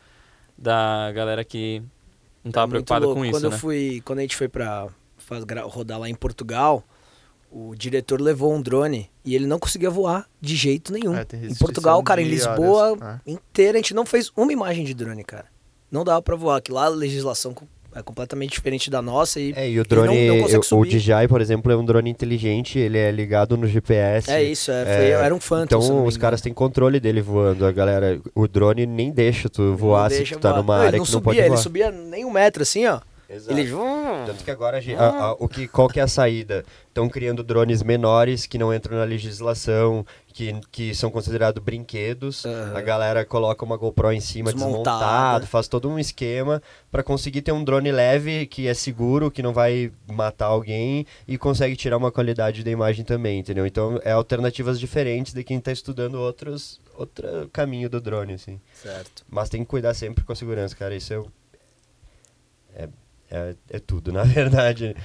da 0.56 1.10
galera 1.12 1.44
que 1.44 1.82
não 2.44 2.52
tava 2.52 2.72
É 2.72 2.74
muito 2.74 2.86
preocupada 2.86 3.06
com 3.06 3.14
quando 3.14 3.36
isso, 3.36 3.46
eu 3.46 3.50
né? 3.50 3.58
fui 3.58 4.02
Quando 4.04 4.18
a 4.18 4.22
gente 4.22 4.36
foi 4.36 4.48
pra 4.48 4.88
faz, 5.16 5.44
rodar 5.66 5.98
lá 5.98 6.08
em 6.08 6.14
Portugal, 6.14 6.82
o 7.50 7.74
diretor 7.74 8.20
levou 8.20 8.52
um 8.54 8.60
drone 8.60 9.10
e 9.24 9.34
ele 9.34 9.46
não 9.46 9.58
conseguia 9.58 9.90
voar 9.90 10.26
de 10.40 10.54
jeito 10.56 10.92
nenhum. 10.92 11.14
É, 11.16 11.26
em 11.32 11.54
Portugal, 11.54 12.02
cara, 12.02 12.20
em 12.20 12.28
Lisboa 12.28 12.96
áreas. 13.00 13.20
inteira, 13.26 13.78
a 13.78 13.80
gente 13.80 13.94
não 13.94 14.04
fez 14.04 14.30
uma 14.36 14.52
imagem 14.52 14.84
de 14.84 14.94
drone, 14.94 15.24
cara. 15.24 15.46
Não 15.90 16.04
dava 16.04 16.20
pra 16.20 16.36
voar, 16.36 16.60
que 16.60 16.70
lá 16.70 16.84
a 16.84 16.88
legislação 16.88 17.54
é 17.98 18.02
completamente 18.02 18.52
diferente 18.52 18.90
da 18.90 19.02
nossa 19.02 19.40
e 19.40 19.52
É, 19.56 19.68
e 19.68 19.70
o 19.70 19.70
Ele 19.70 19.76
não- 19.78 19.84
drone, 19.84 20.26
não 20.28 20.78
o. 20.80 20.84
DJI, 20.86 21.28
por 21.28 21.40
exemplo, 21.40 21.70
é 21.72 21.76
um 21.76 21.84
drone 21.84 22.08
inteligente, 22.10 22.78
ele 22.78 22.96
é 22.98 23.10
ligado 23.10 23.56
no 23.56 23.66
GPS. 23.66 24.30
é 24.30 24.42
isso, 24.42 24.70
é, 24.70 24.84
foi- 24.84 25.04
É, 25.06 25.10
era 25.10 25.34
um 25.34 25.40
Phantom. 25.40 25.64
Então 25.78 25.88
não 25.88 26.06
os 26.06 26.16
caras 26.16 26.40
têm 26.40 26.52
controle 26.52 27.00
dele 27.00 27.20
voando. 27.20 27.66
A 27.66 27.72
galera, 27.72 28.20
o 28.34 28.46
drone 28.46 28.86
nem 28.86 29.10
deixa 29.10 29.48
tu 29.48 29.74
voar 29.76 30.04
Não 30.04 30.10
se 30.10 30.16
deixa 30.16 30.34
tu 30.36 30.40
tá 30.40 30.50
voar. 30.50 30.62
numa 30.62 30.74
Não, 30.74 30.80
área 30.82 30.90
ele 30.90 30.98
não 30.98 31.04
que 31.04 31.12
não 31.12 31.18
subia, 31.18 31.24
pode 31.24 31.38
ele 31.40 31.48
voar. 31.48 31.58
subia 31.58 31.90
nem 31.90 32.24
um 32.24 32.30
metro 32.30 32.62
assim, 32.62 32.86
ó. 32.86 33.00
Exato. 33.28 33.58
Ele 33.58 33.68
Tanto 34.24 34.42
que 34.42 34.50
agora, 34.50 34.78
a 34.78 35.02
a- 35.02 35.24
a- 35.26 35.32
o 35.34 35.46
que, 35.46 35.68
qual 35.68 35.86
que 35.86 36.00
é 36.00 36.02
a 36.02 36.08
saída? 36.08 36.64
Estão 36.86 37.10
criando 37.10 37.44
drones 37.44 37.82
menores 37.82 38.46
que 38.46 38.56
não 38.56 38.72
entram 38.72 38.96
na 38.96 39.04
legislação, 39.04 40.04
que, 40.28 40.58
que 40.72 40.94
são 40.94 41.10
considerados 41.10 41.62
brinquedos. 41.62 42.46
Aham. 42.46 42.72
A 42.74 42.80
galera 42.80 43.24
coloca 43.26 43.62
uma 43.66 43.76
GoPro 43.76 44.12
em 44.12 44.20
cima 44.20 44.50
Desmontada. 44.50 44.98
desmontado, 44.98 45.46
faz 45.46 45.68
todo 45.68 45.90
um 45.90 45.98
esquema 45.98 46.62
para 46.90 47.02
conseguir 47.02 47.42
ter 47.42 47.52
um 47.52 47.62
drone 47.62 47.92
leve, 47.92 48.46
que 48.46 48.66
é 48.66 48.72
seguro, 48.72 49.30
que 49.30 49.42
não 49.42 49.52
vai 49.52 49.92
matar 50.10 50.46
alguém 50.46 51.06
e 51.26 51.36
consegue 51.36 51.76
tirar 51.76 51.98
uma 51.98 52.10
qualidade 52.10 52.64
da 52.64 52.70
imagem 52.70 53.04
também, 53.04 53.40
entendeu? 53.40 53.66
Então 53.66 54.00
é 54.04 54.12
alternativas 54.12 54.80
diferentes 54.80 55.34
de 55.34 55.44
quem 55.44 55.58
está 55.58 55.70
estudando 55.70 56.14
outros 56.14 56.80
outro 56.96 57.48
caminho 57.52 57.90
do 57.90 58.00
drone, 58.00 58.32
assim. 58.32 58.58
Certo. 58.72 59.22
Mas 59.28 59.50
tem 59.50 59.60
que 59.62 59.68
cuidar 59.68 59.92
sempre 59.92 60.24
com 60.24 60.32
a 60.32 60.36
segurança, 60.36 60.74
cara. 60.74 60.94
Isso 60.96 61.12
é, 62.74 62.84
é, 62.84 62.88
é, 63.30 63.54
é 63.70 63.78
tudo, 63.78 64.10
na 64.12 64.22
verdade. 64.24 64.96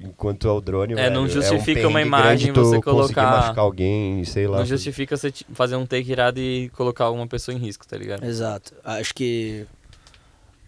Enquanto 0.00 0.48
ao 0.48 0.60
drone, 0.60 0.92
É, 0.92 0.96
velho, 0.96 1.14
não 1.14 1.28
justifica 1.28 1.86
um 1.86 1.90
uma 1.90 2.02
imagem 2.02 2.52
você 2.52 2.80
colocar- 2.80 3.22
machucar 3.38 3.64
alguém, 3.64 4.24
sei 4.24 4.46
lá. 4.46 4.58
Não 4.58 4.66
justifica 4.66 5.16
você 5.16 5.32
fazer 5.52 5.76
um 5.76 5.86
take 5.86 6.10
irado 6.12 6.40
e 6.40 6.68
colocar 6.70 7.04
alguma 7.04 7.26
pessoa 7.26 7.54
em 7.54 7.58
risco, 7.58 7.86
tá 7.86 7.96
ligado? 7.96 8.24
Exato. 8.24 8.74
Acho 8.84 9.14
que 9.14 9.66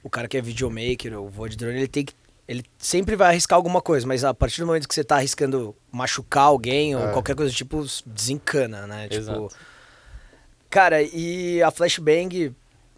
o 0.03 0.09
cara 0.11 0.27
que 0.29 0.37
é 0.37 0.41
videomaker 0.41 1.19
ou 1.19 1.29
voa 1.29 1.49
de 1.49 1.57
drone, 1.57 1.77
ele 1.79 1.89
tem 1.89 2.05
que. 2.05 2.15
Ele 2.49 2.63
sempre 2.79 3.17
vai 3.17 3.31
arriscar 3.31 3.57
alguma 3.57 3.83
coisa, 3.83 4.07
mas 4.07 4.23
a 4.23 4.33
partir 4.33 4.61
do 4.61 4.69
momento 4.69 4.87
que 4.87 4.95
você 4.95 5.03
tá 5.03 5.17
arriscando 5.17 5.75
machucar 5.91 6.45
alguém 6.45 6.95
ou 6.95 7.09
É. 7.09 7.13
qualquer 7.13 7.35
coisa 7.35 7.51
do 7.53 7.57
tipo, 7.57 7.85
desencana, 8.07 8.87
né? 8.87 9.09
Tipo. 9.09 9.21
Exato. 9.21 9.49
Cara, 10.71 11.03
e 11.03 11.61
a 11.63 11.71
Flashbang, 11.71 12.53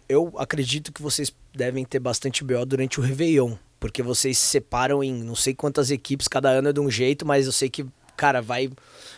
eu 0.07 0.33
acredito 0.37 0.91
que 0.91 1.01
vocês 1.01 1.33
devem 1.53 1.83
ter 1.83 1.99
bastante 1.99 2.43
BO 2.43 2.63
durante 2.65 2.99
o 2.99 3.03
Réveillon. 3.03 3.55
Porque 3.79 4.03
vocês 4.03 4.37
se 4.37 4.47
separam 4.47 5.03
em 5.03 5.13
não 5.23 5.35
sei 5.35 5.53
quantas 5.53 5.89
equipes, 5.91 6.27
cada 6.27 6.49
ano 6.49 6.69
é 6.69 6.73
de 6.73 6.79
um 6.79 6.89
jeito, 6.91 7.25
mas 7.25 7.45
eu 7.45 7.51
sei 7.51 7.69
que, 7.69 7.85
cara, 8.17 8.41
vai, 8.41 8.69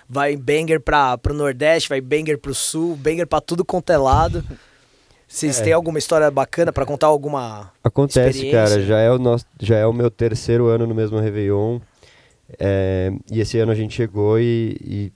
vai 0.07 0.35
banger 0.37 0.79
pra, 0.79 1.17
pro 1.17 1.33
Nordeste, 1.33 1.89
vai 1.89 1.99
banger 1.99 2.37
pro 2.37 2.53
Sul, 2.53 2.95
banger 2.95 3.25
pra 3.25 3.41
tudo 3.41 3.65
quanto 3.65 3.91
é 3.91 3.97
lado. 3.97 4.43
Vocês 5.27 5.59
É. 5.61 5.63
têm 5.63 5.73
alguma 5.73 5.97
história 5.97 6.29
bacana 6.29 6.73
pra 6.73 6.85
contar 6.85 7.07
alguma. 7.07 7.71
Acontece, 7.81 8.51
cara. 8.51 8.81
Já 8.83 8.99
é, 8.99 9.09
o 9.09 9.17
nosso, 9.17 9.45
já 9.61 9.77
é 9.77 9.85
o 9.87 9.93
meu 9.93 10.11
terceiro 10.11 10.67
ano 10.67 10.85
no 10.85 10.93
mesmo 10.93 11.17
Réveillon. 11.19 11.79
É, 12.59 13.13
e 13.31 13.39
esse 13.39 13.57
ano 13.57 13.71
a 13.71 13.75
gente 13.75 13.95
chegou 13.95 14.37
e, 14.37 14.75
e 14.81 15.13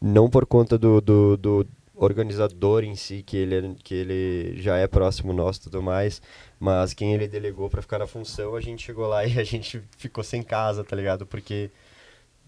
não 0.00 0.28
por 0.28 0.44
conta 0.44 0.76
do, 0.76 1.00
do, 1.00 1.36
do 1.38 1.66
organizador 1.98 2.84
em 2.84 2.94
si, 2.94 3.22
que 3.22 3.36
ele, 3.36 3.54
é- 3.56 3.74
que 3.82 3.94
ele 3.94 4.60
já 4.62 4.76
é 4.76 4.86
próximo 4.86 5.32
nosso 5.32 5.60
e 5.60 5.62
tudo 5.64 5.82
mais, 5.82 6.22
mas 6.58 6.94
quem 6.94 7.12
ele 7.14 7.26
delegou 7.28 7.68
pra 7.68 7.82
ficar 7.82 7.98
na 7.98 8.06
função, 8.06 8.54
a 8.54 8.60
gente 8.60 8.84
chegou 8.84 9.06
lá 9.06 9.24
e 9.26 9.38
a 9.38 9.44
gente 9.44 9.82
ficou 9.96 10.22
sem 10.24 10.42
casa, 10.42 10.84
tá 10.84 10.94
ligado? 10.96 11.26
Porque 11.26 11.70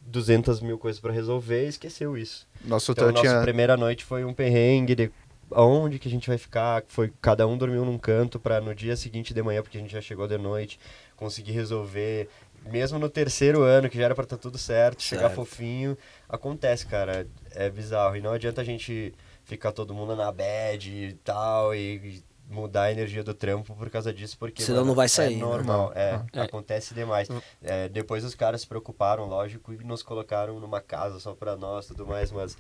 200 0.07 0.61
mil 0.61 0.79
coisas 0.79 1.01
pra 1.01 1.13
resolver 1.13 1.67
e 1.67 1.69
esqueceu 1.69 2.17
isso. 2.17 2.47
Nosso 2.65 2.93
Então, 2.93 3.05
hotel 3.09 3.15
nossa 3.23 3.29
tinha. 3.35 3.43
primeira 3.43 3.77
noite 3.77 4.05
foi 4.05 4.25
um 4.25 4.33
perrengue 4.33 4.95
de 4.95 5.11
aonde 5.53 5.99
que 5.99 6.09
a 6.09 6.11
gente 6.11 6.29
vai 6.29 6.39
ficar. 6.39 6.83
Foi 6.89 7.13
cada 7.21 7.47
um 7.47 7.57
dormiu 7.57 7.85
num 7.85 7.99
canto 7.99 8.39
para 8.39 8.61
no 8.61 8.75
dia 8.75 8.97
seguinte 8.97 9.35
de 9.35 9.43
manhã, 9.43 9.63
porque 9.63 9.79
a 9.79 9.81
gente 9.81 9.93
já 9.93 10.01
chegou 10.01 10.27
de 10.27 10.39
noite, 10.39 10.79
conseguir 11.17 11.53
resolver. 11.53 12.29
Mesmo 12.71 12.99
no 12.99 13.09
terceiro 13.09 13.63
ano, 13.63 13.89
que 13.89 13.97
já 13.97 14.05
era 14.05 14.15
para 14.15 14.25
estar 14.25 14.37
tudo 14.37 14.59
certo, 14.59 15.03
chegar 15.03 15.23
Certo. 15.29 15.35
fofinho, 15.37 15.97
acontece, 16.29 16.87
cara. 16.87 17.27
É 17.53 17.71
bizarro. 17.71 18.17
E 18.17 18.21
não 18.21 18.33
adianta 18.33 18.61
a 18.61 18.65
gente 18.65 19.15
ficar 19.51 19.73
todo 19.73 19.93
mundo 19.93 20.15
na 20.15 20.31
bad 20.31 20.89
e 20.89 21.13
tal 21.25 21.75
e 21.75 22.23
mudar 22.49 22.85
a 22.85 22.93
energia 22.93 23.23
do 23.23 23.35
trampo 23.35 23.75
por 23.75 23.91
causa 23.91 24.13
disso, 24.13 24.37
porque 24.39 24.63
Senão 24.63 24.79
mano, 24.79 24.89
não 24.89 24.95
vai 24.95 25.09
sair, 25.09 25.35
É 25.35 25.37
né? 25.37 25.43
normal, 25.43 25.93
é, 25.95 26.21
É. 26.33 26.41
acontece 26.43 26.95
demais. 26.95 27.29
É, 27.63 27.89
depois 27.89 28.25
os 28.25 28.35
caras 28.35 28.61
se 28.63 28.67
preocuparam, 28.67 29.27
lógico, 29.27 29.73
e 29.73 29.77
nos 29.85 30.03
colocaram 30.03 30.59
numa 30.59 30.81
casa 30.81 31.19
só 31.21 31.35
pra 31.35 31.57
nós 31.57 31.85
e 31.87 31.89
tudo 31.89 32.07
mais, 32.07 32.33
mas 32.33 32.57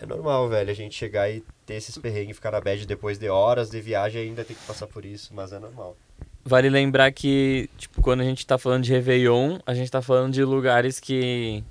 é 0.00 0.06
normal, 0.06 0.48
velho, 0.48 0.70
a 0.70 0.74
gente 0.74 0.94
chegar 0.94 1.30
e 1.30 1.42
ter 1.66 1.74
esses 1.74 1.96
perrengues, 1.98 2.36
ficar 2.36 2.50
na 2.52 2.60
bad 2.60 2.86
depois 2.86 3.18
de 3.18 3.28
horas 3.28 3.70
de 3.70 3.80
viagem 3.80 4.22
e 4.22 4.28
ainda 4.28 4.44
ter 4.44 4.54
que 4.54 4.64
passar 4.66 4.86
por 4.86 5.04
isso, 5.04 5.32
mas 5.34 5.52
é 5.52 5.58
normal. 5.58 5.96
Vale 6.44 6.68
lembrar 6.70 7.12
que, 7.12 7.68
tipo, 7.76 8.00
quando 8.00 8.20
a 8.22 8.24
gente 8.24 8.46
tá 8.46 8.56
falando 8.58 8.82
de 8.84 8.92
Réveillon, 8.92 9.58
a 9.66 9.74
gente 9.74 9.90
tá 9.90 10.00
falando 10.02 10.32
de 10.32 10.42
lugares 10.42 10.98
que, 10.98 11.62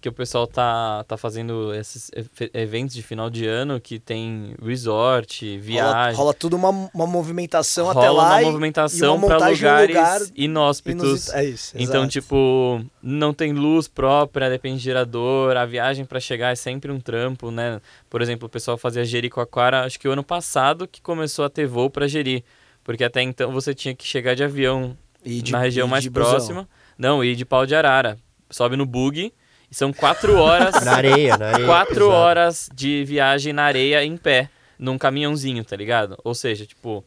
que 0.00 0.08
o 0.08 0.12
pessoal 0.12 0.46
tá, 0.46 1.04
tá 1.08 1.16
fazendo 1.16 1.74
esses 1.74 2.10
eventos 2.54 2.94
de 2.94 3.02
final 3.02 3.28
de 3.28 3.46
ano 3.46 3.80
que 3.80 3.98
tem 3.98 4.54
resort, 4.62 5.44
Rola, 5.48 5.60
viagem. 5.62 6.16
rola 6.16 6.34
tudo 6.34 6.56
uma, 6.56 6.70
uma 6.94 7.06
movimentação 7.06 7.86
rola 7.86 7.98
até 8.00 8.10
lá. 8.10 8.28
uma 8.28 8.42
e- 8.42 8.44
movimentação 8.44 9.14
e 9.14 9.18
uma 9.18 9.26
um 9.26 9.32
lugares 9.50 9.58
lugar 9.88 10.20
inóspitos. 10.36 11.02
inusit- 11.04 11.34
É 11.34 11.44
isso. 11.44 11.72
Então, 11.76 12.02
exato. 12.02 12.08
tipo, 12.12 12.80
não 13.02 13.34
tem 13.34 13.52
luz 13.52 13.88
própria, 13.88 14.48
depende 14.48 14.78
de 14.78 14.84
gerador, 14.84 15.56
a 15.56 15.66
viagem 15.66 16.04
pra 16.04 16.20
chegar 16.20 16.52
é 16.52 16.54
sempre 16.54 16.92
um 16.92 17.00
trampo, 17.00 17.50
né? 17.50 17.80
Por 18.08 18.22
exemplo, 18.22 18.46
o 18.46 18.48
pessoal 18.48 18.78
fazia 18.78 19.04
Jericoacoara, 19.04 19.84
acho 19.84 19.98
que 19.98 20.06
o 20.08 20.12
ano 20.12 20.22
passado 20.22 20.86
que 20.86 21.02
começou 21.02 21.44
a 21.44 21.50
ter 21.50 21.66
voo 21.66 21.90
pra 21.90 22.06
Jeri, 22.06 22.44
porque 22.84 23.02
até 23.04 23.20
então 23.22 23.50
você 23.52 23.74
tinha 23.74 23.94
que 23.94 24.06
chegar 24.06 24.34
de 24.36 24.44
avião 24.44 24.96
E 25.24 25.42
de- 25.42 25.50
na 25.52 25.58
região 25.58 25.88
mais 25.88 26.06
busão. 26.06 26.30
próxima. 26.30 26.68
Não, 26.96 27.22
e 27.24 27.34
de 27.34 27.44
pau 27.44 27.66
de 27.66 27.74
arara. 27.74 28.16
Sobe 28.50 28.76
no 28.76 28.86
bug 28.86 29.32
e 29.70 29.74
são 29.74 29.92
quatro 29.92 30.38
horas, 30.38 30.74
Na 30.84 30.92
areia, 30.92 31.36
na 31.36 31.48
areia. 31.48 31.66
quatro 31.66 32.06
exato. 32.06 32.10
horas 32.10 32.68
de 32.74 33.04
viagem 33.04 33.52
na 33.52 33.64
areia 33.64 34.04
em 34.04 34.16
pé, 34.16 34.48
num 34.78 34.96
caminhãozinho, 34.98 35.64
tá 35.64 35.76
ligado? 35.76 36.16
Ou 36.24 36.34
seja, 36.34 36.64
tipo, 36.66 37.04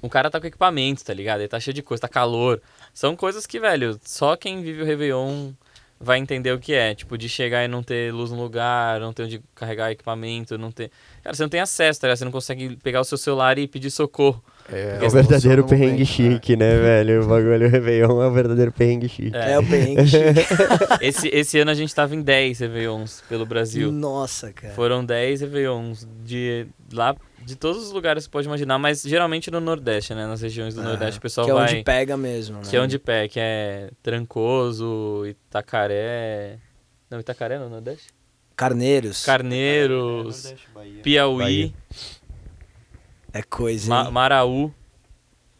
o 0.00 0.08
cara 0.08 0.30
tá 0.30 0.40
com 0.40 0.46
equipamento, 0.46 1.04
tá 1.04 1.14
ligado? 1.14 1.40
Ele 1.40 1.48
tá 1.48 1.58
cheio 1.58 1.74
de 1.74 1.82
coisa, 1.82 2.02
tá 2.02 2.08
calor. 2.08 2.60
São 2.92 3.16
coisas 3.16 3.46
que, 3.46 3.58
velho, 3.58 3.98
só 4.04 4.36
quem 4.36 4.62
vive 4.62 4.82
o 4.82 4.84
Réveillon 4.84 5.52
vai 6.04 6.18
entender 6.18 6.52
o 6.52 6.58
que 6.58 6.72
é. 6.74 6.94
Tipo, 6.94 7.16
de 7.18 7.28
chegar 7.28 7.64
e 7.64 7.68
não 7.68 7.82
ter 7.82 8.12
luz 8.12 8.30
no 8.30 8.40
lugar, 8.40 9.00
não 9.00 9.12
ter 9.12 9.24
onde 9.24 9.40
carregar 9.54 9.90
equipamento, 9.90 10.56
não 10.58 10.70
ter. 10.70 10.90
Cara, 11.22 11.34
você 11.34 11.42
não 11.42 11.48
tem 11.48 11.60
acesso, 11.60 12.00
tá 12.00 12.06
ligado? 12.06 12.18
Você 12.18 12.24
não 12.24 12.32
consegue 12.32 12.76
pegar 12.82 13.00
o 13.00 13.04
seu 13.04 13.18
celular 13.18 13.58
e 13.58 13.66
pedir 13.66 13.90
socorro. 13.90 14.42
É, 14.70 14.98
É 15.02 15.06
o 15.06 15.10
verdadeiro 15.10 15.62
no 15.62 15.68
perrengue 15.68 15.92
momento, 15.92 15.98
né? 16.00 16.04
chique, 16.34 16.56
né, 16.56 16.76
velho? 16.76 17.22
O 17.22 17.26
bagulho 17.26 17.68
Réveillon 17.68 18.22
é 18.22 18.26
o 18.26 18.30
verdadeiro 18.32 18.72
perrengue 18.72 19.08
chique. 19.08 19.36
É. 19.36 19.52
É 19.52 19.58
o 19.58 19.66
perrengue 19.66 20.06
chique. 20.06 20.24
Esse, 21.00 21.28
esse 21.28 21.58
ano 21.58 21.70
a 21.70 21.74
gente 21.74 21.94
tava 21.94 22.14
em 22.14 22.22
10 22.22 22.60
Réveillons 22.60 23.22
pelo 23.28 23.44
Brasil. 23.44 23.90
Nossa, 23.92 24.52
cara. 24.52 24.72
Foram 24.74 25.04
10 25.04 25.40
Réveillons 25.42 26.08
de 26.24 26.66
lá 26.92 27.14
de 27.44 27.56
todos 27.56 27.82
os 27.84 27.92
lugares 27.92 28.24
que 28.24 28.28
você 28.28 28.32
pode 28.32 28.46
imaginar, 28.46 28.78
mas 28.78 29.02
geralmente 29.02 29.50
no 29.50 29.60
Nordeste, 29.60 30.14
né? 30.14 30.26
Nas 30.26 30.40
regiões 30.40 30.74
do 30.74 30.80
Ah, 30.80 30.84
Nordeste 30.84 31.18
o 31.18 31.22
pessoal 31.22 31.46
que 31.46 31.50
é 31.50 31.54
vai. 31.54 31.72
onde 31.74 31.82
pega 31.84 32.16
mesmo, 32.16 32.56
né? 32.58 32.62
Que 32.68 32.76
é 32.76 32.80
onde 32.80 32.98
pé, 32.98 33.28
que 33.28 33.38
é 33.40 33.90
Trancoso, 34.02 35.24
Itacaré. 35.26 36.58
Não, 37.10 37.20
Itacaré 37.20 37.58
no 37.58 37.68
Nordeste? 37.68 38.08
Carneiros. 38.56 39.24
Carneiros, 39.24 40.54
Piauí, 41.02 41.38
Bahia. 41.38 41.74
É 43.32 43.42
coisa, 43.42 43.88
Ma? 43.88 44.10
Maraú, 44.10 44.72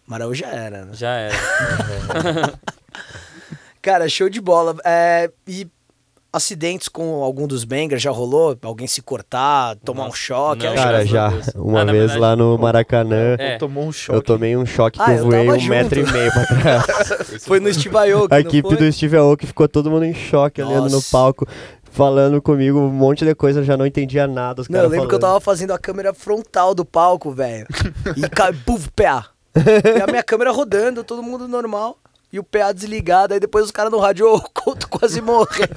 Maraú 0.07 0.33
já 0.35 0.47
era, 0.49 0.85
né? 0.85 0.95
já 0.95 1.11
era. 1.11 1.35
Cara, 3.83 4.09
show 4.09 4.29
de 4.29 4.41
bola. 4.41 4.77
É, 4.85 5.31
e 5.47 5.67
acidentes 6.35 6.89
com 6.89 7.23
algum 7.23 7.47
dos 7.47 7.65
bangers 7.65 8.03
já 8.03 8.11
rolou? 8.11 8.57
Alguém 8.63 8.87
se 8.87 9.01
cortar, 9.01 9.77
tomar 9.85 10.03
um 10.03 10.07
Nossa, 10.07 10.17
choque? 10.17 10.67
não, 10.67 10.75
Cara, 10.75 11.07
já, 11.07 11.33
uma 11.55 11.83
Ah, 11.83 11.85
vez 11.85 11.97
verdade- 11.99 12.19
lá 12.21 12.37
no 12.37 12.59
Maracanã, 12.59 13.37
É. 13.39 13.57
Tomou 13.59 13.85
um 13.85 13.93
choque. 13.93 14.19
eu 14.19 14.23
tomei 14.23 14.57
um 14.57 14.67
choque 14.67 14.99
que 14.99 15.05
Ah, 15.11 15.13
eu 15.15 15.19
eu 15.19 15.25
voei 15.25 15.49
um 15.49 15.69
metro 15.69 16.01
e 16.01 16.05
junto. 16.05 16.13
meio 16.19 16.33
pra 16.33 16.47
trás. 16.47 16.85
Foi 17.45 17.61
no 17.61 17.73
Steve 17.73 17.97
Aoki, 17.97 18.35
A 18.35 18.41
equipe 18.41 18.69
foi? 18.69 18.77
do 18.77 18.93
Steve 18.93 19.17
Aoki 19.17 19.47
ficou 19.47 19.69
todo 19.69 19.91
mundo 19.91 20.05
em 20.05 20.15
choque 20.15 20.61
olhando 20.63 20.91
no 20.91 21.03
palco, 21.03 21.47
falando 21.91 22.41
comigo 22.43 22.79
um 22.81 22.91
monte 22.91 23.25
de 23.25 23.35
coisa, 23.35 23.61
eu 23.61 23.65
já 23.65 23.77
não 23.77 23.87
entendia 23.87 24.27
nada. 24.27 24.63
Os 24.63 24.69
Não, 24.69 24.81
eu 24.81 24.89
lembro 24.89 25.09
que 25.09 25.15
eu 25.15 25.21
falando. 25.21 25.35
tava 25.35 25.41
fazendo 25.41 25.73
a 25.73 25.79
câmera 25.79 26.13
frontal 26.13 26.75
do 26.75 26.85
palco, 26.85 27.31
velho. 27.31 27.67
E 28.17 28.29
cai, 28.29 28.53
puf, 28.67 28.89
PA. 28.97 29.27
E 29.57 30.03
a 30.03 30.07
minha 30.09 30.23
câmera 30.23 30.51
rodando, 30.51 31.05
todo 31.05 31.23
mundo 31.23 31.47
normal. 31.47 31.97
E 32.35 32.39
o 32.41 32.43
PA 32.43 32.73
desligado, 32.73 33.33
aí 33.33 33.39
depois 33.39 33.65
os 33.65 33.71
caras 33.71 33.93
no 33.93 33.99
rádio, 34.01 34.27
ô, 34.27 34.35
o 34.39 34.41
Couto 34.51 34.89
quase 34.89 35.21
morreu. 35.21 35.69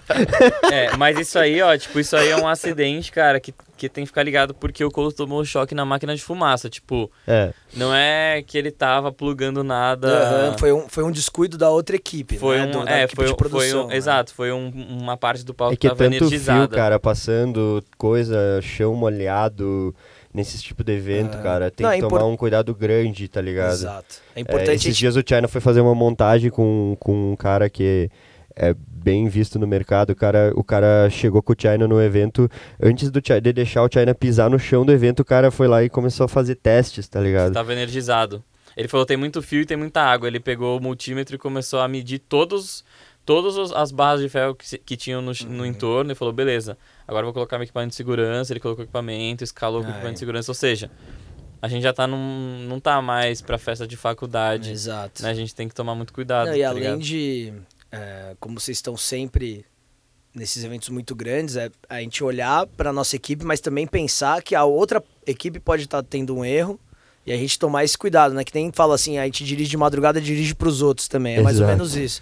É, 0.72 0.98
mas 0.98 1.16
isso 1.20 1.38
aí, 1.38 1.62
ó, 1.62 1.78
tipo, 1.78 2.00
isso 2.00 2.16
aí 2.18 2.30
é 2.30 2.36
um 2.36 2.48
acidente, 2.48 3.12
cara, 3.12 3.40
que, 3.40 3.54
que 3.78 3.88
tem 3.88 4.04
que 4.04 4.08
ficar 4.08 4.24
ligado 4.24 4.56
porque 4.56 4.84
o 4.84 4.90
Couto 4.90 5.16
tomou 5.16 5.46
choque 5.46 5.76
na 5.76 5.86
máquina 5.86 6.16
de 6.16 6.24
fumaça. 6.24 6.68
Tipo, 6.68 7.12
É, 7.28 7.54
não 7.76 7.94
é 7.94 8.42
que 8.42 8.58
ele 8.58 8.72
tava 8.72 9.12
plugando 9.12 9.64
nada. 9.64 10.08
Aham, 10.08 10.58
foi, 10.58 10.74
um, 10.74 10.90
foi 10.90 11.04
um 11.04 11.12
descuido 11.12 11.60
da 11.60 11.70
outra 11.70 11.96
equipe, 11.96 12.40
Foi 12.40 12.58
né? 12.58 12.66
um, 12.66 12.72
Do- 12.72 12.90
é, 12.90 13.04
equipe 13.04 13.16
foi, 13.18 13.26
de 13.26 13.32
um- 13.34 13.36
foi 13.38 13.50
produção, 13.50 13.84
um, 13.86 13.88
né? 13.90 13.96
exato, 13.96 14.34
foi 14.34 14.52
um- 14.52 14.72
uma 15.00 15.16
parte 15.16 15.46
do 15.46 15.54
palco 15.54 15.74
é 15.74 15.78
que 15.78 15.82
que 15.82 15.88
tava 15.90 16.04
tanto 16.06 16.16
energizada. 16.16 16.68
fio, 16.70 16.76
cara, 16.76 17.00
passando, 17.00 17.84
coisa, 18.00 18.36
chão 18.64 18.96
molhado, 18.96 19.94
nesse 20.38 20.62
tipo 20.62 20.84
de 20.84 20.94
evento, 20.94 21.36
Ah. 21.38 21.42
cara, 21.42 21.72
tem 21.72 21.84
Não, 21.86 21.92
que 21.92 21.98
é 21.98 22.02
tomar 22.02 22.20
impor- 22.20 22.32
um 22.32 22.38
cuidado 22.38 22.74
grande, 22.74 23.28
tá 23.28 23.42
ligado? 23.42 23.72
Exato. 23.74 24.16
É 24.36 24.40
É, 24.40 24.42
importante 24.42 24.70
a 24.70 24.74
esses 24.76 24.84
gente 24.86 24.98
dias 25.00 25.16
o 25.18 25.24
China 25.28 25.48
foi 25.48 25.60
fazer 25.60 25.82
uma 25.82 25.94
montagem 25.96 26.50
com, 26.50 26.96
com 27.00 27.34
um 27.34 27.36
cara 27.36 27.70
que 27.70 28.10
é 28.56 28.74
bem 28.78 29.28
visto 29.28 29.60
no 29.60 29.68
mercado. 29.68 30.12
O 30.12 30.16
cara, 30.16 30.52
o 30.56 30.64
cara 30.64 31.10
chegou 31.10 31.42
com 31.42 31.54
o 31.54 31.56
China 31.60 31.88
no 31.88 32.02
evento. 32.02 32.50
Antes 32.82 33.10
do 33.12 33.22
China, 33.26 33.42
de 33.42 33.54
deixar 33.54 33.84
o 33.84 33.90
China 33.92 34.16
pisar 34.16 34.50
no 34.50 34.58
chão 34.58 34.86
do 34.86 34.92
evento, 34.92 35.20
o 35.22 35.26
cara 35.26 35.52
foi 35.52 35.68
lá 35.68 35.84
e 35.84 35.90
começou 35.90 36.24
a 36.26 36.28
fazer 36.28 36.56
testes, 36.56 37.08
tá 37.08 37.20
ligado? 37.20 37.54
Tava 37.54 37.74
energizado. 37.74 38.44
Ele 38.76 38.88
falou, 38.88 39.06
tem 39.06 39.18
muito 39.18 39.42
fio 39.42 39.62
e 39.62 39.66
tem 39.66 39.76
muita 39.78 40.02
água. 40.02 40.28
Ele 40.28 40.40
pegou 40.40 40.78
o 40.78 40.82
multímetro 40.82 41.36
e 41.36 41.40
começou 41.40 41.80
a 41.80 41.88
medir 41.88 42.20
todos, 42.20 42.84
todas 43.26 43.58
os- 43.58 43.72
as 43.74 43.92
barras 43.92 44.22
de 44.22 44.30
ferro 44.30 44.54
que, 44.56 44.78
que 44.78 44.96
tinham 44.96 45.22
no, 45.22 45.32
no 45.50 45.66
entorno 45.66 46.12
e 46.12 46.16
falou, 46.16 46.32
beleza, 46.34 46.78
agora 47.08 47.24
eu 47.24 47.28
vou 47.28 47.34
colocar 47.34 47.58
meu 47.58 47.64
equipamento 47.64 47.92
de 47.92 47.96
segurança. 47.96 48.52
Ele 48.54 48.60
colocou 48.60 48.84
o 48.84 48.86
equipamento, 48.86 49.44
escalou 49.44 49.82
com 49.82 49.88
o 49.88 49.90
Ah, 49.90 49.92
equipamento 49.92 50.12
é. 50.12 50.14
de 50.14 50.20
segurança. 50.20 50.52
Ou 50.52 50.56
seja, 50.56 50.92
a 51.62 51.68
gente 51.68 51.84
já 51.84 51.94
tá 51.94 52.06
num, 52.06 52.66
não 52.68 52.80
tá 52.80 53.02
mais 53.02 53.42
pra 53.42 53.58
festa 53.58 53.88
de 53.88 53.96
faculdade. 53.98 54.72
Exato. 54.72 55.24
Né? 55.24 55.30
A 55.30 55.34
gente 55.34 55.56
tem 55.56 55.68
que 55.68 55.74
tomar 55.76 55.96
muito 55.96 56.14
cuidado. 56.14 56.48
Não, 56.50 56.56
e 56.56 56.62
tá 56.62 56.70
além 56.70 56.84
ligado? 56.84 57.02
de, 57.02 57.54
é, 57.92 58.36
como 58.40 58.60
vocês 58.60 58.78
estão 58.78 58.96
sempre 58.98 59.66
nesses 60.36 60.64
eventos 60.64 60.90
muito 60.90 61.16
grandes, 61.16 61.56
é 61.56 61.72
a 61.90 62.00
gente 62.00 62.24
olhar 62.24 62.68
para 62.68 62.94
nossa 62.94 63.16
equipe, 63.16 63.44
mas 63.44 63.60
também 63.60 63.88
pensar 63.88 64.44
que 64.44 64.54
a 64.54 64.64
outra 64.64 65.04
equipe 65.26 65.60
pode 65.60 65.84
estar 65.86 66.04
tendo 66.04 66.36
um 66.36 66.46
erro 66.46 66.80
e 67.26 67.34
a 67.34 67.38
gente 67.38 67.58
tomar 67.58 67.84
esse 67.84 67.98
cuidado, 67.98 68.36
né? 68.36 68.44
Que 68.44 68.54
nem 68.54 68.72
fala 68.72 68.94
assim, 68.96 69.18
a 69.18 69.26
gente 69.26 69.44
dirige 69.44 69.72
de 69.72 69.78
madrugada, 69.78 70.22
dirige 70.22 70.54
para 70.54 70.68
os 70.68 70.82
outros 70.84 71.08
também, 71.08 71.38
é 71.38 71.42
mais 71.42 71.58
ou 71.60 71.64
Exato. 71.66 71.78
menos 71.78 71.96
isso. 71.96 72.22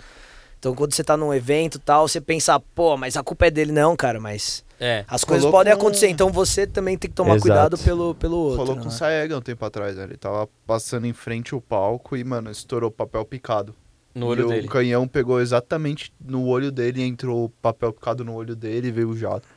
Então, 0.58 0.74
quando 0.74 0.94
você 0.96 1.04
tá 1.04 1.16
num 1.16 1.32
evento 1.34 1.76
e 1.76 1.80
tal, 1.80 2.08
você 2.08 2.20
pensa, 2.20 2.60
pô, 2.60 2.96
mas 2.98 3.16
a 3.18 3.22
culpa 3.22 3.46
é 3.46 3.52
dele 3.52 3.72
não, 3.72 3.96
cara, 3.96 4.20
mas 4.20 4.64
É. 4.80 5.06
as 5.08 5.24
coisas 5.24 5.50
podem 5.50 5.74
com- 5.74 5.80
acontecer, 5.80 6.10
então 6.10 6.30
você 6.32 6.68
também 6.68 6.98
tem 6.98 7.10
que 7.10 7.16
tomar 7.16 7.36
Exato. 7.36 7.42
cuidado 7.44 7.78
pelo, 7.78 8.16
pelo 8.16 8.36
outro. 8.38 8.58
Rolou 8.58 8.76
né? 8.76 8.82
com 8.82 8.88
o 8.90 8.92
Saega 8.92 9.38
um 9.38 9.42
tempo 9.42 9.64
atrás, 9.66 9.96
né? 9.96 10.04
Ele 10.04 10.18
tava 10.18 10.48
passando 10.68 11.06
em 11.08 11.14
frente 11.14 11.54
ao 11.54 11.62
palco 11.62 12.18
e, 12.18 12.24
mano, 12.24 12.52
estourou 12.52 12.92
papel 12.92 13.24
picado. 13.26 13.74
No 14.14 14.28
e 14.28 14.30
olho 14.30 14.46
o 14.46 14.50
dele. 14.50 14.68
canhão 14.68 15.08
pegou 15.08 15.42
exatamente 15.42 16.14
no 16.24 16.46
olho 16.48 16.72
dele, 16.72 17.04
entrou 17.04 17.50
papel 17.62 17.92
picado 17.92 18.24
no 18.24 18.34
olho 18.34 18.56
dele 18.56 18.88
e 18.88 18.92
veio 18.92 19.10
o 19.10 19.18
jato. 19.18 19.48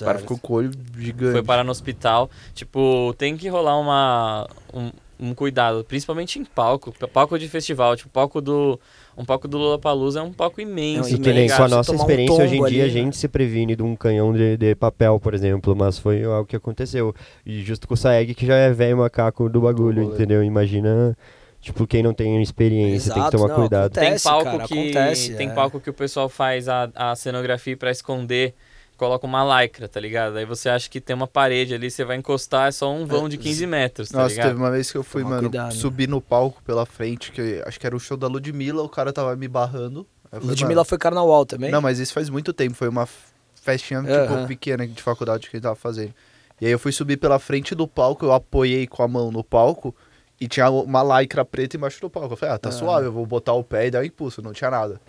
O 0.00 0.04
cara 0.04 0.18
ficou 0.18 0.38
com 0.38 0.52
o 0.52 0.56
olho 0.56 0.70
gigante. 0.96 1.32
Foi 1.32 1.42
parar 1.44 1.62
no 1.62 1.70
hospital. 1.70 2.28
Tipo, 2.54 3.14
tem 3.18 3.36
que 3.36 3.48
rolar 3.48 3.78
uma, 3.78 4.48
um, 4.74 4.90
um 5.18 5.34
cuidado, 5.34 5.84
principalmente 5.84 6.38
em 6.40 6.44
palco. 6.44 6.92
Palco 7.12 7.38
de 7.38 7.48
festival, 7.48 7.96
tipo, 7.96 8.10
palco 8.10 8.40
do. 8.40 8.80
Um 9.16 9.24
palco 9.24 9.48
do 9.48 9.56
Lollapalooza 9.56 10.20
é 10.20 10.22
um 10.22 10.32
palco 10.32 10.60
imenso. 10.60 11.10
Não, 11.10 11.18
que 11.18 11.32
nem 11.32 11.42
ligado? 11.44 11.56
com 11.56 11.64
a 11.64 11.68
nossa 11.68 11.92
tomar 11.92 12.02
um 12.02 12.04
experiência 12.04 12.44
hoje 12.44 12.56
em 12.56 12.64
dia, 12.66 12.82
a 12.82 12.84
ali, 12.84 12.94
né? 12.94 13.00
gente 13.00 13.16
se 13.16 13.26
previne 13.26 13.74
de 13.74 13.82
um 13.82 13.96
canhão 13.96 14.32
de, 14.32 14.58
de 14.58 14.74
papel, 14.74 15.18
por 15.18 15.32
exemplo, 15.32 15.74
mas 15.74 15.98
foi 15.98 16.22
algo 16.24 16.44
que 16.44 16.54
aconteceu. 16.54 17.14
E 17.44 17.62
justo 17.62 17.88
com 17.88 17.94
o 17.94 17.96
Saeg, 17.96 18.34
que 18.34 18.44
já 18.44 18.56
é 18.56 18.70
velho 18.72 18.98
macaco 18.98 19.48
do 19.48 19.62
bagulho, 19.62 20.02
entendeu? 20.02 20.44
Imagina, 20.44 21.16
tipo, 21.62 21.86
quem 21.86 22.02
não 22.02 22.12
tem 22.12 22.42
experiência, 22.42 23.14
tem 23.14 23.22
que 23.22 23.28
Exato, 23.28 23.38
tomar 23.38 23.48
não, 23.48 23.56
cuidado. 23.56 23.96
acontece. 23.96 24.24
Tem 24.24 24.32
palco 24.32 24.44
cara, 24.44 24.68
que 24.68 24.74
acontece, 24.74 25.34
tem 25.34 25.48
é. 25.48 25.54
palco 25.54 25.80
que 25.80 25.88
o 25.88 25.94
pessoal 25.94 26.28
faz 26.28 26.68
a, 26.68 26.90
a 26.94 27.16
cenografia 27.16 27.76
pra 27.76 27.90
esconder, 27.90 28.54
coloca 28.96 29.26
uma 29.26 29.62
lycra, 29.62 29.88
tá 29.88 30.00
ligado? 30.00 30.36
Aí 30.36 30.44
você 30.44 30.68
acha 30.68 30.88
que 30.88 31.00
tem 31.00 31.14
uma 31.14 31.26
parede 31.26 31.74
ali, 31.74 31.90
você 31.90 32.04
vai 32.04 32.16
encostar, 32.16 32.68
é 32.68 32.72
só 32.72 32.90
um 32.92 33.06
vão 33.06 33.28
de 33.28 33.36
15 33.38 33.66
metros, 33.66 34.08
tá 34.08 34.18
Nossa, 34.18 34.30
ligado? 34.30 34.48
teve 34.48 34.60
uma 34.60 34.70
vez 34.70 34.90
que 34.90 34.96
eu 34.98 35.02
fui, 35.04 35.22
Tomar 35.22 35.36
mano, 35.36 35.48
cuidado, 35.50 35.74
né? 35.74 35.80
subir 35.80 36.08
no 36.08 36.20
palco 36.20 36.62
pela 36.62 36.84
frente, 36.86 37.30
que 37.32 37.62
acho 37.66 37.78
que 37.78 37.86
era 37.86 37.94
o 37.94 38.00
show 38.00 38.16
da 38.16 38.26
Ludmilla, 38.26 38.82
o 38.82 38.88
cara 38.88 39.12
tava 39.12 39.34
me 39.36 39.46
barrando. 39.48 40.06
Falei, 40.30 40.48
Ludmilla 40.48 40.84
foi 40.84 40.98
carnaval 40.98 41.46
também? 41.46 41.70
Não, 41.70 41.80
mas 41.80 41.98
isso 41.98 42.12
faz 42.12 42.28
muito 42.28 42.52
tempo. 42.52 42.74
Foi 42.74 42.88
uma 42.88 43.08
festinha, 43.54 44.00
tipo, 44.00 44.12
Aham. 44.34 44.46
pequena 44.46 44.86
de 44.86 45.00
faculdade 45.02 45.48
que 45.48 45.56
ele 45.56 45.62
tava 45.62 45.76
fazendo. 45.76 46.12
E 46.60 46.66
aí 46.66 46.72
eu 46.72 46.78
fui 46.78 46.92
subir 46.92 47.16
pela 47.16 47.38
frente 47.38 47.74
do 47.74 47.86
palco, 47.86 48.24
eu 48.24 48.32
apoiei 48.32 48.86
com 48.86 49.02
a 49.02 49.08
mão 49.08 49.30
no 49.30 49.44
palco 49.44 49.94
e 50.40 50.48
tinha 50.48 50.68
uma 50.70 51.20
lycra 51.20 51.44
preta 51.44 51.76
embaixo 51.76 52.00
do 52.00 52.10
palco. 52.10 52.32
Eu 52.32 52.36
falei, 52.36 52.54
ah, 52.54 52.58
tá 52.58 52.68
Ah. 52.70 52.72
suave, 52.72 53.06
eu 53.06 53.12
vou 53.12 53.24
botar 53.24 53.52
o 53.52 53.62
pé 53.64 53.86
e 53.86 53.90
dar 53.90 54.00
um 54.00 54.04
impulso. 54.04 54.42
Não 54.42 54.52
tinha 54.52 54.70
nada. 54.70 55.00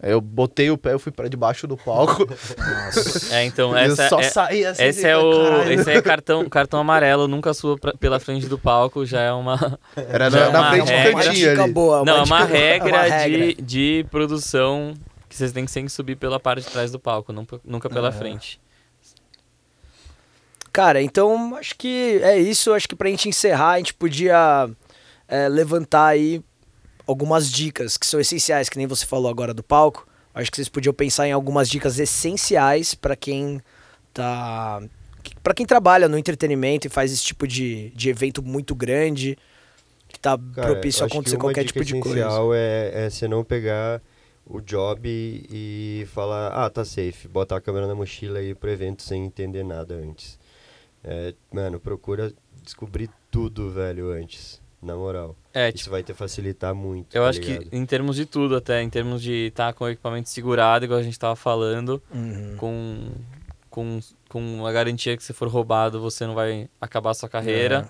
Aí 0.00 0.12
eu 0.12 0.20
botei 0.20 0.70
o 0.70 0.78
pé, 0.78 0.92
eu 0.92 0.98
fui 1.00 1.10
pra 1.10 1.26
debaixo 1.28 1.66
do 1.66 1.76
palco. 1.76 2.24
Nossa. 2.56 3.34
É, 3.34 3.44
então 3.44 3.70
eu 3.76 3.92
essa 3.92 4.08
só 4.08 4.20
é, 4.20 4.22
saí 4.30 4.64
assim. 4.64 4.84
esse 4.84 5.04
é 5.06 5.16
o 5.18 5.30
"Caralho". 5.42 5.72
esse 5.72 5.90
é 5.90 6.00
cartão 6.02 6.48
cartão 6.48 6.78
amarelo, 6.80 7.26
nunca 7.26 7.52
suba 7.52 7.76
pra- 7.80 7.94
pela 7.94 8.20
frente 8.20 8.46
do 8.46 8.56
palco, 8.56 9.04
já 9.04 9.20
é 9.22 9.32
uma 9.32 9.76
Era 9.96 10.30
Já 10.30 10.38
na, 10.38 10.46
é 10.46 10.50
na 10.52 10.60
uma 10.60 10.70
frente 10.70 10.84
do 10.84 10.88
regra. 10.90 11.10
uma 11.16 11.22
cantinho 11.24 11.62
ali. 11.62 11.72
boa. 11.72 12.04
Não, 12.04 12.16
é 12.18 12.22
uma 12.22 12.44
regra, 12.44 12.88
uma 12.92 13.02
regra. 13.02 13.46
De, 13.54 13.54
de 13.62 14.06
produção 14.10 14.94
que 15.28 15.34
vocês 15.34 15.50
têm 15.50 15.64
que 15.64 15.70
sempre 15.72 15.90
subir 15.90 16.14
pela 16.16 16.38
parte 16.38 16.64
de 16.64 16.70
trás 16.70 16.90
do 16.92 16.98
palco, 17.00 17.32
nunca, 17.32 17.60
nunca 17.64 17.90
pela 17.90 18.08
Ah. 18.10 18.12
frente. 18.12 18.60
Cara, 20.72 21.02
então 21.02 21.56
acho 21.56 21.74
que 21.76 22.20
é 22.22 22.38
isso. 22.38 22.72
Acho 22.72 22.88
que 22.88 22.94
pra 22.94 23.08
gente 23.08 23.28
encerrar, 23.28 23.72
a 23.72 23.78
gente 23.78 23.94
podia 23.94 24.68
é, 25.26 25.48
levantar 25.48 26.06
aí 26.06 26.40
algumas 27.08 27.50
dicas 27.50 27.96
que 27.96 28.06
são 28.06 28.20
essenciais, 28.20 28.68
que 28.68 28.76
nem 28.76 28.86
você 28.86 29.06
falou 29.06 29.30
agora 29.30 29.54
do 29.54 29.62
palco. 29.62 30.06
Acho 30.34 30.50
que 30.50 30.56
vocês 30.56 30.68
podiam 30.68 30.92
pensar 30.92 31.26
em 31.26 31.32
algumas 31.32 31.68
dicas 31.68 31.98
essenciais 31.98 32.94
pra 32.94 33.16
quem 33.16 33.60
tá. 34.12 34.82
Pra 35.42 35.54
quem 35.54 35.66
trabalha 35.66 36.08
no 36.08 36.18
entretenimento 36.18 36.86
e 36.86 36.90
faz 36.90 37.10
esse 37.10 37.24
tipo 37.24 37.46
de, 37.46 37.90
de 37.90 38.08
evento 38.10 38.42
muito 38.42 38.74
grande, 38.74 39.36
que 40.06 40.20
tá 40.20 40.38
Cara, 40.54 40.68
propício 40.68 41.02
a 41.02 41.06
acontecer 41.06 41.38
qualquer 41.38 41.64
tipo 41.64 41.84
de 41.84 41.98
coisa. 41.98 42.20
essencial 42.20 42.54
É, 42.54 43.06
é 43.06 43.10
você 43.10 43.26
não 43.26 43.42
pegar 43.42 44.00
o 44.46 44.60
job 44.60 45.02
e 45.04 46.06
falar, 46.12 46.48
ah, 46.48 46.70
tá 46.70 46.84
safe, 46.84 47.26
botar 47.28 47.56
a 47.56 47.60
câmera 47.60 47.86
na 47.86 47.94
mochila 47.94 48.40
e 48.40 48.50
ir 48.50 48.54
pro 48.54 48.70
evento 48.70 49.02
sem 49.02 49.24
entender 49.24 49.64
nada 49.64 49.94
antes. 49.94 50.38
É, 51.02 51.34
mano, 51.52 51.80
procura 51.80 52.32
descobrir 52.62 53.10
tudo, 53.30 53.70
velho, 53.70 54.10
antes. 54.10 54.60
Na 54.80 54.94
moral. 54.94 55.34
É, 55.52 55.68
Isso 55.70 55.78
tipo, 55.78 55.90
vai 55.90 56.02
te 56.04 56.14
facilitar 56.14 56.72
muito. 56.74 57.12
eu 57.16 57.22
tá 57.24 57.28
acho 57.30 57.40
ligado? 57.40 57.68
que 57.70 57.76
em 57.76 57.84
termos 57.84 58.14
de 58.16 58.24
tudo 58.26 58.54
até, 58.56 58.80
em 58.82 58.88
termos 58.88 59.20
de 59.20 59.48
estar 59.48 59.72
com 59.72 59.84
o 59.84 59.88
equipamento 59.88 60.28
segurado, 60.28 60.84
igual 60.84 61.00
a 61.00 61.02
gente 61.02 61.18
tava 61.18 61.34
falando, 61.34 62.00
Uhum. 62.14 62.54
com, 62.56 63.08
com, 63.68 64.00
com 64.28 64.66
a 64.66 64.70
garantia 64.72 65.16
que 65.16 65.22
se 65.24 65.32
for 65.32 65.48
roubado 65.48 66.00
você 66.00 66.26
não 66.26 66.34
vai 66.34 66.68
acabar 66.80 67.10
a 67.10 67.14
sua 67.14 67.28
carreira. 67.28 67.88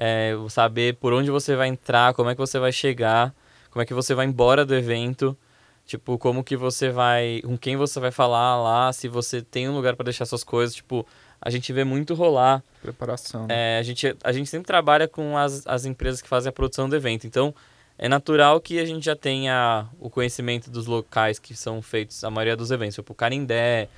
É, 0.00 0.32
saber 0.48 0.94
por 0.96 1.12
onde 1.12 1.28
você 1.28 1.56
vai 1.56 1.66
entrar, 1.66 2.14
como 2.14 2.30
é 2.30 2.34
que 2.34 2.40
você 2.40 2.56
vai 2.60 2.70
chegar, 2.70 3.34
como 3.70 3.82
é 3.82 3.86
que 3.86 3.92
você 3.92 4.14
vai 4.14 4.26
embora 4.26 4.64
do 4.64 4.72
evento, 4.76 5.36
tipo, 5.84 6.16
como 6.18 6.44
que 6.44 6.56
você 6.56 6.88
vai, 6.90 7.40
com 7.44 7.58
quem 7.58 7.76
você 7.76 7.98
vai 7.98 8.12
falar 8.12 8.62
lá, 8.62 8.92
se 8.92 9.08
você 9.08 9.42
tem 9.42 9.68
um 9.68 9.74
lugar 9.74 9.96
para 9.96 10.04
deixar 10.04 10.24
suas 10.24 10.44
coisas, 10.44 10.72
tipo, 10.76 11.04
a 11.40 11.50
gente 11.50 11.72
vê 11.72 11.84
muito 11.84 12.14
rolar, 12.14 12.62
Preparação. 12.82 13.46
né? 13.46 13.76
é, 13.76 13.78
a, 13.78 13.82
gente, 13.82 14.16
a 14.24 14.32
gente 14.32 14.48
sempre 14.50 14.66
trabalha 14.66 15.06
com 15.08 15.36
as, 15.36 15.66
as 15.66 15.84
empresas 15.84 16.20
que 16.22 16.28
fazem 16.28 16.48
a 16.50 16.52
produção 16.52 16.88
do 16.88 16.96
evento, 16.96 17.26
então 17.26 17.54
é 17.96 18.08
natural 18.08 18.60
que 18.60 18.78
a 18.78 18.84
gente 18.84 19.04
já 19.04 19.16
tenha 19.16 19.86
o 20.00 20.08
conhecimento 20.08 20.70
dos 20.70 20.86
locais 20.86 21.38
que 21.38 21.54
são 21.56 21.82
feitos 21.82 22.22
a 22.24 22.30
maioria 22.30 22.56
dos 22.56 22.70
eventos, 22.70 22.94
tipo 22.96 23.14
Carindé, 23.14 23.88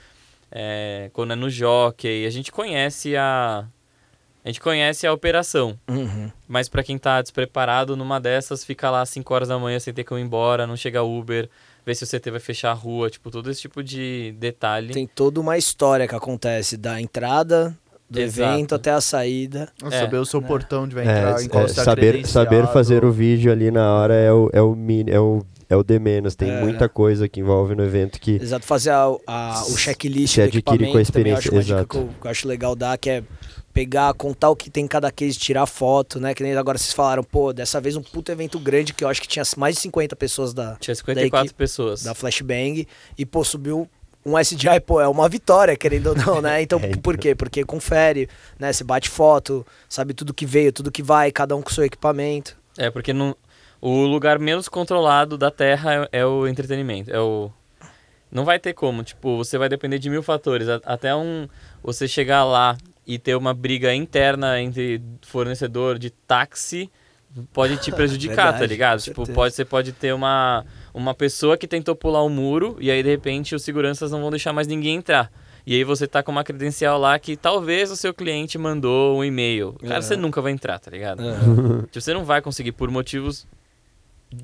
é, 0.50 1.10
quando 1.12 1.32
é 1.32 1.36
no 1.36 1.48
Jockey, 1.50 2.26
a 2.26 2.30
gente 2.30 2.50
conhece 2.50 3.16
a 3.16 3.66
a 4.42 4.48
gente 4.48 4.60
conhece 4.60 5.06
a 5.06 5.12
operação, 5.12 5.78
Uhum. 5.86 6.30
mas 6.48 6.66
pra 6.66 6.82
quem 6.82 6.96
tá 6.96 7.20
despreparado 7.20 7.94
numa 7.94 8.18
dessas, 8.18 8.64
fica 8.64 8.90
lá 8.90 9.02
às 9.02 9.10
5 9.10 9.34
horas 9.34 9.48
da 9.48 9.58
manhã 9.58 9.78
sem 9.78 9.92
ter 9.92 10.02
como 10.02 10.18
ir 10.18 10.22
embora, 10.22 10.66
não 10.66 10.78
chega 10.78 11.02
Uber, 11.02 11.46
ver 11.86 11.94
se 11.94 12.04
o 12.04 12.06
CT 12.06 12.30
vai 12.30 12.40
fechar 12.40 12.70
a 12.70 12.74
rua, 12.74 13.08
tipo, 13.10 13.30
todo 13.30 13.50
esse 13.50 13.60
tipo 13.62 13.82
de 13.82 14.34
detalhe. 14.38 14.92
Tem 14.92 15.06
toda 15.06 15.40
uma 15.40 15.56
história 15.58 16.06
que 16.06 16.14
acontece 16.14 16.76
da 16.76 17.00
entrada 17.00 17.76
do 18.08 18.20
Exato. 18.20 18.52
evento 18.54 18.74
até 18.74 18.90
a 18.90 19.00
saída. 19.00 19.68
É, 19.84 19.90
saber 20.00 20.16
o 20.18 20.24
seu 20.24 20.40
né? 20.40 20.46
portão 20.48 20.82
onde 20.84 20.94
vai 20.94 21.06
É, 21.06 21.10
entrar, 21.18 21.40
é, 21.40 21.44
em 21.44 21.48
qual 21.48 21.68
você 21.68 21.74
tá 21.76 21.84
saber, 21.84 22.26
saber 22.26 22.66
fazer 22.68 23.04
o 23.04 23.12
vídeo 23.12 23.52
ali 23.52 23.70
na 23.70 23.94
hora 23.94 24.14
é 24.14 24.32
o, 24.32 24.50
é 24.52 24.60
o, 24.60 24.76
é 25.06 25.20
o, 25.20 25.46
é 25.68 25.76
o 25.76 25.82
de 25.84 25.98
menos. 26.00 26.34
Tem 26.34 26.50
É. 26.50 26.60
muita 26.60 26.88
coisa 26.88 27.28
que 27.28 27.38
envolve 27.38 27.76
no 27.76 27.84
evento 27.84 28.20
que. 28.20 28.32
Exato, 28.32 28.66
fazer 28.66 28.90
a, 28.90 29.04
a- 29.26 29.64
o 29.68 29.76
checklist 29.76 30.34
Se 30.34 30.42
adquire 30.42 30.62
com 30.64 30.70
a 30.70 30.74
equipamento 30.74 30.90
também 31.12 31.32
eu 31.32 31.38
experiência, 31.38 31.38
acho 31.38 31.52
uma 31.54 31.62
dica 31.62 31.74
exato. 31.76 31.88
que 31.88 31.96
eu, 31.98 32.08
que 32.20 32.26
eu 32.26 32.30
acho 32.32 32.48
legal 32.48 32.74
dar, 32.74 32.98
que 32.98 33.10
é 33.10 33.22
pegar, 33.72 34.12
contar 34.14 34.50
o 34.50 34.56
que 34.56 34.68
tem 34.70 34.84
em 34.84 34.88
cada 34.88 35.10
case, 35.10 35.38
tirar 35.38 35.66
foto, 35.66 36.18
né? 36.20 36.34
Que 36.34 36.42
nem 36.42 36.56
agora 36.56 36.76
vocês 36.76 36.92
falaram, 36.92 37.22
pô, 37.22 37.52
dessa 37.52 37.80
vez 37.80 37.96
um 37.96 38.02
puto 38.02 38.30
evento 38.32 38.58
grande 38.58 38.92
que 38.92 39.04
eu 39.04 39.08
acho 39.08 39.20
que 39.22 39.28
tinha 39.28 39.44
mais 39.56 39.76
de 39.76 39.80
50 39.82 40.16
pessoas 40.16 40.52
da, 40.52 40.76
Tinha 40.76 40.94
54 40.94 41.46
equipe- 41.46 41.56
pessoas. 41.58 42.02
da 42.02 42.14
Flashbang 42.14 42.86
e, 43.16 43.24
pô, 43.26 43.44
subiu 43.44 43.88
um 44.26 44.36
SDI, 44.38 44.80
pô, 44.84 45.00
é 45.00 45.08
uma 45.08 45.28
vitória, 45.28 45.76
querendo 45.76 46.08
ou 46.08 46.14
não, 46.16 46.40
né? 46.42 46.60
Então, 46.62 46.78
É, 46.80 46.88
então. 46.88 47.00
por 47.00 47.16
quê? 47.16 47.34
Porque 47.34 47.64
confere, 47.64 48.28
né? 48.58 48.72
Você 48.72 48.84
bate 48.84 49.08
foto, 49.08 49.66
sabe 49.88 50.12
tudo 50.14 50.34
que 50.34 50.44
veio, 50.44 50.72
tudo 50.72 50.90
que 50.90 51.02
vai, 51.02 51.30
cada 51.30 51.54
um 51.56 51.62
com 51.62 51.70
seu 51.70 51.84
equipamento. 51.84 52.56
É, 52.76 52.90
porque 52.90 53.12
não, 53.12 53.34
o 53.80 54.02
lugar 54.04 54.38
menos 54.38 54.68
controlado 54.68 55.38
da 55.38 55.50
Terra 55.50 56.08
é, 56.12 56.20
é 56.20 56.26
o 56.26 56.46
entretenimento. 56.46 57.10
É 57.10 57.18
o. 57.20 57.50
Não 58.30 58.44
vai 58.44 58.58
ter 58.60 58.74
como, 58.74 59.02
tipo, 59.02 59.36
você 59.38 59.56
vai 59.58 59.68
depender 59.68 59.98
de 59.98 60.08
mil 60.10 60.22
fatores. 60.22 60.68
Até 60.84 61.14
um. 61.16 61.48
Você 61.82 62.06
chegar 62.06 62.44
lá 62.44 62.76
e 63.06 63.18
ter 63.18 63.36
uma 63.36 63.52
briga 63.54 63.94
interna 63.94 64.60
entre 64.60 65.02
fornecedor 65.22 65.98
de 65.98 66.10
táxi 66.10 66.90
pode 67.52 67.76
te 67.78 67.90
prejudicar, 67.92 68.36
tá 68.36 68.50
Verdade, 68.52 68.72
ligado? 68.72 68.98
com 68.98 69.04
Tipo, 69.04 69.32
pode, 69.32 69.54
você 69.54 69.64
pode 69.64 69.92
ter 69.92 70.12
uma, 70.12 70.64
uma 70.92 71.14
pessoa 71.14 71.56
que 71.56 71.66
tentou 71.66 71.94
pular 71.94 72.22
o 72.22 72.28
muro 72.28 72.76
e 72.80 72.90
aí 72.90 73.02
de 73.02 73.08
repente 73.08 73.54
os 73.54 73.62
seguranças 73.62 74.10
não 74.10 74.20
vão 74.20 74.30
deixar 74.30 74.52
mais 74.52 74.66
ninguém 74.66 74.96
entrar. 74.96 75.30
E 75.66 75.74
aí 75.74 75.84
você 75.84 76.06
tá 76.06 76.22
com 76.22 76.32
uma 76.32 76.42
credencial 76.42 76.98
lá 76.98 77.18
que 77.18 77.36
talvez 77.36 77.90
o 77.90 77.96
seu 77.96 78.14
cliente 78.14 78.56
mandou 78.56 79.18
um 79.18 79.24
e-mail. 79.24 79.74
Cara, 79.86 80.00
você 80.00 80.16
nunca 80.16 80.40
vai 80.40 80.52
entrar, 80.52 80.78
tá 80.78 80.90
ligado? 80.90 81.20
Aham. 81.20 81.82
Tipo, 81.82 82.00
você 82.00 82.14
não 82.14 82.24
vai 82.24 82.40
conseguir 82.40 82.72
por 82.72 82.90
motivos 82.90 83.46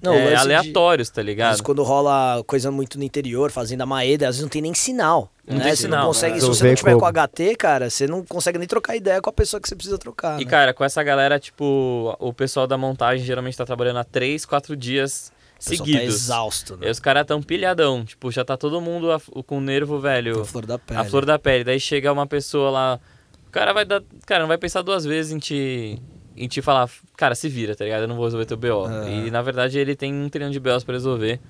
Não, 0.03 0.13
é, 0.15 0.29
de- 0.31 0.35
aleatórios, 0.35 1.09
tá 1.11 1.21
Às 1.21 1.27
ligado? 1.27 1.49
vezes 1.51 1.61
quando 1.61 1.83
rola 1.85 2.43
coisa 2.47 2.71
muito 2.73 2.99
no 2.99 3.05
interior, 3.05 3.51
fazenda 3.53 3.87
Maeda, 3.87 4.27
às 4.29 4.35
vezes 4.35 4.43
não 4.43 4.49
tem 4.49 4.61
nem 4.61 4.75
sinal. 4.75 5.31
Não 5.47 5.59
né? 5.59 5.65
tem 5.65 5.77
você 5.77 5.83
sinal, 5.83 6.01
não 6.01 6.07
consegue, 6.09 6.35
né? 6.35 6.41
se 6.41 6.47
você 6.47 6.67
não 6.69 6.75
tiver 6.75 6.91
como. 6.95 7.01
com 7.03 7.07
HT, 7.07 7.55
cara, 7.57 7.89
você 7.89 8.07
não 8.09 8.25
consegue 8.25 8.59
nem 8.59 8.67
trocar 8.67 8.97
ideia 8.97 9.21
com 9.23 9.31
a 9.31 9.33
pessoa 9.33 9.61
que 9.61 9.69
você 9.69 9.77
precisa 9.77 9.97
trocar. 9.97 10.41
E, 10.41 10.45
né? 10.45 10.51
cara, 10.51 10.75
com 10.75 10.83
essa 10.85 11.03
galera, 11.05 11.39
tipo, 11.39 12.17
o 12.19 12.33
pessoal 12.33 12.67
da 12.67 12.77
montagem 12.77 13.25
geralmente 13.25 13.57
tá 13.57 13.65
trabalhando 13.65 13.99
há 13.99 14.05
três, 14.05 14.45
quatro 14.45 14.77
dias 14.77 15.31
Tá 15.55 15.61
seguidos. 15.61 16.03
exausto, 16.15 16.75
E 16.81 16.85
né? 16.87 16.91
os 16.91 16.99
caras 16.99 17.25
tão 17.25 17.41
pilhadão. 17.41 18.05
Tipo, 18.05 18.31
já 18.33 18.45
tá 18.45 18.57
todo 18.57 18.81
mundo 18.81 19.13
a- 19.13 19.21
com 19.47 19.59
o 19.59 19.61
nervo, 19.61 20.01
velho. 20.01 20.41
A 20.41 20.45
flor 20.45 20.67
da 20.67 20.79
pele. 20.81 21.01
A 21.01 21.05
flor 21.05 21.25
da 21.25 21.39
pele. 21.39 21.63
Daí 21.65 21.79
chega 21.79 22.13
uma 22.13 22.27
pessoa 22.27 22.71
lá. 22.71 23.01
O 23.47 23.51
cara 23.53 23.73
vai 23.73 23.85
dar. 23.85 24.03
Cara, 24.27 24.41
não 24.41 24.49
vai 24.49 24.59
pensar 24.59 24.83
duas 24.83 25.05
vezes 25.05 25.31
em 25.33 25.39
te. 25.39 25.99
Em 26.37 26.47
te 26.49 26.61
falar, 26.61 26.91
cara, 27.17 27.35
se 27.35 27.49
vira, 27.49 27.75
tá 27.75 27.85
ligado? 27.85 28.03
Eu 28.03 28.09
não 28.09 28.17
vou 28.17 28.25
resolver 28.27 28.45
teu 28.47 28.57
BO. 28.57 28.85
Ah. 28.87 29.09
E 29.09 29.31
na 29.31 29.41
verdade 29.43 29.79
ele 29.79 29.97
tem 29.97 30.13
um 30.13 30.29
trilhão 30.29 30.51
de 30.51 30.61
BOs 30.61 30.85
pra 30.85 30.95
resolver. 30.95 31.41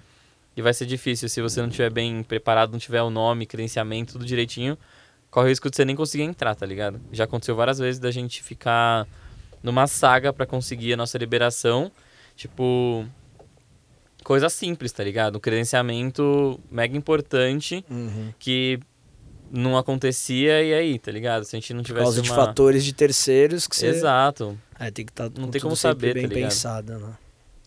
E 0.57 0.63
vai 0.63 0.73
ser 0.73 0.87
difícil 0.87 1.29
se 1.29 1.43
você 1.43 1.61
não 1.61 1.69
tiver 1.69 1.91
bem 1.91 2.23
preparado, 2.23 2.73
não 2.73 2.79
tiver 2.79 3.03
o 3.03 3.11
nome, 3.11 3.45
credenciamento, 3.47 4.13
tudo 4.15 4.25
direitinho. 4.25 4.79
Corre 5.31 5.47
o 5.47 5.49
risco 5.51 5.69
de 5.69 5.77
você 5.77 5.85
nem 5.85 5.95
conseguir 5.97 6.23
entrar, 6.23 6.55
tá 6.55 6.65
ligado? 6.65 7.01
Já 7.13 7.25
aconteceu 7.25 7.55
várias 7.55 7.79
vezes 7.79 7.99
da 8.01 8.11
gente 8.11 8.43
ficar 8.43 9.07
numa 9.63 9.87
saga 9.87 10.33
pra 10.33 10.47
conseguir 10.47 10.95
a 10.95 10.97
nossa 10.97 11.19
liberação. 11.19 11.91
Tipo. 12.37 13.05
Coisa 14.25 14.49
simples, 14.49 14.91
tá 14.93 15.05
ligado? 15.05 15.37
Um 15.37 15.41
credenciamento 15.41 16.59
mega 16.71 16.97
importante 16.97 17.85
Uhum. 17.89 18.33
que 18.39 18.81
não 19.51 19.77
acontecia 19.77 20.63
e 20.63 20.75
aí, 20.75 20.99
tá 20.99 21.11
ligado? 21.11 21.45
Se 21.45 21.57
a 21.57 21.59
gente 21.59 21.73
não 21.73 21.83
Por 21.83 21.87
tivesse 21.87 22.05
causa 22.05 22.21
uma... 22.21 22.23
de 22.23 22.29
fatores 22.31 22.85
de 22.85 22.93
terceiros 22.93 23.67
que 23.67 23.77
você. 23.77 23.89
Exato. 23.89 24.59
É, 24.79 24.91
tem 24.91 25.05
que 25.05 25.13
estar 25.13 25.31
Não 25.39 25.49
tem 25.49 25.61
como 25.61 25.77
saber, 25.77 26.15
bem 26.15 26.29
tá 26.29 26.35
ligado? 26.35 26.51
pensado, 26.51 26.99
né? 26.99 27.15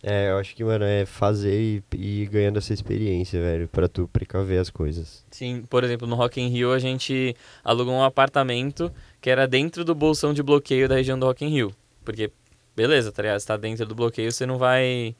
É, 0.01 0.29
eu 0.29 0.37
acho 0.37 0.55
que, 0.55 0.63
mano, 0.63 0.85
é 0.85 1.05
fazer 1.05 1.59
e, 1.59 1.83
e 1.93 2.21
ir 2.21 2.27
ganhando 2.27 2.57
essa 2.57 2.73
experiência, 2.73 3.41
velho, 3.41 3.67
pra 3.67 3.89
tu 3.89 4.07
precaver 4.07 4.59
as 4.59 4.69
coisas. 4.69 5.25
Sim, 5.29 5.63
por 5.69 5.83
exemplo, 5.83 6.07
no 6.07 6.15
Rock 6.15 6.39
in 6.39 6.47
Rio 6.47 6.71
a 6.71 6.79
gente 6.79 7.35
alugou 7.63 7.93
um 7.93 8.03
apartamento 8.03 8.91
que 9.19 9.29
era 9.29 9.45
dentro 9.45 9.83
do 9.83 9.93
bolsão 9.93 10.33
de 10.33 10.41
bloqueio 10.41 10.87
da 10.87 10.95
região 10.95 11.19
do 11.19 11.25
Rock 11.25 11.43
in 11.43 11.49
Rio. 11.49 11.75
Porque, 12.05 12.31
beleza, 12.75 13.11
tá 13.11 13.21
ligado? 13.21 13.39
Você 13.41 13.47
tá 13.47 13.57
dentro 13.57 13.85
do 13.85 13.93
bloqueio, 13.93 14.31
você 14.31 14.45
não 14.45 14.57
vai 14.57 15.13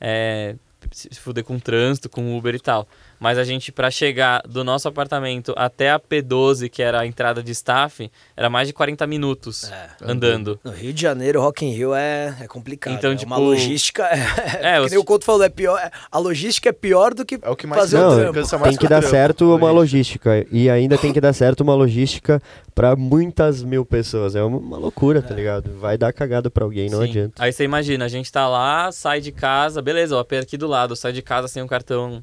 é, 0.00 0.56
se 0.90 1.08
se 1.12 1.20
fuder 1.20 1.44
com 1.44 1.58
trânsito, 1.58 2.08
com 2.08 2.36
Uber 2.36 2.54
e 2.54 2.60
tal. 2.60 2.88
Mas 3.20 3.38
a 3.38 3.44
gente, 3.44 3.72
pra 3.72 3.90
chegar 3.90 4.42
do 4.46 4.62
nosso 4.64 4.86
apartamento 4.88 5.54
até 5.56 5.90
a 5.90 5.98
P12, 6.00 6.68
que 6.68 6.82
era 6.82 7.00
a 7.00 7.06
entrada 7.06 7.42
de 7.42 7.52
staff, 7.52 8.10
era 8.36 8.50
mais 8.50 8.68
de 8.68 8.74
40 8.74 9.06
minutos 9.06 9.70
É. 9.70 9.88
andando. 10.02 10.58
No 10.64 10.70
Rio 10.72 10.92
de 10.92 11.00
Janeiro, 11.00 11.40
Rock 11.40 11.64
in 11.64 11.72
Rio 11.72 11.94
é, 11.94 12.34
é 12.40 12.46
complicado. 12.46 12.94
Então, 12.94 13.12
é 13.12 13.16
tipo- 13.16 13.30
uma 13.30 13.38
logística. 13.38 14.04
É, 14.60 14.74
É, 14.74 14.78
que 14.78 14.84
os- 14.86 14.90
nem 14.90 15.00
o 15.00 15.04
Couto 15.04 15.24
falou, 15.24 15.42
é 15.42 15.48
pior, 15.48 15.78
é- 15.78 15.90
a 16.10 16.18
logística 16.18 16.68
é 16.68 16.72
pior 16.72 17.14
do 17.14 17.24
que 17.24 17.38
É 17.42 17.48
o 17.50 17.56
que 17.56 17.66
mais 17.66 17.80
fazer 17.82 17.98
Não, 17.98 18.08
o 18.12 18.32
trampo. 18.32 18.62
Tem 18.64 18.76
que 18.76 18.86
o 18.86 18.88
dar 18.88 18.98
trampo, 19.00 19.08
certo 19.14 19.54
uma 19.56 19.70
logística. 19.70 20.30
logística. 20.30 20.46
E 20.56 20.68
ainda 20.70 20.96
tem 20.98 21.12
que 21.12 21.20
dar 21.20 21.32
certo 21.32 21.60
uma 21.62 21.74
logística 21.74 22.40
pra 22.74 22.94
muitas 22.96 23.62
mil 23.62 23.84
pessoas. 23.84 24.34
É 24.36 24.42
uma, 24.42 24.58
uma 24.58 24.76
loucura, 24.78 25.22
tá 25.22 25.34
ligado? 25.34 25.70
Vai 25.78 25.96
dar 25.96 26.12
cagada 26.12 26.50
pra 26.50 26.64
alguém, 26.64 26.90
não 26.90 26.98
Sim. 27.02 27.04
adianta. 27.08 27.42
Aí 27.42 27.52
você 27.52 27.64
imagina, 27.64 28.04
a 28.04 28.08
gente 28.08 28.30
tá 28.30 28.48
lá, 28.48 28.90
sai 28.92 29.20
de 29.20 29.32
casa, 29.32 29.80
beleza, 29.80 30.16
o 30.16 30.18
AP 30.18 30.32
aqui 30.38 30.56
do 30.56 30.66
lado, 30.66 30.94
sai 30.96 31.12
de 31.12 31.22
casa 31.22 31.48
sem 31.48 31.62
um 31.62 31.66
cartão 31.66 32.22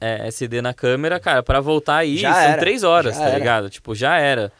é, 0.00 0.26
SD 0.28 0.60
na 0.62 0.72
câmera, 0.74 1.18
cara, 1.20 1.42
pra 1.42 1.60
voltar 1.60 1.96
aí 1.98 2.16
Já 2.16 2.32
são 2.32 2.42
era, 2.42 2.58
três 2.60 2.82
horas, 2.82 3.14
já 3.14 3.20
tá 3.22 3.28
era. 3.28 3.38
ligado? 3.38 3.70
Tipo, 3.70 3.94
já 3.94 4.18
era. 4.18 4.52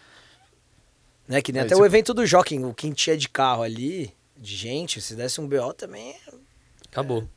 Né, 1.28 1.42
que 1.42 1.52
nem 1.52 1.60
É, 1.60 1.64
até 1.64 1.74
tipo- 1.74 1.82
o 1.82 1.86
evento 1.86 2.14
do 2.14 2.24
Jockey, 2.24 2.58
o 2.64 2.72
quem 2.72 2.92
tinha 2.92 3.16
de 3.16 3.28
carro 3.28 3.62
ali, 3.62 4.12
de 4.36 4.54
gente, 4.54 5.00
se 5.00 5.14
desse 5.16 5.40
um 5.40 5.48
BO 5.48 5.72
também. 5.72 6.14
Acabou. 6.90 7.28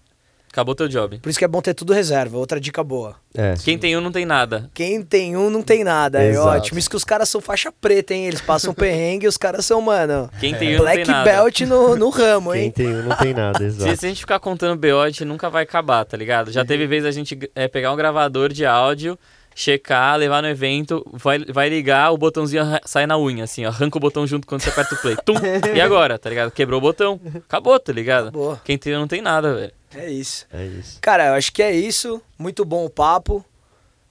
Acabou 0.60 0.76
teu 0.76 0.90
job. 0.90 1.20
Por 1.20 1.30
isso 1.30 1.40
que 1.40 1.46
é 1.46 1.48
bom 1.48 1.62
ter 1.62 1.74
tudo 1.74 1.94
reserva. 1.94 2.38
Outra 2.38 2.60
dica 2.60 2.84
boa. 2.84 3.16
É. 3.34 3.54
Quem 3.64 3.78
tem 3.78 3.96
um 3.96 4.02
não 4.02 4.12
tem 4.12 4.26
nada. 4.26 4.70
Quem 4.74 5.02
tem 5.02 5.38
um 5.38 5.50
não 5.50 5.62
tem 5.62 5.84
nada. 5.86 6.22
É 6.22 6.32
Exato. 6.32 6.48
ótimo. 6.50 6.80
Isso 6.80 6.90
que 6.90 6.96
os 6.98 7.04
caras 7.06 7.30
são 7.30 7.40
faixa 7.40 7.72
preta, 7.72 8.14
hein? 8.14 8.26
Eles 8.28 8.42
passam 8.42 8.74
perrengue 8.74 9.26
e 9.26 9.30
os 9.30 9.38
caras 9.38 9.66
são, 9.66 9.80
mano, 9.80 10.30
Quem 10.40 10.54
tem 10.54 10.70
um 10.70 10.78
não 10.78 10.80
black 10.84 11.04
tem 11.06 11.14
nada. 11.14 11.24
belt 11.32 11.62
no, 11.62 11.96
no 11.96 12.10
ramo, 12.10 12.52
Quem 12.52 12.64
hein? 12.64 12.72
tem 12.72 12.88
um 12.88 13.04
não 13.04 13.16
tem 13.16 13.34
nada, 13.34 13.60
Se, 13.60 13.66
exato. 13.66 13.98
se 13.98 14.06
a 14.06 14.10
gente 14.10 14.20
ficar 14.20 14.40
contando 14.40 14.78
BO, 14.78 15.00
a 15.00 15.10
gente 15.10 15.24
nunca 15.24 15.50
vai 15.50 15.64
acabar, 15.64 16.04
tá 16.04 16.18
ligado? 16.18 16.52
Já 16.52 16.66
teve 16.66 16.86
vez 16.88 17.06
a 17.06 17.12
gente 17.12 17.40
é, 17.56 17.68
pegar 17.70 17.94
um 17.94 17.96
gravador 17.96 18.52
de 18.52 18.66
áudio, 18.66 19.18
checar, 19.56 20.18
levar 20.18 20.42
no 20.42 20.48
evento, 20.48 21.06
vai, 21.14 21.40
vai 21.46 21.70
ligar, 21.70 22.12
o 22.12 22.18
botãozinho 22.18 22.64
sai 22.86 23.06
na 23.06 23.18
unha, 23.18 23.44
assim, 23.44 23.66
ó, 23.66 23.70
arranca 23.70 23.98
o 23.98 24.00
botão 24.02 24.26
junto 24.26 24.48
quando 24.48 24.62
você 24.62 24.70
aperta 24.70 24.96
o 24.96 24.98
play. 24.98 25.16
Tum! 25.26 25.34
E 25.76 25.82
agora, 25.82 26.18
tá 26.18 26.30
ligado? 26.30 26.52
Quebrou 26.52 26.78
o 26.78 26.82
botão. 26.82 27.20
Acabou, 27.48 27.80
tá 27.80 27.92
ligado? 27.92 28.32
Boa. 28.32 28.60
Quem 28.64 28.78
tem 28.78 28.96
um 28.96 29.00
não 29.02 29.08
tem 29.08 29.22
nada, 29.22 29.54
velho. 29.54 29.72
É 29.96 30.10
isso. 30.10 30.46
É 30.52 30.66
isso. 30.66 30.98
Cara, 31.02 31.28
eu 31.28 31.34
acho 31.34 31.52
que 31.52 31.62
é 31.64 31.72
isso. 31.72 32.22
Muito 32.38 32.64
bom 32.66 32.86
o 32.86 32.90
papo. 32.90 33.44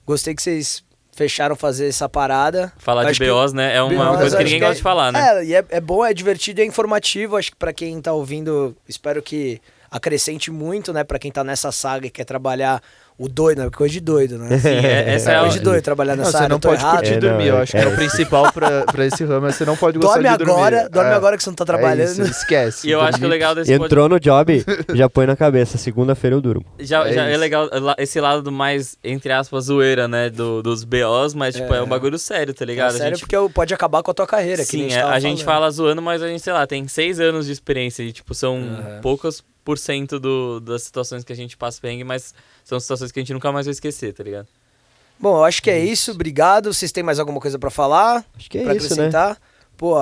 Gostei 0.05 0.33
que 0.35 0.41
vocês 0.41 0.83
fecharam 1.11 1.55
fazer 1.55 1.87
essa 1.87 2.07
parada. 2.07 2.71
Falar 2.77 3.11
de 3.11 3.19
BOs, 3.19 3.53
né? 3.53 3.75
É 3.75 3.81
uma, 3.81 4.05
BOs, 4.11 4.19
coisa 4.19 4.37
que 4.37 4.43
ninguém 4.43 4.59
que 4.59 4.65
é- 4.65 4.67
gosta 4.67 4.77
de 4.77 4.83
falar, 4.83 5.11
né? 5.11 5.19
É, 5.19 5.45
e 5.45 5.53
é, 5.53 5.65
é 5.69 5.81
bom, 5.81 6.05
é 6.05 6.13
divertido 6.13 6.61
e 6.61 6.63
é 6.63 6.65
informativo. 6.65 7.35
Acho 7.37 7.51
que 7.51 7.57
pra 7.57 7.73
quem 7.73 8.01
tá 8.01 8.13
ouvindo, 8.13 8.75
espero 8.87 9.21
que 9.21 9.61
acrescente 9.91 10.49
muito, 10.51 10.93
né? 10.93 11.03
Pra 11.03 11.19
quem 11.19 11.31
tá 11.31 11.43
nessa 11.43 11.71
saga 11.71 12.07
e 12.07 12.09
quer 12.09 12.23
trabalhar 12.25 12.81
o 13.19 13.27
doido, 13.27 13.61
né? 13.61 13.69
Coisa 13.69 13.91
de 13.91 13.99
doido, 13.99 14.37
né? 14.37 14.57
Sim, 14.57 14.69
é, 14.69 15.11
essa 15.15 15.33
é, 15.33 15.35
é 15.35 15.39
coisa 15.41 15.57
de 15.57 15.63
doido 15.63 15.83
trabalhar 15.83 16.15
nessa 16.15 16.31
não, 16.31 16.37
área. 16.37 16.47
Você 16.47 16.53
não 16.53 16.59
pode 16.59 16.81
errado. 16.81 16.95
curtir 16.95 17.13
é, 17.13 17.17
dormir, 17.17 17.37
não, 17.37 17.45
eu 17.45 17.55
é, 17.55 17.59
é. 17.59 17.61
acho 17.63 17.71
que 17.73 17.77
é 17.77 17.87
o 17.87 17.95
principal 17.95 18.51
pra, 18.53 18.85
pra 18.85 19.05
esse 19.05 19.25
ramo, 19.25 19.47
é 19.47 19.51
você 19.51 19.65
não 19.65 19.75
pode 19.75 19.99
gostar 19.99 20.21
dorme 20.21 20.29
de 20.29 20.37
dormir. 20.37 20.53
Agora, 20.53 20.89
dorme 20.89 21.11
é. 21.11 21.13
agora 21.13 21.37
que 21.37 21.43
você 21.43 21.49
não 21.49 21.55
tá 21.55 21.65
trabalhando. 21.65 22.09
Isso, 22.09 22.21
esquece. 22.21 22.87
E 22.89 22.91
eu 22.91 23.01
acho 23.01 23.19
que 23.19 23.25
o 23.25 23.27
legal 23.27 23.53
desse 23.53 23.73
Entrou 23.73 24.09
pode... 24.09 24.13
no 24.13 24.19
job, 24.19 24.65
já 24.95 25.09
põe 25.09 25.25
na 25.25 25.35
cabeça, 25.35 25.77
segunda-feira 25.77 26.37
eu 26.37 26.41
durmo. 26.41 26.65
Já, 26.79 27.11
já 27.11 27.25
é, 27.25 27.35
legal 27.35 27.69
esse 27.97 28.21
lado 28.21 28.41
do 28.41 28.51
mais, 28.51 28.97
entre 29.03 29.33
aspas, 29.33 29.65
zoeira, 29.65 30.07
né? 30.07 30.29
Do, 30.29 30.63
dos 30.63 30.85
BOs, 30.85 31.33
mas 31.33 31.55
tipo, 31.55 31.73
é. 31.73 31.83
um 31.83 31.87
bagulho 31.87 32.17
sério, 32.17 32.53
tá 32.53 32.63
ligado? 32.63 32.93
sério 32.93 33.17
gente... 33.17 33.27
porque 33.27 33.53
pode 33.53 33.73
acabar 33.73 34.01
com 34.01 34.11
a 34.11 34.13
tua 34.13 34.25
carreira. 34.25 34.63
Sim, 34.63 34.85
a, 34.85 34.89
gente, 34.89 34.97
a 34.97 35.19
gente 35.19 35.43
fala 35.43 35.69
zoando, 35.69 36.01
mas 36.01 36.23
a 36.23 36.27
gente, 36.27 36.41
sei 36.41 36.53
lá, 36.53 36.65
tem 36.65 36.87
seis 36.87 37.19
anos 37.19 37.47
de 37.47 37.51
experiência 37.51 38.01
e 38.01 38.13
tipo, 38.13 38.33
são 38.33 38.61
poucas 39.01 39.43
10% 39.75 40.19
do, 40.19 40.59
das 40.59 40.83
situações 40.83 41.23
que 41.23 41.33
a 41.33 41.35
gente 41.35 41.57
passa 41.57 41.79
perrengue, 41.81 42.03
mas 42.03 42.33
são 42.63 42.79
situações 42.79 43.11
que 43.11 43.19
a 43.19 43.21
gente 43.21 43.33
nunca 43.33 43.51
mais 43.51 43.65
vai 43.65 43.71
esquecer, 43.71 44.13
tá 44.13 44.23
ligado? 44.23 44.47
Bom, 45.19 45.37
eu 45.37 45.43
acho 45.43 45.61
que 45.61 45.69
é, 45.69 45.79
é 45.79 45.83
isso. 45.83 46.11
Obrigado. 46.11 46.73
Vocês 46.73 46.91
têm 46.91 47.03
mais 47.03 47.19
alguma 47.19 47.39
coisa 47.39 47.59
para 47.59 47.69
falar? 47.69 48.25
Acho 48.37 48.49
que 48.49 48.57
é 48.57 48.63
pra 48.63 48.73
isso, 48.73 48.87
né? 48.87 48.93
acrescentar? 48.93 49.29
Né? 49.31 49.37
Pô, 49.75 49.97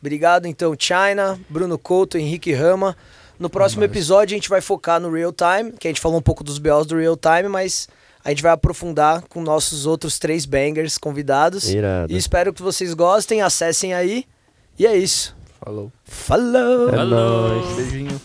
obrigado 0.00 0.46
então, 0.46 0.74
China, 0.78 1.38
Bruno 1.48 1.78
Couto, 1.78 2.18
Henrique 2.18 2.52
Rama. 2.52 2.96
No 3.38 3.50
próximo 3.50 3.82
mas... 3.82 3.90
episódio 3.90 4.34
a 4.34 4.36
gente 4.36 4.48
vai 4.48 4.60
focar 4.60 5.00
no 5.00 5.10
real 5.10 5.32
time, 5.32 5.72
que 5.72 5.86
a 5.86 5.90
gente 5.90 6.00
falou 6.00 6.18
um 6.18 6.22
pouco 6.22 6.42
dos 6.42 6.58
BOs 6.58 6.86
do 6.86 6.96
real 6.96 7.16
time, 7.16 7.48
mas 7.48 7.88
a 8.24 8.30
gente 8.30 8.42
vai 8.42 8.52
aprofundar 8.52 9.22
com 9.28 9.40
nossos 9.40 9.86
outros 9.86 10.18
três 10.18 10.44
bangers 10.44 10.98
convidados. 10.98 11.68
Irado. 11.68 12.12
E 12.12 12.16
espero 12.16 12.52
que 12.52 12.62
vocês 12.62 12.92
gostem, 12.94 13.42
acessem 13.42 13.94
aí. 13.94 14.24
E 14.78 14.86
é 14.86 14.96
isso. 14.96 15.36
Falou. 15.60 15.92
Falou. 16.04 16.88
É 16.88 16.96
Falou. 16.96 17.76
Beijinho. 17.76 18.20